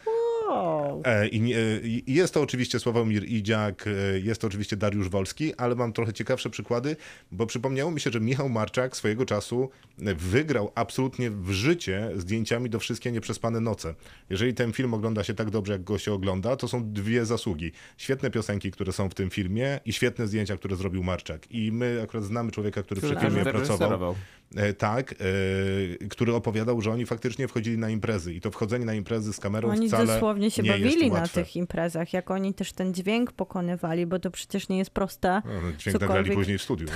[0.51, 1.03] Wow.
[1.05, 5.55] E, I, nie- I jest to oczywiście Sławomir Idziak, e, jest to oczywiście Dariusz Wolski,
[5.55, 6.97] ale mam trochę ciekawsze przykłady,
[7.33, 9.71] bo przypomniało mi się, że Michał Marczak swojego czasu
[10.17, 13.95] wygrał absolutnie w życie zdjęciami do Wszystkie Nieprzespane Noce.
[14.31, 17.73] Jeżeli ten film ogląda się tak dobrze, jak go się ogląda, to są dwie zasługi.
[17.97, 21.51] Świetne piosenki, które są w tym filmie i świetne zdjęcia, które zrobił Marczak.
[21.51, 24.15] I my akurat znamy człowieka, który przy filmie pracował.
[24.57, 28.95] E, Tak, e, który opowiadał, że oni faktycznie wchodzili na imprezy i to wchodzenie na
[28.95, 32.73] imprezy z kamerą Oni wcale dosłownie się nie bawili na tych imprezach, jak oni też
[32.73, 35.43] ten dźwięk pokonywali, bo to przecież nie jest proste.
[35.45, 36.35] No, no, dźwięk nagrali Cokolwiek.
[36.35, 36.89] później w studiu.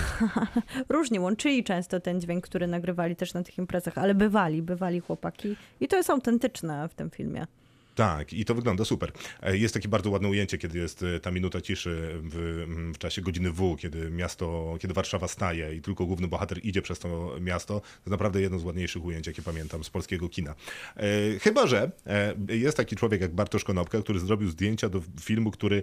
[0.89, 5.57] Różnie łączyli często ten dźwięk, który nagrywali też na tych imprezach, ale bywali, bywali chłopaki
[5.81, 7.47] i to jest autentyczne w tym filmie.
[7.95, 9.13] Tak, i to wygląda super.
[9.43, 12.65] E, Jest takie bardzo ładne ujęcie, kiedy jest e, ta minuta ciszy w,
[12.95, 16.99] w czasie godziny W, kiedy miasto, kiedy Warszawa staje i tylko główny bohater idzie przez
[16.99, 17.81] to miasto.
[18.05, 20.55] To naprawdę jedno z ładniejszych ujęć, jakie pamiętam z polskiego kina.
[20.97, 25.51] E, Chyba, że e, jest taki człowiek jak Bartosz Konopka, który zrobił zdjęcia do filmu,
[25.51, 25.83] który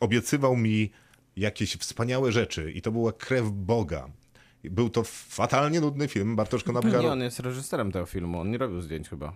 [0.00, 0.90] obiecywał mi
[1.36, 4.08] jakieś wspaniałe rzeczy i to była krew Boga.
[4.70, 6.36] Był to fatalnie nudny film.
[6.36, 7.00] Bartosz Konopka...
[7.02, 9.32] Nie, on jest reżyserem tego filmu, on nie robił zdjęć chyba.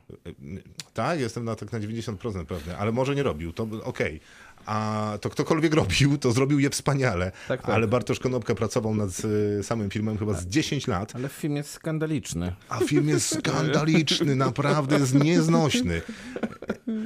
[0.95, 4.21] Tak, jestem na tak na 90% pewny, ale może nie robił, to okej.
[4.67, 7.33] A to ktokolwiek robił, to zrobił je wspaniale.
[7.49, 7.75] Tak, tak.
[7.75, 9.11] Ale Bartosz Konopka pracował nad
[9.59, 12.55] y, samym filmem chyba z 10 lat, Ale film jest skandaliczny.
[12.69, 16.03] a film jest skandaliczny, naprawdę jest nieznośny.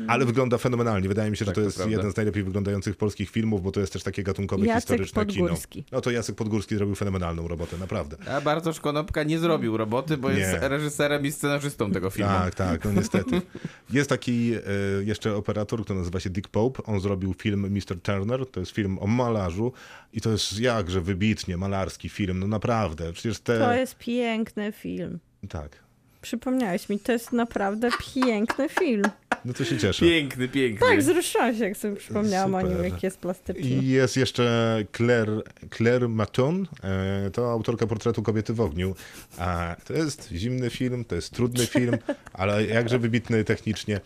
[0.09, 1.09] Ale wygląda fenomenalnie.
[1.09, 1.97] Wydaje mi się, że Tak, to to jest prawda.
[1.97, 5.85] jeden z najlepiej wyglądających polskich filmów, bo to jest też takie gatunkowe, Jacek historyczne Podgórski.
[5.85, 5.87] kino.
[5.93, 8.17] No to Jacek Podgórski zrobił fenomenalną robotę, naprawdę.
[8.29, 10.69] A Bartosz Konopka nie zrobił roboty, bo jest Nie.
[10.69, 12.31] reżyserem i scenarzystą tego filmu.
[12.33, 13.43] Tak, tak, no niestety.
[13.93, 14.61] Jest taki e,
[15.05, 16.83] jeszcze operator, który nazywa się Dick Pope.
[16.83, 18.01] On zrobił film Mr.
[18.03, 18.47] Turner.
[18.47, 19.73] To jest film o malarzu
[20.13, 22.39] i to jest jakże wybitnie malarski film.
[22.39, 23.59] No naprawdę, przecież te...
[23.59, 25.19] To jest piękny film.
[25.49, 25.79] Tak,
[26.23, 29.03] Przypomniałeś mi, to jest naprawdę piękny film.
[29.45, 30.07] no to się cieszę.
[30.07, 30.87] Piękny, piękny.
[30.89, 32.85] Tak, wzruszyłam się, jak sobie przypomniałam o nim, Super.
[32.93, 33.63] jak jest plastyczny.
[33.63, 35.43] I jest jeszcze Claire,
[35.77, 38.95] Claire Maton, e, to autorka portretu kobiety w ogniu.
[39.39, 41.99] A to jest zimny film, to jest trudny film,
[42.33, 44.01] ale jakże wybitny technicznie.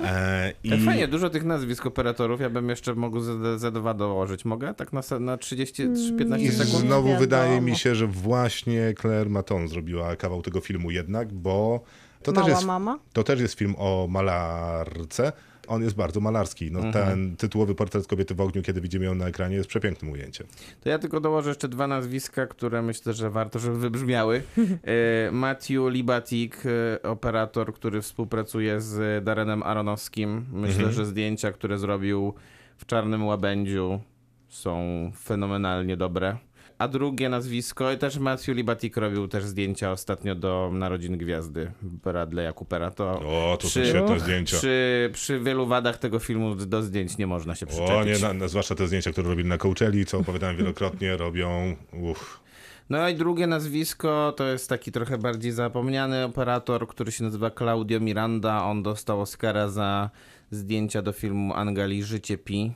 [0.00, 0.70] E, i...
[0.70, 4.44] Tak fajnie, dużo tych nazwisk operatorów, ja bym jeszcze mógł Z- Z2 dołożyć.
[4.44, 4.74] Mogę?
[4.74, 5.82] Tak na, na 30,
[6.18, 6.68] 15 I sekund?
[6.70, 7.20] znowu wiadomo.
[7.20, 11.57] wydaje mi się, że właśnie Claire Maton zrobiła kawał tego filmu jednak, bo
[12.22, 12.98] to też, Mała jest, mama?
[13.12, 15.32] to też jest film o malarce.
[15.68, 16.72] On jest bardzo malarski.
[16.72, 20.46] No, Ten tytułowy portret kobiety w ogniu, kiedy widzimy ją na ekranie, jest przepięknym ujęciem.
[20.80, 24.42] To ja tylko dołożę jeszcze dwa nazwiska, które myślę, że warto, żeby wybrzmiały.
[24.84, 30.46] E, Matthew Libatik, e, operator, który współpracuje z Darrenem Aronowskim.
[30.52, 32.34] Myślę, że zdjęcia, które zrobił
[32.76, 34.00] w Czarnym Łabędziu
[34.48, 34.78] są
[35.20, 36.36] fenomenalnie dobre.
[36.78, 41.72] A drugie nazwisko, też Matthew Libatik robił też zdjęcia ostatnio do Narodzin Gwiazdy
[42.04, 42.90] Bradley'a Coopera.
[42.90, 44.56] To O, to są przy- świetne zdjęcia.
[44.56, 47.92] Przy, przy wielu wadach tego filmu do zdjęć nie można się przyczepić.
[47.94, 51.76] O nie, na, na, zwłaszcza te zdjęcia, które robili na Coachelli, co opowiadałem wielokrotnie, robią...
[51.92, 52.40] Uff.
[52.90, 58.00] No i drugie nazwisko to jest taki trochę bardziej zapomniany operator, który się nazywa Claudio
[58.00, 58.64] Miranda.
[58.64, 60.10] On dostał Oscara za
[60.50, 62.72] zdjęcia do filmu Angali Życie Pi.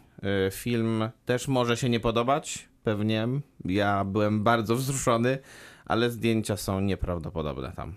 [0.46, 3.28] Y, Film też może się nie podobać, pewnie.
[3.64, 5.38] Ja byłem bardzo wzruszony,
[5.86, 7.94] ale zdjęcia są nieprawdopodobne tam.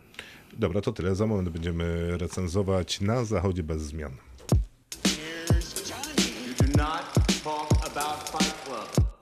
[0.53, 1.15] Dobra, to tyle.
[1.15, 4.11] Za moment będziemy recenzować na zachodzie bez zmian.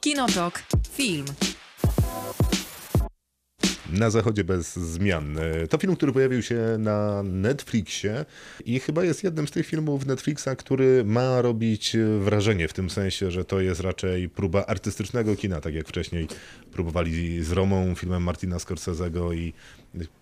[0.02, 0.64] Kinotok.
[0.92, 1.26] Film.
[3.94, 5.38] Na zachodzie bez zmian.
[5.38, 8.26] E, To film, który pojawił się na Netflixie
[8.66, 13.32] i chyba jest jednym z tych filmów Netflixa, który ma robić wrażenie w tym sensie,
[13.32, 16.28] że to jest raczej próba artystycznego kina, tak jak wcześniej
[16.72, 19.54] próbowali z Romą, filmem Martina Scorsese'ego i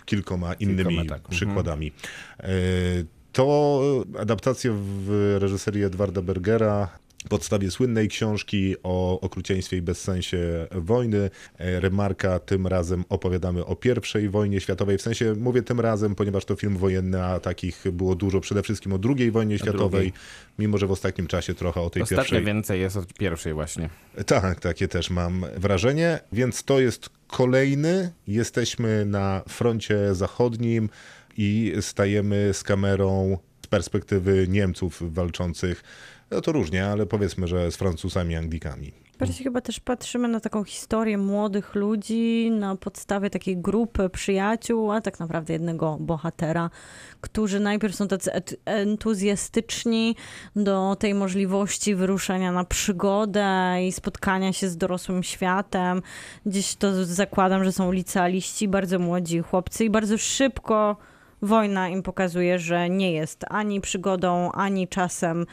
[0.05, 1.17] kilkoma innymi tak.
[1.17, 1.22] Mhm.
[1.32, 1.91] przykładami.
[2.39, 2.49] E,
[3.34, 11.30] To adaptacja w reżyserii Edwarda Bergera podstawie słynnej książki o okrucieństwie i bezsensie wojny.
[11.57, 14.97] E, Remarka, tym razem opowiadamy o pierwszej wojnie światowej.
[14.97, 18.93] W sensie mówię tym razem, ponieważ to film wojenny, a takich było dużo przede wszystkim
[18.93, 20.13] o II wojnie światowej, drugiej.
[20.59, 22.45] mimo że w ostatnim czasie trochę o tej Ostatnio pierwszej.
[22.45, 23.89] więcej jest od pierwszej właśnie.
[24.26, 26.19] Tak, takie też mam wrażenie.
[26.32, 28.11] Więc to jest kolejny.
[28.28, 30.89] Jesteśmy na froncie zachodnim
[31.38, 35.84] i stajemy z kamerą z perspektywy Niemców walczących.
[36.32, 38.91] No to różnie, ale powiedzmy, że z Francuzami, Anglikami.
[39.19, 45.01] Bardziej chyba też patrzymy na taką historię młodych ludzi na podstawie takiej grupy przyjaciół, a
[45.01, 46.69] tak naprawdę jednego bohatera,
[47.21, 48.32] którzy najpierw są tacy
[48.65, 50.15] entuzjastyczni
[50.55, 56.01] do tej możliwości wyruszenia na przygodę i spotkania się z dorosłym światem.
[56.45, 60.97] Gdzieś to zakładam, że są licealiści, bardzo młodzi chłopcy i bardzo szybko
[61.41, 65.45] wojna im pokazuje, że nie jest ani przygodą, ani czasem,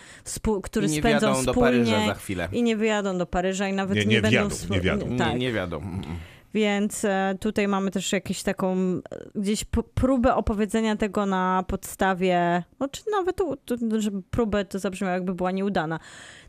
[0.62, 1.70] który I nie spędzą wiadą do wspólnie.
[1.70, 2.48] Paryża za chwilę.
[2.52, 4.30] I nie wyjadą do Paryża i nawet Nie- nie, nie będą...
[4.30, 5.16] wjadą, swo- nie wjadą.
[5.16, 5.86] Tak, Nie, nie wiadomo.
[6.54, 9.00] Więc e, tutaj mamy też jakąś taką e,
[9.34, 13.54] gdzieś p- próbę opowiedzenia tego na podstawie, no czy nawet tu,
[13.98, 15.98] żeby próbę to zabrzmiało jakby była nieudana,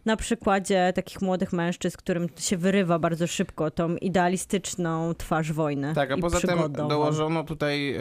[0.10, 5.94] na przykładzie takich młodych mężczyzn, którym się wyrywa bardzo szybko tą idealistyczną twarz wojny.
[5.96, 6.90] Tak, a i poza tym przygodową.
[6.90, 8.00] dołożono tutaj e,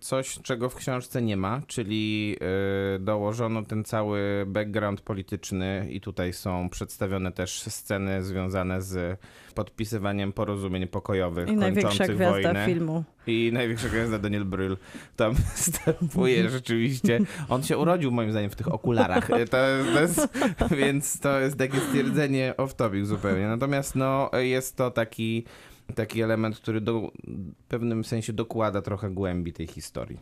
[0.00, 2.36] coś, czego w książce nie ma, czyli
[2.96, 9.20] e, dołożono ten cały background polityczny i tutaj są przedstawione też sceny związane z
[9.54, 12.66] podpisywaniem porozumień pokojowych I największa kończących gwiazda wojnę.
[12.66, 13.04] filmu.
[13.26, 14.76] I największa gwiazda Daniel Brühl
[15.16, 17.18] tam występuje rzeczywiście.
[17.48, 20.28] On się urodził moim zdaniem w tych okularach, to, to jest,
[20.70, 23.46] więc to jest takie stwierdzenie off-topic zupełnie.
[23.46, 25.44] Natomiast no, jest to taki,
[25.94, 27.12] taki element, który do,
[27.64, 30.18] w pewnym sensie dokłada trochę głębi tej historii.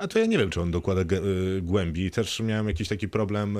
[0.00, 2.10] A to ja nie wiem, czy on dokłada y, głębi.
[2.10, 3.58] Też miałem jakiś taki problem,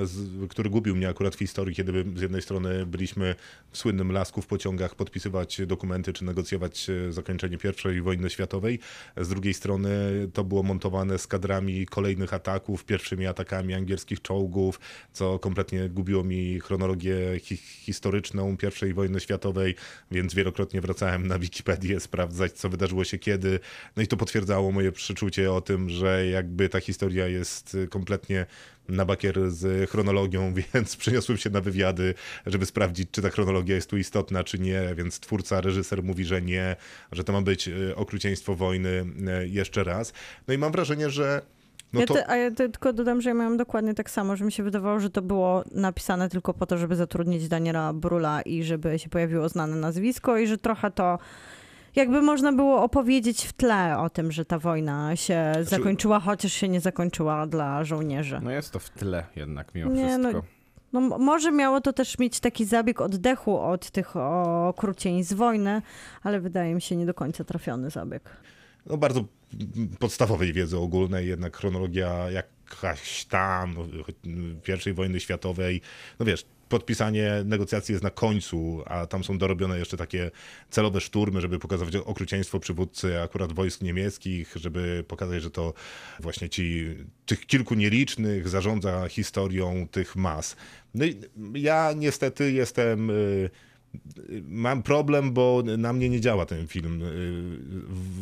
[0.49, 3.35] który gubił mnie akurat w historii, kiedy z jednej strony byliśmy
[3.71, 7.59] w słynnym lasku w pociągach podpisywać dokumenty czy negocjować e, zakończenie
[7.97, 8.79] I wojny światowej.
[9.17, 9.91] Z drugiej strony
[10.33, 14.81] to było montowane z kadrami kolejnych ataków, pierwszymi atakami angielskich czołgów,
[15.13, 18.57] co kompletnie gubiło mi chronologię hi- historyczną
[18.89, 19.75] I wojny światowej,
[20.11, 23.61] więc wielokrotnie wracałem na Wikipedię sprawdzać, co wydarzyło się kiedy.
[23.97, 28.47] No i to potwierdzało moje przeczucie o tym, że jakby ta historia jest y, kompletnie
[28.89, 32.15] na bakier z chronologią, więc przeniosłem się na wywiady,
[32.47, 36.43] żeby sprawdzić, czy ta chronologia jest tu istotna, czy nie, więc twórca, reżyser mówi, że
[36.43, 36.77] nie,
[37.13, 39.05] że to ma być y, okrucieństwo wojny
[39.43, 40.13] y, jeszcze raz.
[40.49, 41.43] No i mam wrażenie, że
[41.93, 42.15] no ja to...
[42.15, 45.01] te, a ja tylko dodam, że ja miałam dokładnie tak samo, że mi się wydawało,
[45.01, 49.49] że to było napisane tylko po to, żeby zatrudnić Daniela Brula i żeby się pojawiło
[49.49, 51.19] znane nazwisko i że trochę to
[51.97, 56.53] jakby można było opowiedzieć w tle o tym, że ta wojna się Znaczy- zakończyła, chociaż
[56.53, 58.41] się nie zakończyła dla żołnierzy.
[58.43, 60.49] No jest to w tle jednak mimo Nie, no, wszystko.
[60.93, 65.83] No, m- może miało to też mieć taki zabieg oddechu od tych okrucieństw wojny,
[66.23, 68.23] ale wydaje mi się nie do końca trafiony zabieg.
[68.87, 69.25] no, bardzo
[69.99, 72.31] podstawowej wiedzy ogólnej, jednak chronologia
[72.71, 73.75] jakaś tam
[74.87, 75.81] I wojny światowej,
[76.19, 80.31] no wiesz, podpisanie negocjacji jest na końcu, a tam są dorobione jeszcze takie
[80.71, 85.75] celowe szturmy, żeby pokazać okrucieństwo przywódcy akurat wojsk niemieckich, żeby pokazać, że to
[86.21, 86.97] właśnie ci,
[87.27, 90.57] tych kilku nielicznych zarządza historią tych mas.
[90.95, 91.21] No i
[91.55, 93.11] ja niestety jestem...
[93.11, 93.51] y,
[94.49, 97.07] Mam problem, bo na mnie nie działa ten film y,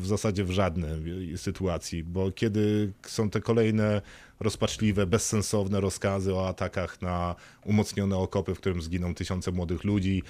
[0.01, 4.03] w zasadzie w żadnej sytuacji, bo kiedy są te kolejne
[4.41, 7.35] rozpaczliwe, bezsensowne rozkazy o atakach na
[7.65, 10.23] umocnione okopy, w którym zginą tysiące młodych ludzi,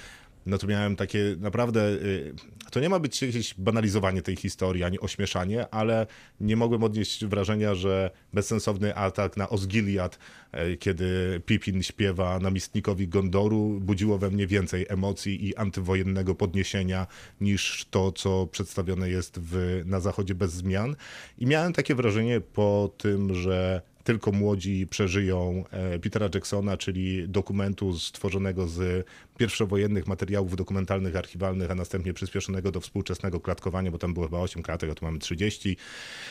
[0.49, 2.35] no to miałem takie naprawdę, y,
[2.71, 6.07] to nie ma być jakieś banalizowanie tej historii, ani ośmieszanie, ale
[6.41, 10.19] nie mogłem odnieść wrażenia, że bezsensowny atak na Osgiliad,
[10.53, 17.07] e, kiedy Pippin śpiewa namiestnikowi Gondoru, budziło we mnie więcej emocji i antywojennego podniesienia
[17.41, 20.97] niż to, co przedstawione jest w, na Zachodzie bez zmian.
[21.39, 27.99] I miałem takie wrażenie po tym, że tylko młodzi przeżyją e, Petera Jacksona, czyli dokumentu
[27.99, 29.07] stworzonego z
[29.39, 34.63] pierwszowojennych materiałów dokumentalnych, archiwalnych, a następnie przyspieszonego do współczesnego klatkowania, bo tam było chyba 8
[34.63, 35.77] klatek, a tu mamy 30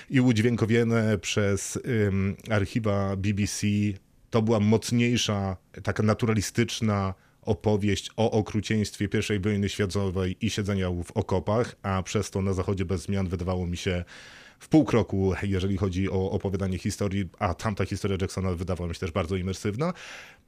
[0.09, 3.67] i udźwiękowione przez ym, archiwa BBC.
[4.29, 11.75] To była mocniejsza, taka naturalistyczna opowieść o okrucieństwie I wojny światowej i siedzenia w okopach,
[11.83, 14.03] a przez to na zachodzie bez zmian wydawało mi się
[14.59, 18.99] w pół kroku, jeżeli chodzi o opowiadanie historii, a tamta historia Jacksona wydawała mi się
[18.99, 19.93] też bardzo imersywna.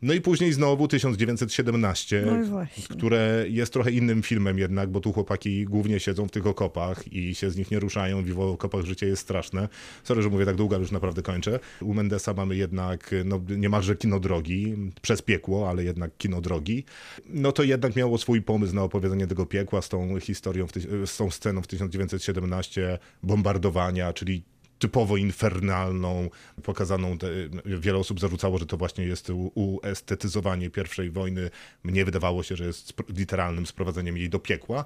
[0.01, 2.57] No i później znowu 1917, No
[2.89, 7.35] które jest trochę innym filmem jednak, bo tu chłopaki głównie siedzą w tych okopach i
[7.35, 8.23] się z nich nie ruszają.
[8.23, 9.69] W okopach życie jest straszne.
[10.03, 11.59] Sorry, że mówię tak długo, ale już naprawdę kończę.
[11.81, 16.83] U Mendesa mamy jednak no, niemalże kino drogi, przez piekło, ale jednak kino drogi.
[17.25, 20.67] No to jednak miało swój pomysł na opowiedzenie tego piekła z tą historią,
[21.05, 24.43] z tą sceną w 1917, bombardowania, czyli
[24.79, 26.29] typowo infernalną,
[26.63, 27.27] pokazaną, te,
[27.65, 31.49] wiele osób zarzucało, że to właśnie jest uestetyzowanie pierwszej wojny.
[31.83, 34.85] Mnie wydawało się, że jest literalnym sprowadzeniem jej do piekła.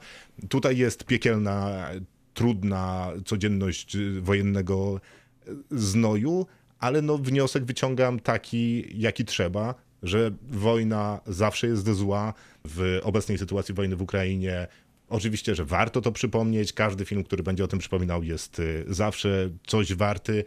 [0.49, 1.89] Tutaj jest piekielna,
[2.33, 5.01] trudna codzienność y, wojennego
[5.47, 6.45] y, znoju,
[6.79, 12.33] ale no wniosek wyciągam taki, jaki trzeba, że wojna zawsze jest zła.
[12.65, 14.67] W obecnej sytuacji wojny w Ukrainie
[15.13, 16.73] Oczywiście, że warto to przypomnieć.
[16.73, 20.43] Każdy film, który będzie o tym przypominał, jest y, zawsze coś warty.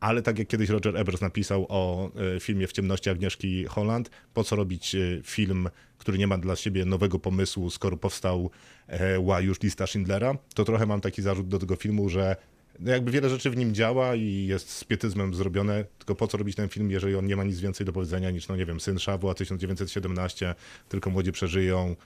[0.00, 4.44] Ale tak jak kiedyś Roger Ebers napisał o y, filmie W ciemności Agnieszki Holland, po
[4.44, 5.68] co robić y, film,
[5.98, 8.50] który nie ma dla siebie nowego pomysłu, skoro powstał
[8.86, 12.36] e, ła już lista Schindlera, to trochę mam taki zarzut do tego filmu, że
[12.80, 16.38] no jakby wiele rzeczy w nim działa i jest z pietyzmem zrobione, tylko po co
[16.38, 18.80] robić ten film, jeżeli on nie ma nic więcej do powiedzenia niż, no nie wiem,
[18.80, 20.54] Syn Szawła 1917,
[20.88, 21.96] tylko młodzi przeżyją,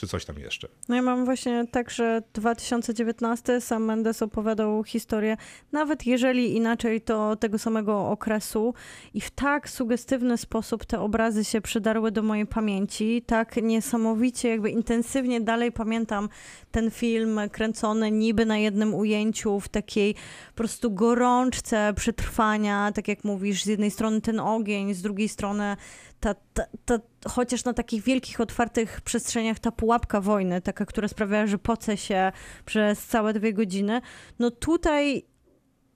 [0.00, 0.68] czy coś tam jeszcze?
[0.88, 5.36] No ja mam właśnie tak, że 2019 Sam Mendes opowiadał historię,
[5.72, 8.74] nawet jeżeli inaczej, to tego samego okresu
[9.14, 14.70] i w tak sugestywny sposób te obrazy się przydarły do mojej pamięci, tak niesamowicie, jakby
[14.70, 16.28] intensywnie dalej pamiętam
[16.70, 20.14] ten film kręcony niby na jednym ujęciu w takiej
[20.48, 25.76] po prostu gorączce przetrwania, tak jak mówisz, z jednej strony ten ogień, z drugiej strony
[26.20, 26.98] ta, ta, ta,
[27.28, 32.32] chociaż na takich wielkich, otwartych przestrzeniach ta pułapka wojny, taka, która sprawiała, że poce się
[32.64, 34.00] przez całe dwie godziny,
[34.38, 35.29] no tutaj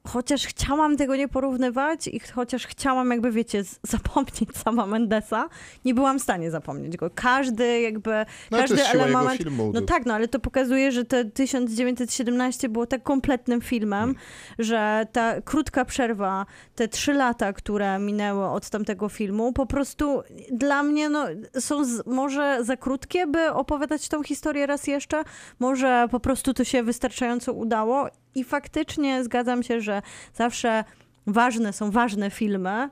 [0.09, 5.49] chociaż chciałam tego nie porównywać i chociaż chciałam jakby, wiecie, zapomnieć sama Mendesa,
[5.85, 7.11] nie byłam w stanie zapomnieć go.
[7.15, 9.39] Każdy jakby, No, każdy element...
[9.39, 9.71] filmu.
[9.75, 14.17] No tak, no ale to pokazuje, że te 1917 było tak kompletnym filmem, Hmm.
[14.59, 20.83] że ta krótka przerwa, te trzy lata, które minęły od tamtego filmu, po prostu dla
[20.83, 21.25] mnie no,
[21.59, 25.23] są z, może za krótkie, by opowiadać tą historię raz jeszcze.
[25.59, 30.03] Może po prostu to się wystarczająco udało i faktycznie zgadzam się, że
[30.35, 30.85] zawsze
[31.27, 32.91] ważne są ważne filmy,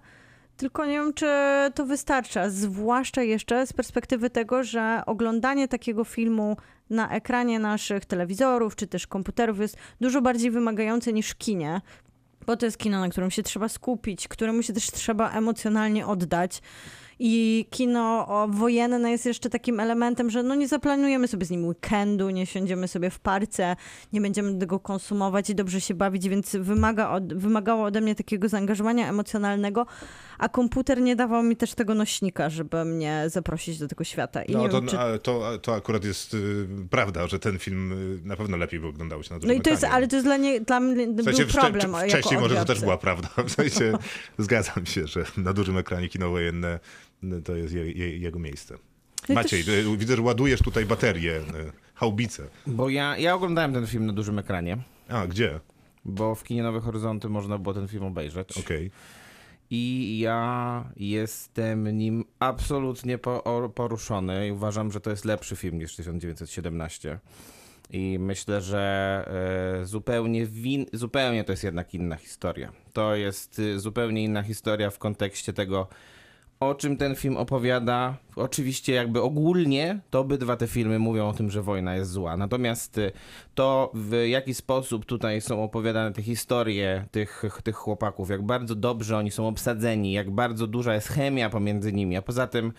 [0.57, 1.26] tylko nie wiem, czy
[1.74, 2.51] to wystarcza.
[2.51, 6.57] Zwłaszcza jeszcze z perspektywy tego, że oglądanie takiego filmu
[6.90, 11.80] na ekranie naszych telewizorów czy też komputerów jest dużo bardziej wymagające niż kinie.
[12.47, 16.62] Bo to jest kino, na którym się trzeba skupić, któremu się też trzeba emocjonalnie oddać.
[17.25, 22.31] I kino wojenne jest jeszcze takim elementem, że no nie zaplanujemy sobie z nim weekendu,
[22.31, 23.77] nie siądziemy sobie w parce,
[24.12, 28.49] nie będziemy tego konsumować i dobrze się bawić, więc wymaga od, wymagało ode mnie takiego
[28.49, 29.87] zaangażowania emocjonalnego,
[30.39, 34.43] a komputer nie dawał mi też tego nośnika, żeby mnie zaprosić do tego świata.
[34.43, 34.97] I No nie to, wiem, czy...
[35.23, 39.23] to, to akurat jest y, prawda, że ten film y, na pewno lepiej by oglądał
[39.23, 41.12] się na No dużym i to jest, ale to jest dla, nie, dla mnie W
[41.12, 43.29] był sensie wcze- problem wcześniej może to też była prawda.
[43.47, 43.93] W sensie
[44.39, 46.81] zgadzam się, że na dużym ekranie kino wojenne
[47.45, 48.75] to jest je, je, jego miejsce.
[49.29, 51.43] No Maciej, też- y, widzę, że ładujesz tutaj baterię, y,
[51.95, 52.43] haubice.
[52.66, 55.61] Bo ja, ja oglądałem ten film na dużym ekranie, A, gdzie?
[56.05, 58.59] bo w kinie Nowe Horyzonty można było ten film obejrzeć.
[58.59, 58.91] Okej.
[59.70, 63.18] I ja jestem nim absolutnie
[63.75, 67.18] poruszony i uważam, że to jest lepszy film niż 1917.
[67.91, 69.25] I myślę, że
[69.83, 72.73] e, zupełnie, win, zupełnie to jest jednak inna historia.
[72.93, 75.89] To jest y, zupełnie inna historia w kontekście tego,
[76.69, 78.17] o czym ten film opowiada.
[78.37, 82.37] Oczywiście jakby ogólnie to obydwa te filmy mówią o tym, że wojna jest zła.
[82.37, 83.13] Natomiast y,
[83.55, 89.17] to w jaki sposób tutaj są opowiadane te historie tych, tych chłopaków, jak bardzo dobrze
[89.17, 92.73] oni są obsadzeni, jak bardzo duża jest chemia pomiędzy nimi, a poza tym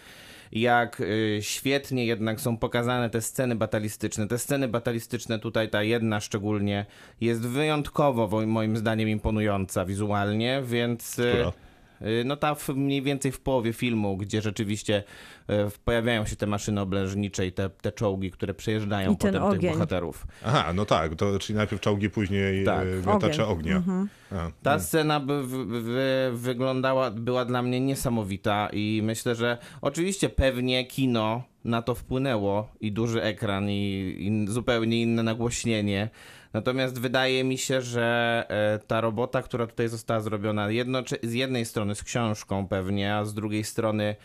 [0.52, 4.28] jak y, świetnie jednak są pokazane te sceny batalistyczne.
[4.28, 6.86] Te sceny batalistyczne tutaj, ta jedna szczególnie,
[7.22, 11.20] jest wyjątkowo wo- moim zdaniem imponująca wizualnie, więc...
[11.20, 11.52] y, Która?
[12.06, 15.04] Y, No ta w, mniej więcej w połowie filmu, gdzie rzeczywiście
[15.48, 19.74] e, pojawiają się te maszyny oblężnicze i te, te czołgi, które przejeżdżają potem tych ogień.
[19.74, 20.28] bohaterów.
[20.46, 22.88] Aha, no tak, to czyli najpierw czołgi, później Tak.
[23.06, 23.14] tak.
[23.14, 23.84] miotacze ognia.
[24.32, 24.82] A, Ta mm.
[24.82, 31.44] scena by, wy, wy, wyglądała, była dla mnie niesamowita i myślę, że oczywiście pewnie kino
[31.66, 36.10] na to wpłynęło i duży ekran i, i zupełnie inne nagłośnienie.
[36.54, 40.68] Natomiast wydaje mi się, że e, ta robota, która tutaj została zrobiona
[41.24, 44.16] z jednej strony z książką pewnie, a z drugiej strony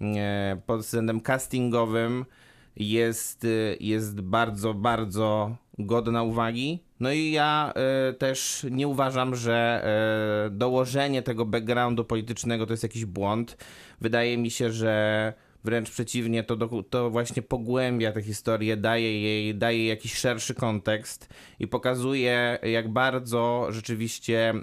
[0.00, 2.24] e, pod względem castingowym
[2.76, 6.84] jest, y, jest bardzo, bardzo godna uwagi.
[7.00, 7.72] No i ja
[8.18, 9.84] też nie uważam, że
[10.50, 13.56] dołożenie tego backgroundu politycznego to jest jakiś błąd.
[14.00, 15.32] Wydaje mi się, że
[15.64, 21.28] wręcz przeciwnie, to, do, to właśnie pogłębia tę historię, daje jej, daje jakiś szerszy kontekst
[21.58, 24.54] i pokazuje, jak bardzo rzeczywiście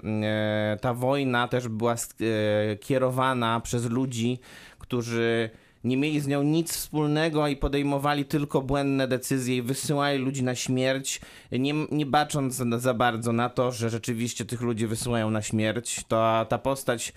[0.74, 4.38] y, ta wojna też była y, kierowana przez ludzi,
[4.78, 5.50] którzy
[5.84, 10.54] nie mieli z nią nic wspólnego i podejmowali tylko błędne decyzje i wysyłali ludzi na
[10.54, 11.20] śmierć,
[11.52, 16.04] nie, nie bacząc za, za bardzo na to, że rzeczywiście tych ludzi wysyłają na śmierć.
[16.08, 17.12] To ta postać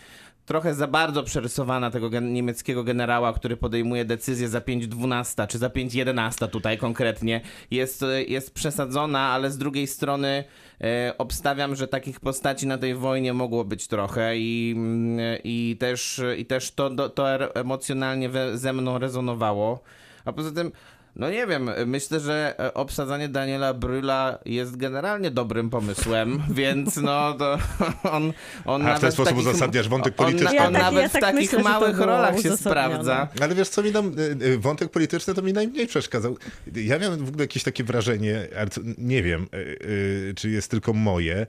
[0.50, 5.68] trochę za bardzo przerysowana tego gen- niemieckiego generała, który podejmuje decyzję za 5.12 czy za
[5.70, 7.42] 5.11 tutaj konkretnie,
[7.72, 10.44] jest, jest przesadzona, ale z drugiej strony
[10.82, 16.22] e, obstawiam, że takich postaci na tej wojnie mogło być trochę i, mm, i też,
[16.38, 19.80] i też to, to, to er- emocjonalnie ze mną rezonowało.
[20.26, 20.72] A poza tym,
[21.20, 27.34] no nie wiem, myślę, że e, obsadzanie Daniela Bryla jest generalnie dobrym pomysłem, więc no
[27.34, 27.58] to
[28.12, 28.34] on,
[28.66, 30.50] on A w nawet ten sposób takich- uzasadniasz wątek on, polityczny.
[30.50, 33.28] On, Ja tak- nawet ja w tak takich myślę, małych rolach się sprawdza.
[33.42, 36.38] Ale wiesz co, mi nam, y, y, wątek polityczny to mi najmniej przeszkadzał.
[36.76, 38.48] Ja miałem w ogóle jakieś takie wrażenie,
[38.98, 41.48] nie wiem, y, czy jest tylko moje,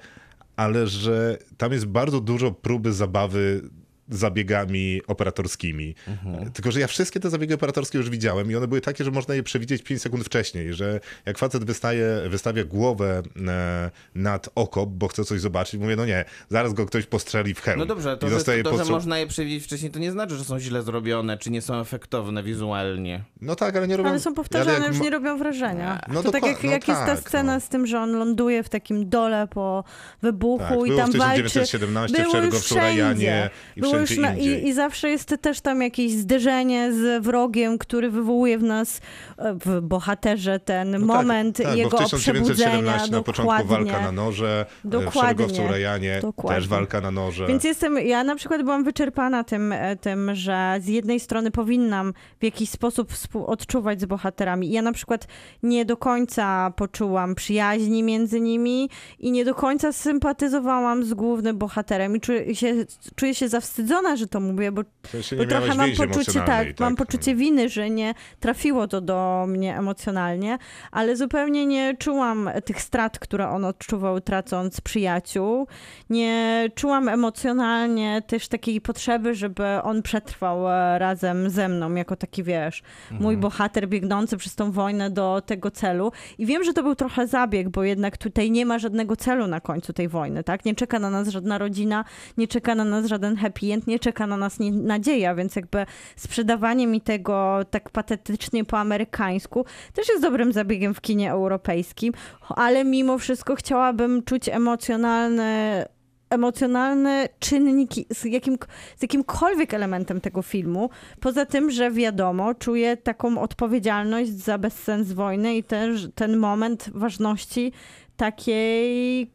[0.56, 3.62] ale że tam jest bardzo dużo próby zabawy
[4.10, 5.94] zabiegami operatorskimi.
[6.08, 6.52] Mhm.
[6.52, 9.34] Tylko, że ja wszystkie te zabiegi operatorskie już widziałem i one były takie, że można
[9.34, 15.08] je przewidzieć 5 sekund wcześniej, że jak facet wystaje, wystawia głowę e, nad okop, bo
[15.08, 17.78] chce coś zobaczyć, mówię, no nie, zaraz go ktoś postrzeli w hełm.
[17.78, 20.36] No dobrze, to, I że, zostaje to, że można je przewidzieć wcześniej, to nie znaczy,
[20.36, 23.24] że są źle zrobione, czy nie są efektowne wizualnie.
[23.40, 24.10] No tak, ale nie robią...
[24.10, 26.00] Ale są powtarzane, ale jak już ma- nie robią wrażenia.
[26.08, 27.60] No to tak jak, no jak jest ta tak, scena no.
[27.60, 29.84] z tym, że on ląduje w takim dole po
[30.22, 31.42] wybuchu Tak, i tam w walczy.
[31.42, 33.50] 1917 w Było już Czerwogowcu Rajanie wszędzie.
[33.76, 37.78] i Było wszędzie już na, i, I zawsze jest też tam jakieś zderzenie z wrogiem,
[37.78, 39.00] który wywołuje w nas,
[39.38, 43.16] e, w bohaterze ten No moment tak, tak, jego bo w 1917 przebudzenia.
[43.18, 45.20] na początku walka na noże, e, w Dokładnie.
[45.20, 46.60] Szeregowcu Rajanie Dokładnie.
[46.60, 47.46] też walka na noże.
[47.46, 52.12] Więc jestem, ja na przykład byłam wyczerpana tym, e, tym, że z jednej strony powinnam
[52.40, 54.70] w jakiś sposób współodczuwać z bohaterami.
[54.70, 55.26] Ja na przykład
[55.62, 62.16] nie do końca poczułam przyjaźni między nimi i nie do końca sympatyzowałam z głównym bohaterem
[62.16, 62.74] i czuję się,
[63.16, 66.74] czuję się zawstydzona, że to mówię, bo, W sensie bo trochę mam poczucie, tak, emocjonalnej,
[66.80, 70.58] mam poczucie winy, że nie trafiło to do mnie emocjonalnie,
[70.90, 75.66] ale zupełnie nie czułam tych strat, które on odczuwał tracąc przyjaciół.
[76.10, 82.42] Nie czułam emocjonalnie też takiej potrzeby, żeby on przetrwał e, razem ze mną, jako taki,
[82.42, 86.12] wiesz, mój bohater biegnący przez tą wojnę do tego celu.
[86.38, 89.60] I wiem, że to był trochę zabieg, bo jednak tutaj nie ma żadnego celu na
[89.60, 90.64] końcu tej wojny, tak?
[90.64, 92.04] Nie czeka na nas żadna rodzina,
[92.36, 95.86] nie czeka na nas żaden happy end, nie czeka na nas nie, nadzieja, więc jakby
[96.16, 99.64] sprzedawanie mi tego tak patetycznie po amerykańsku
[99.94, 102.12] też jest dobrym zabiegiem w kinie europejskim,
[102.48, 105.86] ale mimo wszystko chciałabym czuć emocjonalne
[106.30, 108.58] emocjonalne czynniki z, jakim,
[108.96, 110.90] z jakimkolwiek elementem tego filmu.
[111.20, 117.72] Poza tym, że wiadomo, czuję taką odpowiedzialność za bezsens wojny i też ten moment ważności
[118.16, 119.30] takiej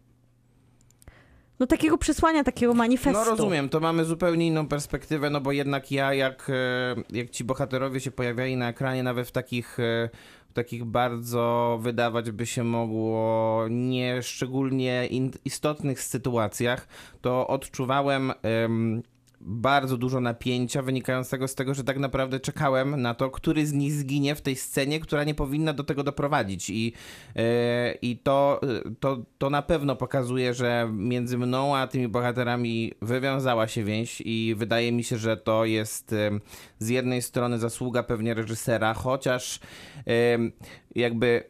[1.59, 3.19] no takiego przesłania, takiego manifestu.
[3.19, 7.43] No rozumiem, to mamy zupełnie inną perspektywę, no bo jednak ja, jak, e, jak ci
[7.43, 10.09] bohaterowie się pojawiali na ekranie, nawet w takich, e,
[10.49, 16.87] w takich bardzo wydawać by się mogło nie szczególnie in- istotnych sytuacjach,
[17.21, 19.03] to odczuwałem em,
[19.45, 23.93] bardzo dużo napięcia wynikającego z tego, że tak naprawdę czekałem na to, który z nich
[23.93, 26.69] zginie w tej scenie, która nie powinna do tego doprowadzić.
[26.69, 26.93] I,
[27.35, 28.61] e, i to,
[28.99, 34.55] to, to na pewno pokazuje, że między mną a tymi bohaterami wywiązała się więź i
[34.57, 36.41] wydaje mi się, że to jest em,
[36.79, 39.59] z jednej strony zasługa pewnie reżysera, chociaż
[40.05, 40.51] em,
[40.95, 41.43] jakby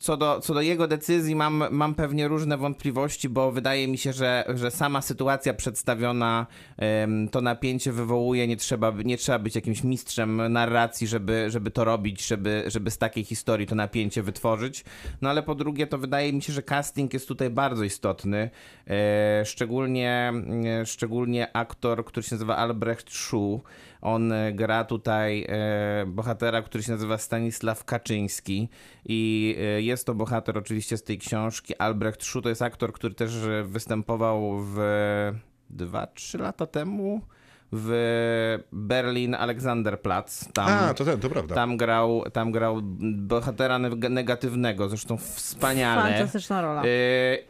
[0.00, 4.12] co do, co do jego decyzji mam, mam pewnie różne wątpliwości, bo wydaje mi się,
[4.12, 6.46] że, że sama sytuacja przedstawiona,
[7.30, 12.26] to napięcie wywołuje, nie trzeba, nie trzeba być jakimś mistrzem narracji, żeby, żeby to robić,
[12.26, 14.84] żeby, żeby z takiej historii to napięcie wytworzyć.
[15.22, 18.50] No ale po drugie, to wydaje mi się, że casting jest tutaj bardzo istotny.
[18.86, 20.32] E, szczególnie,
[20.84, 23.60] szczególnie aktor, który się nazywa Albrecht Schuh.
[24.02, 28.68] On e, gra tutaj e, bohatera, który się nazywa Stanisław Kaczyński
[29.04, 31.76] i e, jest to bohater oczywiście z tej książki.
[31.76, 33.32] Albrecht Schuh to jest aktor, który też
[33.64, 34.76] występował w
[35.76, 37.20] 2-3 lata temu
[37.74, 40.52] w Berlin Alexanderplatz.
[40.52, 41.54] Tam, A, to ten, to prawda.
[41.54, 42.80] tam, grał, tam grał
[43.16, 46.02] bohatera neg- negatywnego, zresztą wspaniale.
[46.02, 46.84] Fantastyczna rola.
[46.84, 46.88] Y,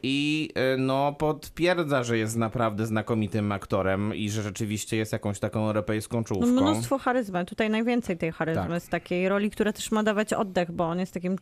[0.02, 5.66] I y, no potwierdza, że jest naprawdę znakomitym aktorem i że rzeczywiście jest jakąś taką
[5.66, 6.50] europejską No, czołówką.
[6.50, 7.44] mnóstwo charyzmy.
[7.44, 8.82] Tutaj najwięcej tej charyzmy Tak.
[8.82, 11.36] z takiej roli, która też ma dawać oddech, bo on jest takim.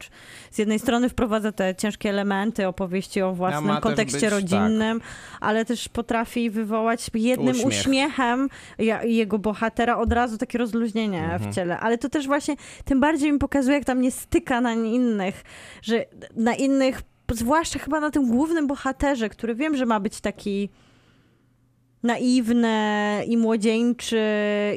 [0.50, 5.00] Z jednej strony wprowadza te ciężkie elementy opowieści o własnym kontekście być, rodzinnym,
[5.40, 7.66] ale też potrafi wywołać jednym Uśmiech.
[7.66, 8.48] uśmiechem
[9.02, 11.52] jego bohatera od razu takie rozluźnienie Mhm.
[11.52, 11.78] w ciele.
[11.80, 15.42] Ale to też właśnie tym bardziej mi pokazuje, jak tam nie styka na innych,
[15.82, 16.04] że
[16.36, 17.02] na innych,
[17.32, 20.68] zwłaszcza chyba na tym głównym bohaterze, który wiem, że ma być taki
[22.02, 24.20] naiwny i młodzieńczy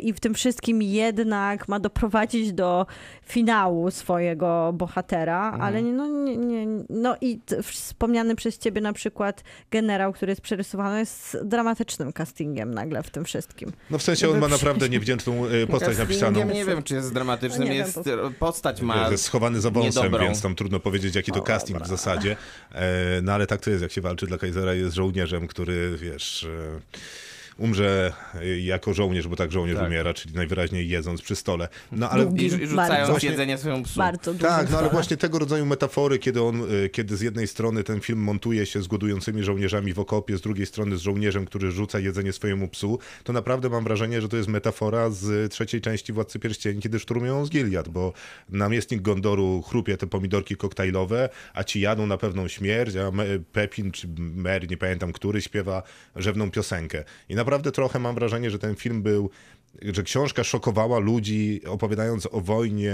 [0.01, 2.85] i w tym wszystkim jednak ma doprowadzić do
[3.25, 5.61] finału swojego bohatera, Mhm.
[5.61, 10.41] ale nie, no, nie, nie, no i wspomniany przez ciebie na przykład generał, który jest
[10.41, 13.71] przerysowany jest dramatycznym castingiem nagle w tym wszystkim.
[13.89, 16.45] No w sensie on ma naprawdę niewdzięczną y, postać napisaną.
[16.45, 17.61] Nie wiem, czy jest dramatycznym.
[17.67, 19.09] No wiem, jest, bo- Postać ma...
[19.11, 20.25] Jest schowany za wąsem, niedobrą.
[20.25, 21.85] więc tam trudno powiedzieć, jaki to O, casting dobra.
[21.85, 22.35] w zasadzie.
[22.75, 22.85] E,
[23.21, 26.47] no ale tak to jest, jak się walczy dla Kaisera, jest żołnierzem, który, wiesz...
[27.57, 29.87] Umrze e, jako żołnierz, bo tak żołnierz Tak.
[29.87, 31.67] umiera, czyli najwyraźniej jedząc przy stole.
[31.91, 32.33] No ale.
[32.37, 33.09] I, I rzucając.
[33.09, 33.99] Właśnie- jedzenie swoją psu.
[33.99, 34.33] Bardzo.
[34.33, 38.01] Tak, no ale właśnie tego rodzaju metafory, kiedy on, y, kiedy z jednej strony ten
[38.01, 41.99] film montuje się z głodującymi żołnierzami w okopie, z drugiej strony z żołnierzem, który rzuca
[41.99, 46.39] jedzenie swojemu psu, to naprawdę mam wrażenie, że to jest metafora z trzeciej części Władcy
[46.39, 48.13] Pierścieni, kiedy szturmują z Gilead, bo
[48.49, 53.11] namiestnik Gondoru chrupie te pomidorki koktajlowe, a ci jadą na pewną śmierć, a
[53.51, 55.83] Pepin czy Mer, nie pamiętam który, śpiewa
[56.15, 57.03] rzewną piosenkę.
[57.29, 59.29] I naprawdę trochę mam wrażenie, że ten film był
[59.81, 62.93] że książka szokowała ludzi, opowiadając o wojnie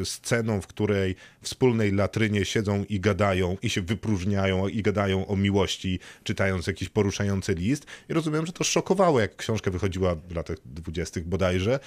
[0.00, 5.26] y, sceną, w której w wspólnej latrynie siedzą i gadają, i się wypróżniają, i gadają
[5.26, 7.86] o miłości, czytając jakiś poruszający list.
[8.08, 11.80] I rozumiem, że to szokowało, jak książka wychodziła w latach dwudziestych bodajże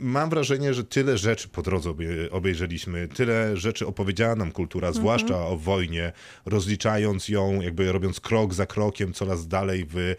[0.00, 1.94] mam wrażenie, że tyle rzeczy po drodze
[2.30, 6.12] obejrzeliśmy, tyle rzeczy opowiedziała nam kultura, zwłaszcza o wojnie,
[6.46, 10.14] rozliczając ją, jakby robiąc krok za krokiem coraz dalej w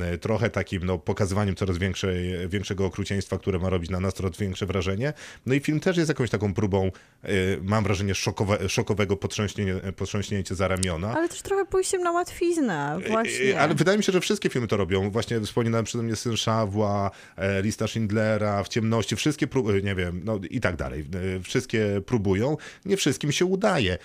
[0.00, 3.01] e, trochę takim no, pokazywaniem coraz większej, większego okrucieństwa,
[3.40, 5.12] które ma robić na nas coraz większe wrażenie.
[5.46, 6.90] No i film też jest jakąś taką próbą,
[7.22, 7.28] e,
[7.62, 11.14] mam wrażenie, szokowe, szokowego potrząśnięcia, potrząśnięcia za ramiona.
[11.16, 13.54] Ale też trochę pójściem na łatwiznę, właśnie.
[13.54, 15.10] E, Ale wydaje mi się, że wszystkie filmy to robią.
[15.10, 19.94] Właśnie wspominałem przeze mnie Syn Szawła, e, Lista Schindlera, W ciemności, wszystkie, pró- e, nie
[19.94, 21.04] wiem, no i tak dalej.
[21.42, 22.56] Wszystkie próbują.
[22.84, 23.98] Nie wszystkim się udaje.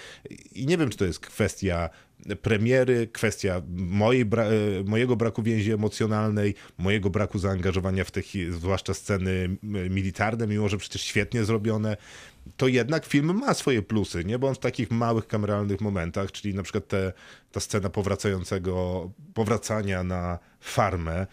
[0.56, 1.90] I nie wiem, czy to jest kwestia
[2.42, 4.48] premiery, kwestia mojej bra-
[4.80, 10.78] e, mojego braku więzi emocjonalnej, mojego braku zaangażowania w te zwłaszcza sceny militarne, mimo że
[10.78, 11.98] przecież świetnie zrobione,
[12.58, 14.40] to jednak film ma swoje plusy, nie?
[14.40, 17.14] Bo on w takich małych kameralnych momentach, czyli na przykład te,
[17.52, 21.28] ta scena powracającego, powracania na farmę,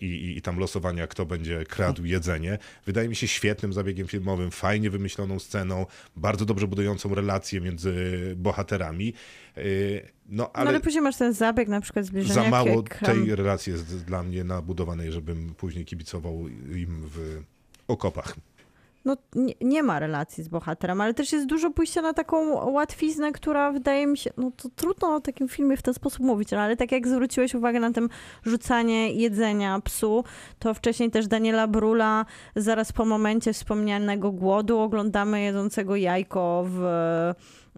[0.00, 2.58] i, i, i tam losowania, kto będzie kradł jedzenie.
[2.86, 5.86] Wydaje mi się świetnym zabiegiem filmowym, fajnie wymyśloną sceną,
[6.16, 7.94] bardzo dobrze budującą relacje między
[8.36, 9.14] bohaterami.
[9.56, 9.62] E,
[10.28, 13.36] No No ale, ale później masz ten zabieg na przykład zbliżenia za mało jak, tej
[13.36, 17.42] relacji jest dla mnie nabudowanej, żebym później kibicował im w
[17.88, 18.36] okopach.
[19.04, 23.32] No nie, nie ma relacji z bohaterem, ale też jest dużo pójścia na taką łatwiznę,
[23.32, 26.58] która wydaje mi się, no to trudno o takim filmie w ten sposób mówić, no,
[26.58, 28.08] ale tak jak zwróciłeś uwagę na tym
[28.44, 30.24] rzucanie jedzenia psu,
[30.58, 32.26] to wcześniej też Daniela Brula
[32.56, 36.80] zaraz po momencie wspomnianego głodu oglądamy jedzącego jajko w,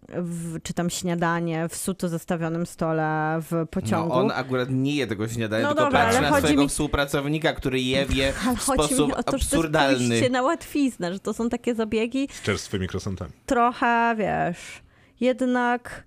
[0.08, 4.08] w czy tam śniadanie w suto zastawionym stole w pociągu.
[4.08, 7.52] No on akurat nie je tego śniadania, No tylko dobra, patrzy na swojego mi- współpracownika,
[7.52, 10.08] który je wie Ale w chodzi sposób mi o to, że to jest absurdalny.
[10.08, 13.30] pójście na łatwiznę, że to są takie zabiegi, Z czerstwymi krosantami.
[13.46, 14.82] trochę, wiesz,
[15.20, 16.04] jednak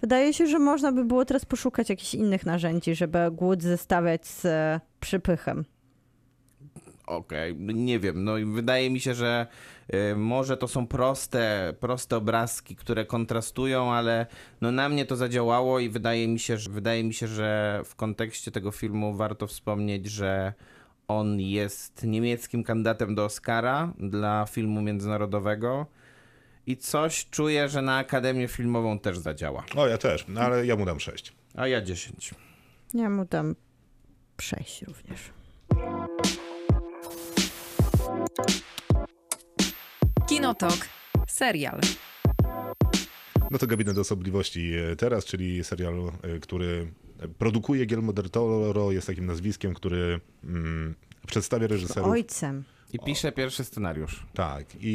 [0.00, 4.46] wydaje się, że można by było teraz poszukać jakichś innych narzędzi, żeby głód zestawiać z
[5.00, 5.64] przypychem.
[7.10, 9.46] Okej, nie wiem, no i wydaje mi się, że
[9.94, 14.26] y, może to są proste, proste obrazki, które kontrastują, ale
[14.60, 17.94] no na mnie to zadziałało i wydaje mi się, że, wydaje mi się, że w
[17.94, 20.52] kontekście tego filmu warto wspomnieć, że
[21.08, 25.86] on jest niemieckim kandydatem do Oscara dla filmu międzynarodowego
[26.66, 29.64] i coś czuję, że na Akademię Filmową też zadziała.
[29.76, 31.32] O, ja też, no, ale ja mu dam sześć.
[31.54, 32.34] A ja 10.
[32.94, 33.54] Ja mu dam
[34.40, 35.20] sześć również.
[40.28, 40.88] Kinotok.
[41.26, 41.80] Serial.
[43.50, 46.92] No to Gabinet Osobliwości e, teraz, czyli serial, e, który
[47.38, 50.94] produkuje Guillermo del Toro, jest takim nazwiskiem, który mm,
[51.26, 52.10] przedstawia reżyserów.
[52.10, 52.64] Ojcem.
[52.92, 54.26] I pisze pierwszy scenariusz.
[54.34, 54.88] Tak, i,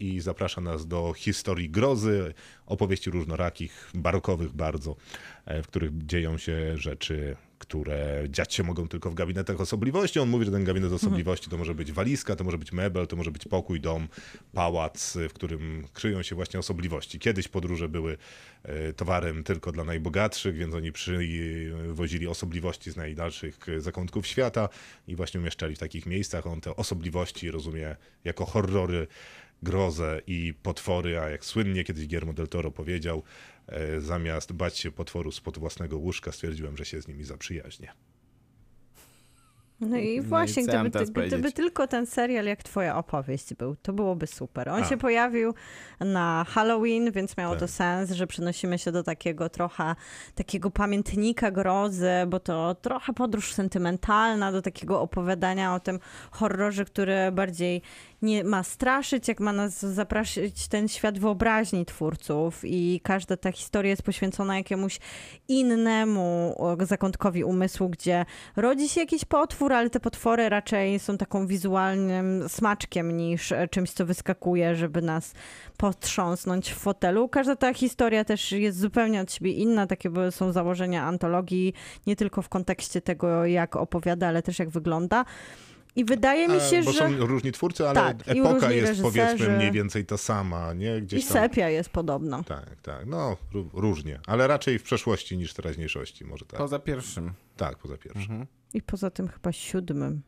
[0.00, 2.34] i, i zaprasza nas do historii grozy,
[2.66, 4.96] opowieści różnorakich, barokowych bardzo,
[5.44, 10.20] e, w których dzieją się rzeczy, które dziać się mogą tylko w gabinetach osobliwości.
[10.20, 13.16] On mówi, że ten gabinet osobliwości to może być walizka, to może być mebel, to
[13.16, 14.08] może być pokój, dom,
[14.52, 17.18] pałac, w którym kryją się właśnie osobliwości.
[17.18, 18.16] Kiedyś podróże były
[18.62, 24.68] e, towarem tylko dla najbogatszych, więc oni przywozili osobliwości z najdalszych zakątków świata
[25.08, 26.46] i właśnie umieszczali w takich miejscach.
[26.46, 29.06] On te osobliwości rozumie jako horrory,
[29.62, 33.22] grozę i potwory, a jak słynnie kiedyś Guillermo del Toro powiedział,
[33.98, 37.92] zamiast bać się potworu spod własnego łóżka, stwierdziłem, że się z nimi zaprzyjaźnię.
[39.82, 42.96] No i No i właśnie, ja mam gdyby, ty, gdyby tylko ten serial jak twoja
[42.96, 44.68] opowieść był, to byłoby super.
[44.68, 44.84] On A.
[44.84, 45.54] się pojawił
[46.00, 47.70] na Halloween, więc miało to Tak.
[47.70, 49.94] sens, że przenosimy się do takiego trochę
[50.34, 55.98] takiego pamiętnika grozy, bo to trochę podróż sentymentalna do takiego opowiadania o tym
[56.30, 57.82] horrorze, który bardziej
[58.22, 63.90] nie ma straszyć, jak ma nas zapraszać ten świat wyobraźni twórców i każda ta historia
[63.90, 64.98] jest poświęcona jakiemuś
[65.48, 68.24] innemu zakątkowi umysłu, gdzie
[68.56, 73.90] rodzi się jakiś potwór, ale te potwory raczej są taką wizualnym smaczkiem niż e, czymś,
[73.90, 75.34] co wyskakuje, żeby nas
[75.76, 77.28] potrząsnąć w fotelu.
[77.28, 81.74] Każda ta historia też jest zupełnie od siebie inna, takie są założenia antologii,
[82.06, 85.24] nie tylko w kontekście tego, jak opowiada, ale też jak wygląda.
[85.96, 86.98] I wydaje mi E, się, Bo że...
[86.98, 89.50] są różni twórcy, ale Tak, i epoka jest powiedzmy reżyserzy.
[89.50, 90.96] mniej więcej ta sama, nie?
[90.96, 91.32] I Gdzieś tam.
[91.42, 92.42] sepia jest podobna.
[92.42, 96.58] Tak, tak, no ró- różnie, ale raczej w przeszłości niż w teraźniejszości, może tak.
[96.60, 97.32] Poza pierwszym.
[97.56, 98.46] Tak, poza pierwszym.
[98.74, 100.22] I poza tym chyba siódmym.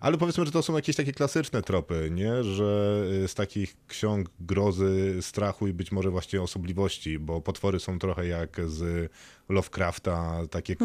[0.00, 2.42] Ale powiedzmy, że to są jakieś takie klasyczne tropy, nie?
[2.44, 7.98] Że y, z takich ksiąg grozy, strachu i być może właśnie osobliwości, bo potwory są
[7.98, 9.12] trochę jak z
[9.48, 10.84] Lovecrafta, takie k-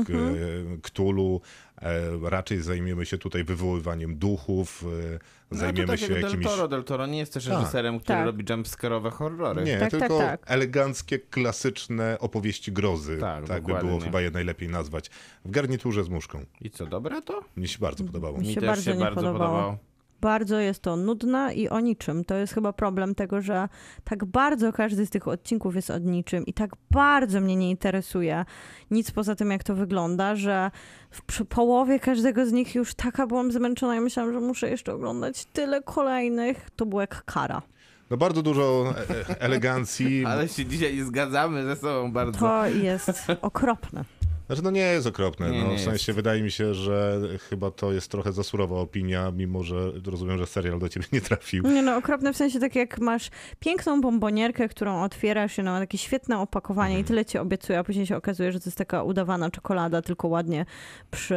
[0.82, 1.42] Cthulhu,
[1.75, 1.75] E,
[2.24, 5.20] raczej zajmiemy się tutaj wywoływaniem duchów, e,
[5.52, 6.46] No, zajmiemy to tak się jak jakimiś...
[6.46, 6.68] Del Toro.
[6.68, 7.54] Del Toro nie jest też Tak.
[7.60, 8.26] reżyserem, który Tak.
[8.26, 9.64] robi jumpscare'owe horrory.
[9.64, 10.42] Nie, Tak, tak, tylko tak.
[10.46, 13.18] eleganckie, klasyczne opowieści grozy.
[13.18, 15.10] Tak, Tak, by było chyba je najlepiej nazwać.
[15.46, 16.46] W garniturze z muszką.
[16.62, 17.42] I co, dobre to?
[17.58, 18.38] Mi się bardzo podobało.
[18.38, 19.50] Mi Mi się też bardzo się bardzo podobało.
[19.50, 19.78] podobało.
[20.22, 22.26] Bardzo jest to nudne i o niczym.
[22.26, 23.70] To jest chyba problem tego, że
[24.04, 28.46] tak bardzo każdy z tych odcinków jest o niczym i tak bardzo mnie nie interesuje
[28.92, 30.72] nic poza tym, jak to wygląda, że
[31.12, 35.46] w połowie każdego z nich już taka byłam zmęczona i myślałam, że muszę jeszcze oglądać
[35.46, 36.70] tyle kolejnych.
[36.76, 37.62] To było jak kara.
[38.10, 40.26] No bardzo dużo e- e- elegancji.
[40.28, 42.40] Ale się dzisiaj zgadzamy ze sobą bardzo.
[42.40, 43.12] To jest
[43.42, 44.06] okropne.
[44.48, 45.52] Znaczy, no nie jest okropne.
[45.52, 47.20] Nie, no, nie w sensie wydaje mi się, że
[47.50, 51.22] chyba to jest trochę za surowa opinia, mimo że rozumiem, że serial do ciebie nie
[51.22, 51.64] trafił.
[51.68, 55.98] Nie no, okropne w sensie tak jak masz piękną bombonierkę, którą otwierasz i ma takie
[55.98, 57.06] świetne opakowanie Mhm.
[57.06, 60.28] i tyle ci obiecuje, a później się okazuje, że to jest taka udawana czekolada, tylko
[60.28, 60.66] ładnie
[61.12, 61.36] przy...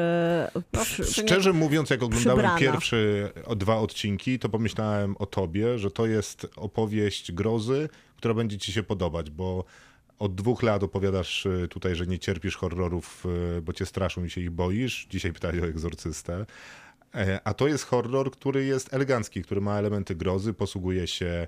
[0.73, 2.59] No, przy przy- Szczerze mówiąc, jak oglądałem Przybrana.
[2.59, 2.97] pierwsze
[3.45, 8.73] o- dwa odcinki, to pomyślałem o tobie, że to jest opowieść grozy, która będzie ci
[8.73, 9.65] się podobać, bo
[10.19, 13.27] od dwóch lat opowiadasz y, tutaj, że nie cierpisz horrorów,
[13.59, 15.07] y, bo cię straszą i się ich boisz.
[15.11, 16.47] Dzisiaj pytali o egzorcystę.
[17.15, 21.47] E, A to jest horror, który jest elegancki, który ma elementy grozy, posługuje się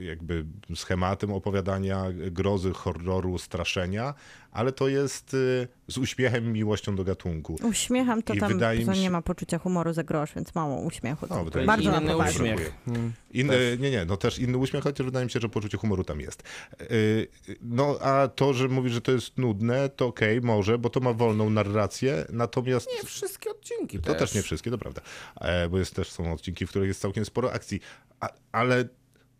[0.00, 4.14] jakby schematem opowiadania grozy, horroru, straszenia,
[4.52, 7.56] ale to jest y, z uśmiechem i miłością do gatunku.
[7.62, 10.54] Uśmiecham to I tam, wydaje to mi się- nie ma poczucia humoru za grosz, więc
[10.54, 11.26] mało uśmiechu.
[11.30, 12.72] No, To bardzo inny uśmiech.
[12.88, 13.12] Mm.
[13.30, 16.20] Inny, nie, nie, no też inny uśmiech, chociaż wydaje mi się, że poczucie humoru tam
[16.20, 16.42] jest.
[16.80, 17.28] Yy,
[17.62, 21.12] No a to, że mówisz, że to jest nudne, to okej, może, bo to ma
[21.12, 25.00] wolną narrację, natomiast Nie wszystkie odcinki to też nie wszystkie, to prawda,
[25.40, 27.80] E, bo jest też są odcinki, w których jest całkiem sporo akcji,
[28.20, 28.84] a, ale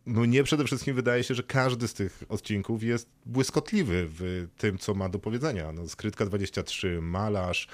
[0.06, 4.78] no nie przede wszystkim wydaje się, że każdy z tych odcinków jest błyskotliwy w tym,
[4.78, 5.72] co ma do powiedzenia.
[5.72, 7.68] No, Skrytka 23, Malarz,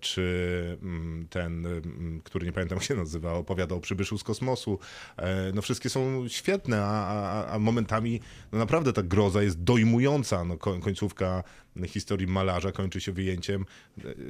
[0.00, 4.78] czy mm, ten, mm, który nie pamiętam jak się nazywa, opowiada o przybyszu z kosmosu.
[5.16, 8.20] E, No wszystkie są świetne, a, a, a momentami
[8.52, 10.44] no naprawdę ta groza jest dojmująca.
[10.44, 11.42] No, ko- końcówka
[11.86, 13.64] historii Malarza kończy się wyjęciem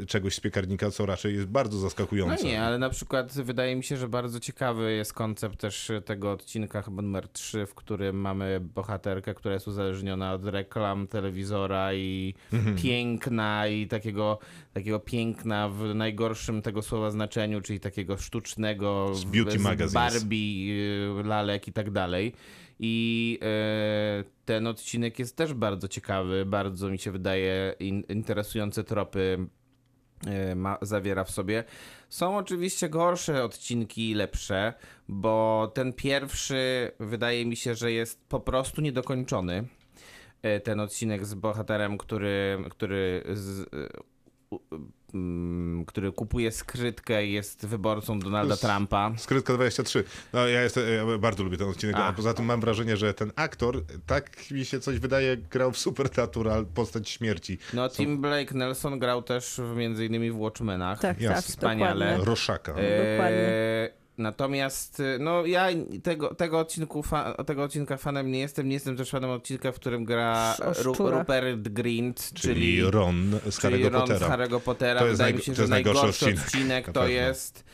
[0.03, 2.45] e, czegoś z piekarnika, co raczej jest bardzo No zaskakujące.
[2.47, 6.83] nie, ale na przykład wydaje mi się, że bardzo ciekawy jest koncept też tego odcinka,
[6.83, 12.77] chyba numer 3, w którym mamy bohaterkę, która jest uzależniona od reklam, telewizora i Mhm.
[12.77, 14.39] piękna i takiego,
[14.73, 15.20] takiego piękna
[15.69, 19.93] w najgorszym tego słowa znaczeniu, czyli takiego sztucznego Z beauty z magazines.
[19.93, 20.73] Barbie,
[21.21, 22.33] y, lalek i tak dalej.
[22.83, 29.39] I e, ten odcinek jest też bardzo ciekawy, bardzo mi się wydaje in, interesujące tropy
[30.27, 31.65] e, ma, zawiera w sobie.
[32.09, 34.75] Są oczywiście gorsze odcinki i lepsze,
[35.09, 39.65] bo ten pierwszy wydaje mi się, że jest po prostu niedokończony.
[40.43, 43.71] E, Ten odcinek z bohaterem, który, który z,
[45.87, 49.13] który kupuje skrytkę i jest wyborcą Donalda Trumpa.
[49.17, 50.05] Skrytka 23.
[50.33, 52.07] No ja, jestem, ja bardzo lubię ten odcinek, a.
[52.07, 52.13] A.
[52.13, 56.67] poza tym mam wrażenie, że ten aktor, tak mi się coś wydaje, grał w Supernatural
[56.67, 57.59] postać śmierci.
[57.75, 61.01] No, Tim Blake Nelson grał też w, między innymi w Watchmenach.
[61.01, 61.37] Tak, Jasne.
[61.37, 62.07] tak, Wspaniale.
[62.07, 62.25] dokładnie.
[62.25, 62.73] Roszaka.
[62.73, 64.00] Dokładnie.
[64.21, 65.67] Natomiast, e, no ja
[66.03, 68.69] tego, tego, odcinku fa- tego odcinka fanem nie jestem.
[68.69, 70.95] Nie jestem też fanem odcinka, w którym gra Ru-.
[71.11, 74.27] Rupert Grint, czyli, czyli, Ron z czyli Harry'ego Ron Pottera.
[74.27, 75.01] z Harry'ego Pottera.
[75.01, 77.65] To jest Wydaje mi się, to że jest najgorszy najgorszy odcinek, odcinek to jest...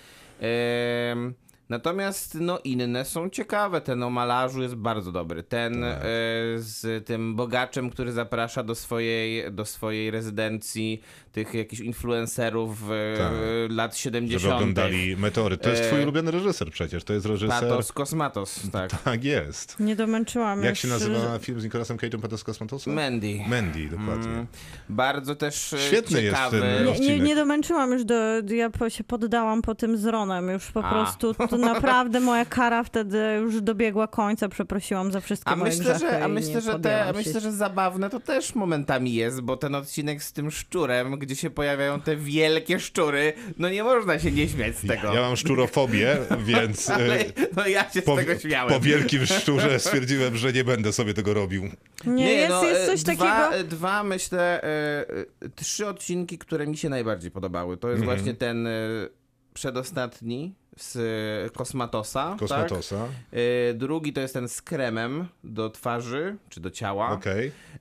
[1.68, 3.80] Natomiast no inne są ciekawe.
[3.80, 5.42] Ten o malarzu jest bardzo dobry.
[5.42, 5.98] Ten Tak.
[5.98, 6.02] e,
[6.56, 11.00] z tym bogaczem, który zaprasza do swojej, do swojej rezydencji
[11.36, 13.32] tych jakichś influencerów e, Tak.
[13.68, 14.42] lat 70.
[14.42, 15.56] Żeby oglądali Meteory.
[15.56, 17.04] To jest E, twój ulubiony reżyser przecież.
[17.04, 17.60] To jest reżyser...
[17.60, 18.90] Patos Kosmatos, tak.
[19.04, 19.80] Tak jest.
[19.80, 22.90] Nie domęczyłam Jak już, się nazywa film z Nicolasem Cage'em Patos Kosmatosa?
[22.90, 23.38] Mandy.
[23.48, 24.28] Mandy, dokładnie.
[24.32, 24.46] Mm,
[24.88, 26.60] Bardzo też e, Świetny jest ciekawy.
[26.60, 27.22] ten Nie, nie, odcinek.
[27.22, 28.14] nie domęczyłam już, do,
[28.50, 30.90] ja się poddałam po tym z Ronem, już po A.
[30.90, 35.98] prostu to naprawdę moja kara wtedy już dobiegła końca, przeprosiłam za wszystkie A moje myślę,
[35.98, 40.22] że, a myślę, że, te, myślę, że zabawne to też momentami jest, bo ten odcinek
[40.22, 44.76] z tym szczurem, gdzie się pojawiają te wielkie szczury, no nie można się nie śmiać
[44.78, 45.14] z tego.
[45.14, 46.16] Ja mam szczurofobię,
[46.46, 47.24] więc Ale e,
[47.56, 48.74] no ja się po, z tego śmiałem.
[48.74, 51.68] po wielkim szczurze stwierdziłem, że nie będę sobie tego robił.
[52.04, 53.56] Nie, jest, no, jest e, coś dwa, takiego...
[53.60, 54.62] e, Dwa, myślę,
[55.54, 57.76] trzy odcinki, które mi się najbardziej podobały.
[57.76, 58.18] To jest Mhm.
[58.18, 58.68] właśnie ten
[59.54, 62.30] przedostatni z Kosmatosa.
[62.30, 62.38] Tak?
[62.38, 63.08] Kosmatosa.
[63.32, 67.10] E, drugi to jest ten z kremem do twarzy, czy do ciała.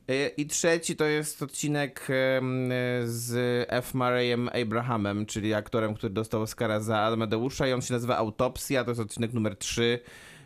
[0.07, 2.07] E, I trzeci to jest odcinek
[3.05, 3.93] z F.
[3.93, 8.91] Murrayem Abrahamem, czyli aktorem, który dostał Oscara za Amadeusza i on się nazywa Autopsja, to
[8.91, 9.99] jest odcinek numer 3,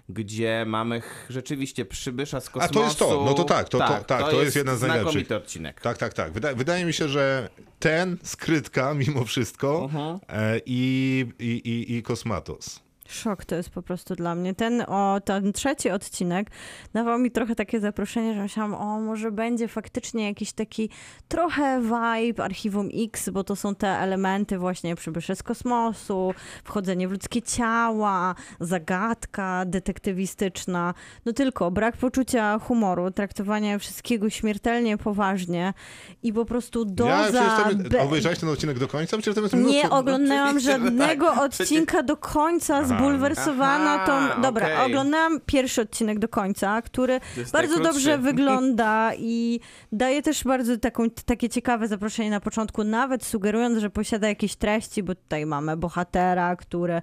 [0.09, 2.73] gdzie mamy rzeczywiście przybysza z A kosmosu.
[2.73, 5.03] to jest to, no to tak, to- to- tak, to jest jeden z najlepszych.
[5.11, 5.81] Znakomity odcinek.
[5.81, 6.31] Tak, tak, tak.
[6.33, 7.49] Wyda wydaje mi się, że
[7.79, 10.19] ten, skrytka mimo wszystko Mhm.
[10.29, 12.79] e, i, i, i, i Kosmatos.
[13.09, 14.55] Szok to jest po prostu dla mnie.
[14.55, 16.47] Ten, o, ten trzeci odcinek
[16.93, 20.89] dawał mi trochę takie zaproszenie, że myślałam, o, może będzie faktycznie jakiś taki
[21.27, 26.33] trochę vibe Archiwum X, bo to są te elementy właśnie przybysze z kosmosu,
[26.63, 30.93] wchodzenie w ludzkie ciała, zagadka detektywistyczna.
[31.25, 35.73] No tylko brak poczucia humoru, traktowanie wszystkiego śmiertelnie poważnie
[36.23, 37.63] i po prostu ja doza...
[37.63, 39.17] tam, be- obejrzałeś ten odcinek do końca?
[39.21, 39.97] Tam nie mnóstwo...
[39.97, 41.39] oglądałam żadnego tak.
[41.39, 42.98] odcinka do końca, Aha.
[42.99, 44.05] Zbulwersowana Aha,
[44.35, 44.41] tą...
[44.41, 44.85] Dobra, okej.
[44.85, 47.19] oglądałam pierwszy odcinek do końca, który
[47.53, 49.59] bardzo dobrze wygląda i
[49.91, 55.03] daje też bardzo taką, takie ciekawe zaproszenie na początku, nawet sugerując, że posiada jakieś treści,
[55.03, 57.01] bo tutaj mamy bohatera, który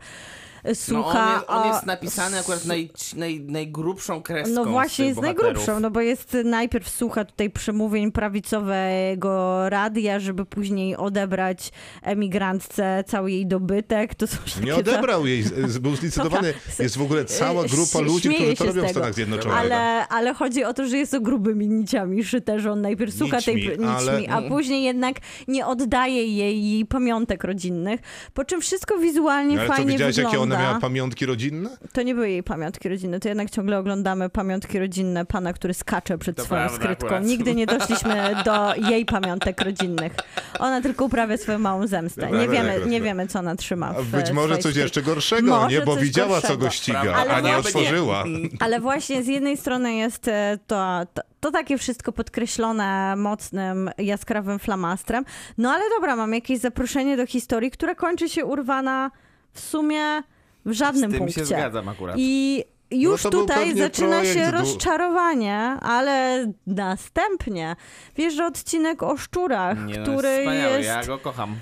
[0.68, 1.24] No, słucha...
[1.26, 4.54] on, jest, on jest napisany akurat naj, naj, najgrubszą kreską.
[4.54, 5.44] No z właśnie, tych jest bohaterów.
[5.44, 11.72] najgrubszą, no bo jest najpierw słucha tutaj przemówień prawicowego radia, żeby później odebrać
[12.02, 14.14] emigrantce cały jej dobytek.
[14.14, 16.52] To są Nie odebrał jej, z- był zlicytowany.
[16.52, 16.84] Dobra.
[16.84, 18.90] Jest w ogóle cała Y, grupa ludzi, którzy to robią w.
[18.90, 19.58] Stanach Zjednoczonych.
[19.58, 23.40] Ale, ale chodzi o to, że jest to grubymi niciami szyte, że on najpierw słucha
[23.42, 25.16] tej Nićmi, ale- a później jednak
[25.48, 28.00] nie oddaje jej, jej pamiątek rodzinnych,
[28.34, 30.55] po czym wszystko wizualnie No, Ale fajnie widziałeś, wygląda.
[30.56, 31.70] Ona miała pamiątki rodzinne?
[31.92, 36.18] To nie były jej pamiątki rodzinne, to jednak ciągle oglądamy pamiątki rodzinne pana, który skacze
[36.18, 37.06] przed To swoją prawda skrytką.
[37.06, 37.24] akurat.
[37.24, 38.14] Nigdy nie doszliśmy
[38.44, 40.12] do jej pamiątek rodzinnych.
[40.58, 42.30] Ona tylko uprawia swoją małą zemstę.
[42.30, 45.84] Nie wiemy, nie wiemy co ona trzyma w być może coś jeszcze gorszego, Może nie?
[45.84, 46.64] Bo widziała, co gorszego.
[46.64, 48.24] go ściga, Ale a nie otworzyła.
[48.60, 54.58] Ale właśnie z jednej strony jest e, to, to, to takie wszystko podkreślone mocnym, jaskrawym
[54.58, 55.24] flamastrem.
[55.58, 59.10] No ale dobra, mam jakieś zaproszenie do historii, która kończy się urwana
[59.52, 60.22] w sumie
[60.66, 61.40] w żadnym Z tym punkcie.
[61.40, 62.16] się zgadzam akurat.
[62.18, 67.76] I już No to był tutaj zaczyna się rozczarowanie, ale następnie
[68.16, 71.56] wjeżdża odcinek o szczurach, Nie, no, który jest wspaniały, jest ja go kocham.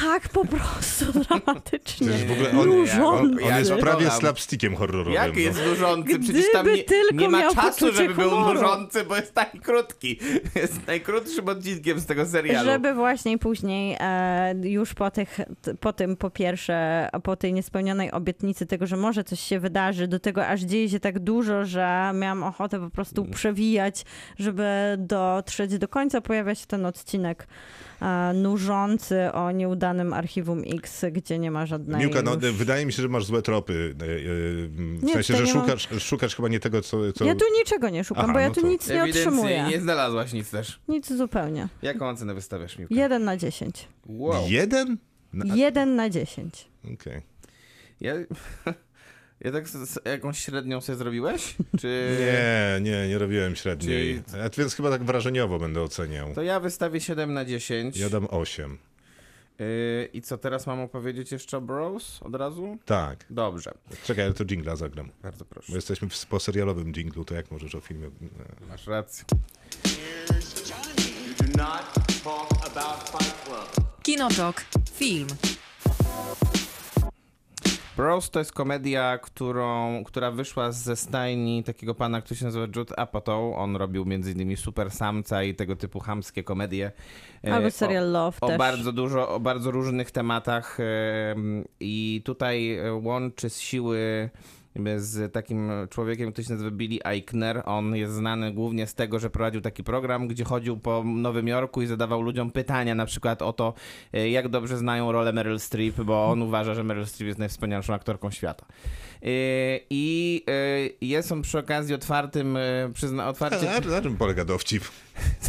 [0.00, 2.08] tak po prostu dramatycznie.
[2.08, 5.12] Przecież w ogóle on, on, on jest prawie slapstickiem horrorowym.
[5.12, 5.40] Jak no.
[5.40, 6.18] jest nużący?
[6.18, 8.54] Przecież tam Gdyby nie, tylko nie ma miał czasu, żeby był humoru.
[8.54, 10.18] nużący, bo jest taki krótki.
[10.54, 12.70] Jest najkrótszym odcinkiem z tego serialu.
[12.70, 15.40] Żeby właśnie później e, już po, tych,
[15.80, 20.20] po tym, po pierwsze, po tej niespełnionej obietnicy tego, że może coś się wydarzy, do
[20.20, 23.34] tego aż dzieje się tak dużo, że miałam ochotę po prostu Mm.
[23.34, 24.04] przewijać,
[24.38, 24.64] żeby
[24.98, 26.20] dotrzeć do końca.
[26.20, 27.46] Pojawia się ten odcinek
[28.02, 32.52] e, nużący o nieudanym archiwum X, gdzie nie ma żadnej Miłka, no, już...
[32.56, 33.94] wydaje mi się, że masz złe tropy.
[34.00, 34.08] e, e,
[34.98, 37.12] W Nie, sensie, że nie mam- szukasz, szukasz chyba nie tego, co...
[37.12, 37.24] co...
[37.24, 39.64] Ja tu niczego nie szukam, Aha, bo ja no tu to- nic nie otrzymuję.
[39.70, 40.80] nie znalazłaś nic też.
[40.88, 41.68] Nic zupełnie.
[41.82, 42.94] Jaką ocenę wystawiasz, Miłka?
[42.94, 43.88] Jeden na dziesięć.
[44.06, 44.44] Wow.
[44.48, 44.98] Jeden?
[45.32, 46.68] No, Jeden na dziesięć.
[46.94, 47.22] Okej.
[48.00, 48.12] Ja...
[49.40, 51.56] Ja tak z, z, jakąś średnią sobie zrobiłeś?
[51.80, 52.10] Czy...
[52.20, 54.22] Nie, nie, nie robiłem średniej.
[54.30, 56.34] Czyli- A Więc chyba tak wrażeniowo będę oceniał.
[56.34, 57.96] To ja wystawię 7 na 10.
[57.96, 58.78] Ja dam 8.
[59.58, 62.78] Yy, I co, teraz mam opowiedzieć jeszcze o Bros od razu?
[62.84, 63.24] Tak.
[63.30, 63.72] Dobrze,
[64.04, 65.08] Czekaj, ale to jingla zagram.
[65.22, 65.66] bardzo proszę.
[65.72, 68.10] Bo jesteśmy w, po serialowym jinglu, to jak możesz o filmie...
[68.68, 69.24] Masz rację.
[74.02, 74.64] Kinotok.
[74.94, 75.26] Film.
[77.96, 82.98] Bros to jest komedia, którą, która wyszła ze stajni takiego pana, który się nazywa Jude
[82.98, 83.54] Apatow.
[83.56, 84.56] On robił m.in.
[84.56, 86.92] Super Samca i tego typu chamskie komedie.
[87.44, 88.56] E, Albo serial Love o, też.
[88.56, 94.30] o bardzo dużo, o bardzo różnych tematach em, i tutaj e, łączy z siły
[94.96, 97.62] z takim człowiekiem, który się nazywa Billy Eichner.
[97.64, 101.82] On jest znany głównie z tego, że prowadził taki program, gdzie chodził po Nowym Jorku
[101.82, 103.74] i zadawał ludziom pytania na przykład o to,
[104.12, 107.94] e, jak dobrze znają rolę Meryl Streep, bo on uważa, że Meryl Streep jest najwspanialszą
[107.94, 108.66] aktorką świata.
[109.26, 114.44] E, I e, jest on przy okazji otwartym, e, przyzna, otwarcie, Na, na czym polega
[114.44, 114.84] dowcip?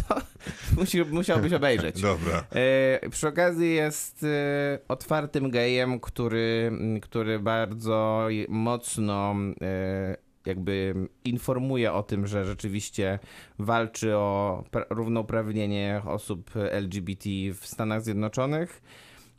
[0.78, 2.00] musi, musiałbyś obejrzeć.
[2.12, 2.44] Dobra.
[3.10, 4.26] Przy okazji jest
[4.88, 9.34] otwartym gejem, który, m, który bardzo mocno
[10.46, 10.94] jakby
[11.24, 13.18] informuje o tym, że rzeczywiście
[13.58, 17.28] walczy o pra- równouprawnienie osób LGBT
[17.60, 18.82] w Stanach Zjednoczonych.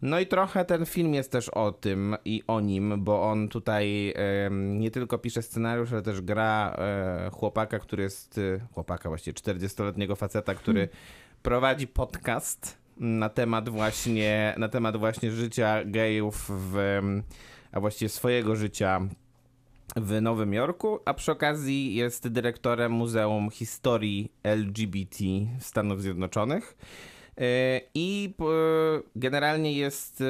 [0.02, 4.14] No i trochę ten film jest też o tym i o nim, bo on tutaj
[4.52, 10.16] nie tylko pisze scenariusz, ale też gra e, chłopaka, który jest, e, chłopaka właściwie, 40-letniego
[10.16, 10.90] faceta, który
[11.44, 17.00] prowadzi podcast na temat właśnie, na temat właśnie życia gejów w,
[17.72, 19.02] a właściwie swojego życia
[19.96, 25.18] w Nowym Jorku, a przy okazji jest dyrektorem Muzeum Historii LGBT
[25.60, 26.78] Stanów Zjednoczonych.
[27.40, 28.44] E, I p-
[29.16, 30.26] generalnie jest, e,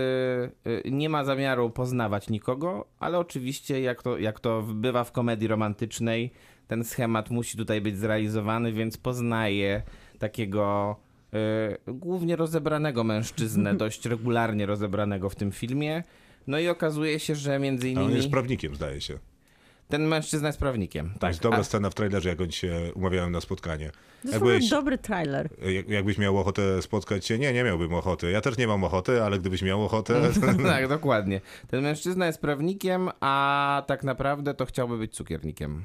[0.86, 5.48] e, nie ma zamiaru poznawać nikogo, ale oczywiście jak to, jak to bywa w komedii
[5.48, 6.32] romantycznej,
[6.68, 9.82] ten schemat musi tutaj być zrealizowany, więc poznaje
[10.20, 10.96] takiego
[11.34, 16.04] e, głównie rozebranego mężczyznę, dość regularnie rozebranego w tym filmie.
[16.48, 19.20] No i okazuje się, że między A on innymi jest prawnikiem, zdaje się.
[19.90, 21.10] Ten mężczyzna jest prawnikiem.
[21.14, 23.92] To Tak, jest dobra a- scena w trailerze, jak oni się umawiają na spotkanie.
[24.24, 25.50] To Jakbyś, dobry trailer.
[25.76, 28.32] jak- jakbyś miał ochotę spotkać się, nie, nie miałbym ochoty.
[28.32, 30.22] Ja też nie mam ochoty, ale gdybyś miał ochotę,
[30.64, 31.42] tak, dokładnie.
[31.68, 35.84] Ten mężczyzna jest prawnikiem, a tak naprawdę to chciałby być cukiernikiem.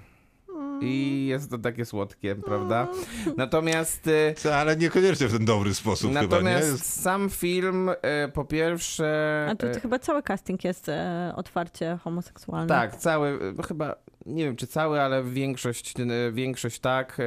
[0.80, 2.88] I jest to takie słodkie, prawda?
[3.36, 6.28] Natomiast, e, Co, ale niekoniecznie w ten dobry sposób chyba, nie?
[6.28, 9.46] natomiast Jest- sam film e, po pierwsze...
[9.50, 10.90] A tu to chyba cały casting jest
[11.34, 12.68] otwarcie homoseksualny.
[12.68, 13.94] Tak, cały, chyba,
[14.26, 15.94] nie wiem czy cały, ale większość,
[16.32, 17.18] większość tak.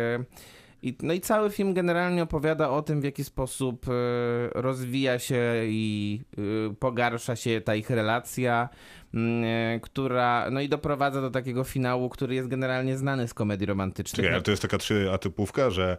[0.81, 3.91] I, no i cały film generalnie opowiada o tym, w jaki sposób e,
[4.61, 8.69] rozwija się i e, pogarsza się ta ich relacja,
[9.13, 14.15] e, która, no i doprowadza do takiego finału, który jest generalnie znany z komedii romantycznych.
[14.15, 15.97] Czekaj, ale to jest taka trzyatypówka, że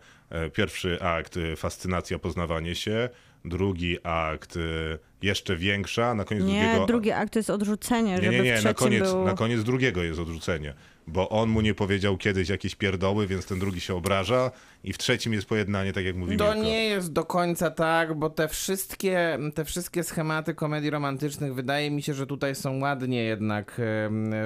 [0.52, 3.08] pierwszy akt y, fascynacja, poznawanie się,
[3.44, 6.86] drugi akt y, jeszcze większa, na koniec Nie, drugiego...
[6.86, 9.24] drugi akt to jest odrzucenie, Nie, żeby nie, nie, na koniec, był...
[9.24, 10.74] na koniec drugiego jest odrzucenie,
[11.08, 14.50] bo on mu nie powiedział kiedyś jakieś pierdoły, więc ten drugi się obraża
[14.84, 18.30] i w trzecim jest pojednanie, tak jak mówi To nie jest do końca tak, bo
[18.30, 23.80] te wszystkie, te wszystkie schematy komedii romantycznych wydaje mi się, że tutaj są ładnie jednak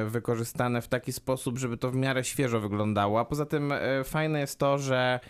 [0.07, 3.21] wykorzystane w taki sposób, żeby to w miarę świeżo wyglądało.
[3.21, 5.21] A poza tym e, fajne jest to, że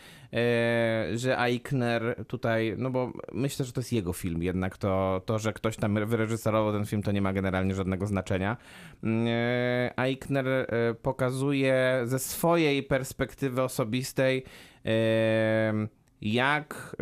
[1.14, 5.52] że Eichner tutaj, no bo myślę, że to jest jego film, jednak to, to że
[5.52, 8.56] ktoś tam wyreżyserował ten film, to nie ma generalnie żadnego znaczenia.
[9.04, 10.66] E, Eichner e,
[11.02, 14.44] pokazuje ze swojej perspektywy osobistej
[16.22, 16.96] jak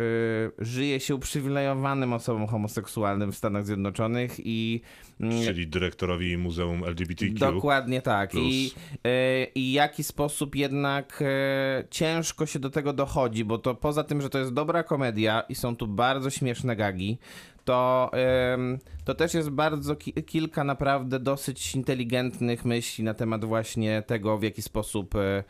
[0.58, 4.80] y, żyje się uprzywilejowanym osobom homoseksualnym w Stanach Zjednoczonych i
[5.20, 7.34] mm, Czyli dyrektorowi Muzeum LGBTQ.
[7.34, 8.30] Dokładnie tak.
[8.30, 8.44] plus.
[8.44, 8.72] I,
[9.56, 14.30] y, jaki sposób jednak y, ciężko się do tego dochodzi, bo to poza tym, że
[14.30, 17.18] to jest dobra komedia i są tu bardzo śmieszne gagi,
[17.70, 18.10] to,
[19.04, 24.42] to też jest bardzo ki kilka naprawdę dosyć inteligentnych myśli na temat właśnie tego, w
[24.42, 25.44] jaki sposób, y,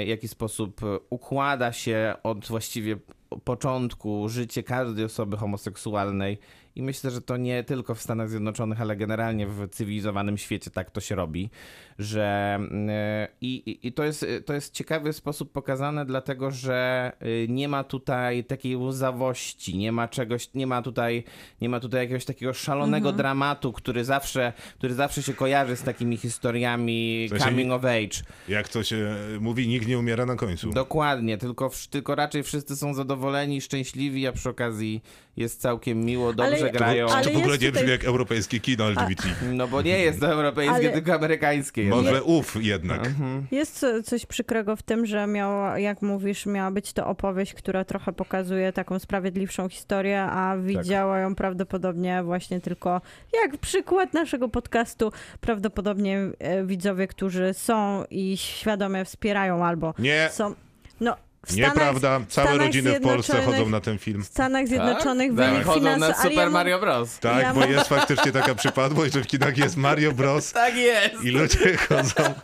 [0.00, 0.80] y, jaki sposób
[1.10, 2.96] układa się od właściwie
[3.44, 6.38] początku życie każdej osoby homoseksualnej.
[6.76, 10.90] I myślę, że to nie tylko w Stanach Zjednoczonych, ale generalnie w cywilizowanym świecie tak
[10.90, 11.50] to się robi,
[11.98, 17.46] że y, i, i- i to, jest, to jest ciekawy sposób pokazane, dlatego że y,
[17.48, 21.24] nie ma tutaj takiej łzawości, nie ma czegoś, nie ma tutaj,
[21.60, 26.16] nie ma tutaj jakiegoś takiego szalonego dramatu, który zawsze, który zawsze się kojarzy z takimi
[26.16, 28.22] historiami W sensie coming of age.
[28.48, 30.70] Jak to się mówi, nikt nie umiera na końcu.
[30.70, 35.02] Dokładnie, tylko, tylko raczej wszyscy są zadowoleni, szczęśliwi, a przy okazji
[35.36, 37.08] jest całkiem miło, dobrze Ale- grają.
[37.08, 39.28] ale to w ogóle jest nie tutaj- brzmi jak europejskie kino LGBT.
[39.52, 41.82] No bo nie jest to europejskie, Ale- tylko amerykańskie.
[41.82, 41.96] jest.
[41.96, 43.06] Może ów jednak.
[43.06, 43.46] Mhm.
[43.50, 47.84] Jest co- coś przykrego w tym, że miała, jak mówisz, miała być to opowieść, która
[47.84, 53.00] trochę pokazuje taką sprawiedliwszą historię, a widziała ją prawdopodobnie właśnie tylko,
[53.42, 60.54] jak przykład naszego podcastu, prawdopodobnie e, widzowie, którzy są i świadomie wspierają albo Nie, są...
[61.00, 62.20] No, Stanach, nieprawda.
[62.28, 64.22] Całe Stanach rodziny w Polsce chodzą na ten film.
[64.24, 65.50] w Stanach Zjednoczonych tak?
[65.50, 66.22] wynik Chodzą na finansowy...
[66.22, 67.18] Super ja mam- Mario Bros.
[67.18, 70.52] Tak, Ja bo mam- jest faktycznie taka przypadłość, że w kinach jest Mario Bros.
[70.60, 71.24] Tak jest!
[71.24, 72.14] I ludzie chodzą,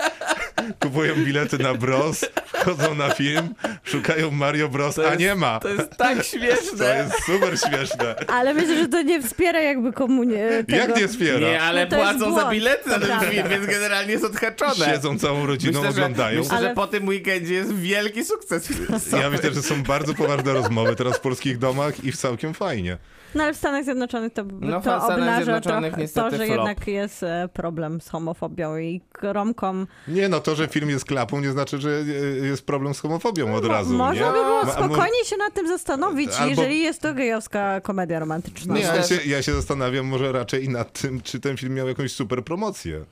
[0.80, 3.54] kupują bilety na Bros, chodzą na film,
[3.84, 5.60] szukają Mario Bros, To a jest- nie ma.
[5.60, 6.96] To jest tak To śmieszne.
[6.96, 8.14] jest super śmieszne.
[8.28, 10.76] Ale myślę, że to nie wspiera jakby komunie tego.
[10.76, 11.38] Jak nie wspiera?
[11.48, 14.86] Nie, ale No to płacą za bilety na to ten film, więc generalnie jest odhaczone.
[14.92, 16.38] Siedzą całą rodziną, myślę, że, oglądają.
[16.40, 19.22] myślę, Ale- że po tym weekendzie jest wielki sukces finansowy.
[19.22, 22.98] Ja myślę, że są bardzo poważne rozmowy teraz w polskich domach i w całkiem fajnie.
[23.34, 26.48] No ale w Stanach Zjednoczonych to, No, to Stanach obnaża Zjednoczonych trochę to, że flop.
[26.48, 29.86] jednak jest e, problem z homofobią i romkom.
[30.08, 33.54] Nie, no to, że film jest klapą, nie znaczy, że e, jest problem z homofobią
[33.54, 33.94] od razu.
[33.94, 34.32] Można nie?
[34.32, 38.74] by było spokojnie się nad tym zastanowić, Albo- jeżeli jest to gejowska komedia romantyczna.
[38.74, 42.12] Nie, ja się, ja się zastanawiam może raczej nad tym, czy ten film miał jakąś
[42.12, 43.04] super promocję.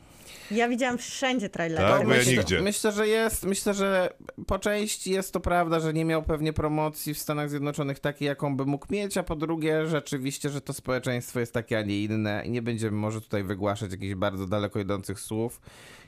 [0.50, 1.88] Ja widziałam wszędzie trailery.
[1.88, 2.60] Tak, bo ja myślę, nigdzie.
[2.60, 4.14] myślę, że jest, myślę, że
[4.46, 8.56] po części jest to prawda, że nie miał pewnie promocji w Stanach Zjednoczonych takiej, jaką
[8.56, 12.42] by mógł mieć, a po drugie rzeczywiście, że to społeczeństwo jest takie, a nie inne
[12.46, 15.60] i nie będziemy może tutaj wygłaszać jakichś bardzo daleko idących słów.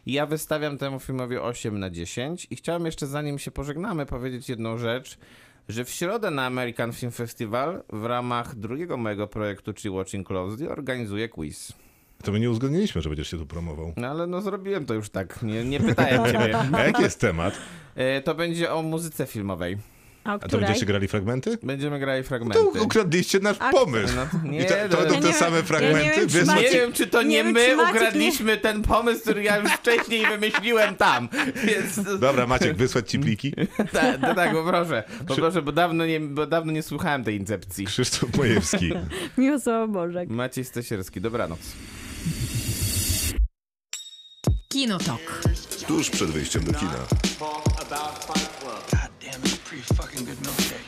[0.06, 4.78] Ja wystawiam temu filmowi 8 na 10 i chciałem jeszcze zanim się pożegnamy powiedzieć jedną
[4.78, 5.18] rzecz,
[5.68, 10.70] że w środę na American Film Festival w ramach drugiego mojego projektu, czyli Watching Closely,
[10.70, 11.72] organizuję quiz.
[12.22, 13.92] To my nie uzgodniliśmy, że będziesz się tu promował.
[13.96, 16.58] No ale no zrobiłem to już tak, nie, nie pytałem ciebie.
[16.72, 17.54] A jaki jest temat?
[17.94, 19.78] E, To będzie o muzyce filmowej.
[20.24, 20.64] A o A to której?
[20.66, 21.58] będziecie grali fragmenty?
[21.62, 22.58] Będziemy grali fragmenty.
[22.74, 24.14] To ukradliście nasz A- pomysł.
[24.16, 25.98] No, nie, I to, to no, będą Ja te nie same wiem- fragmenty?
[25.98, 27.94] ja nie wiem, czy Wysłać- Nie wiem, czy to nie, nie wiem, my czy Maciek
[27.94, 31.28] ukradliśmy ten pomysł, który ja już wcześniej wymyśliłem tam.
[31.66, 33.52] Więc Dobra, Maciek, wysłać ci pliki?
[33.92, 35.02] tak, no tak, bo proszę.
[35.28, 37.84] Bo proszę, bo dawno, nie, bo dawno nie słuchałem tej incepcji.
[37.86, 38.92] Krzysztof Majewski.
[39.38, 40.28] Miłosława Bożek.
[40.28, 41.58] Maciej Stasierski, dobranoc.
[44.68, 45.42] Kinotok.
[45.86, 46.92] Tuż przed wyjściem do kina.
[47.38, 48.90] Talk about Fight Club.
[48.90, 50.85] God damn, it's pretty fucking good milkshake.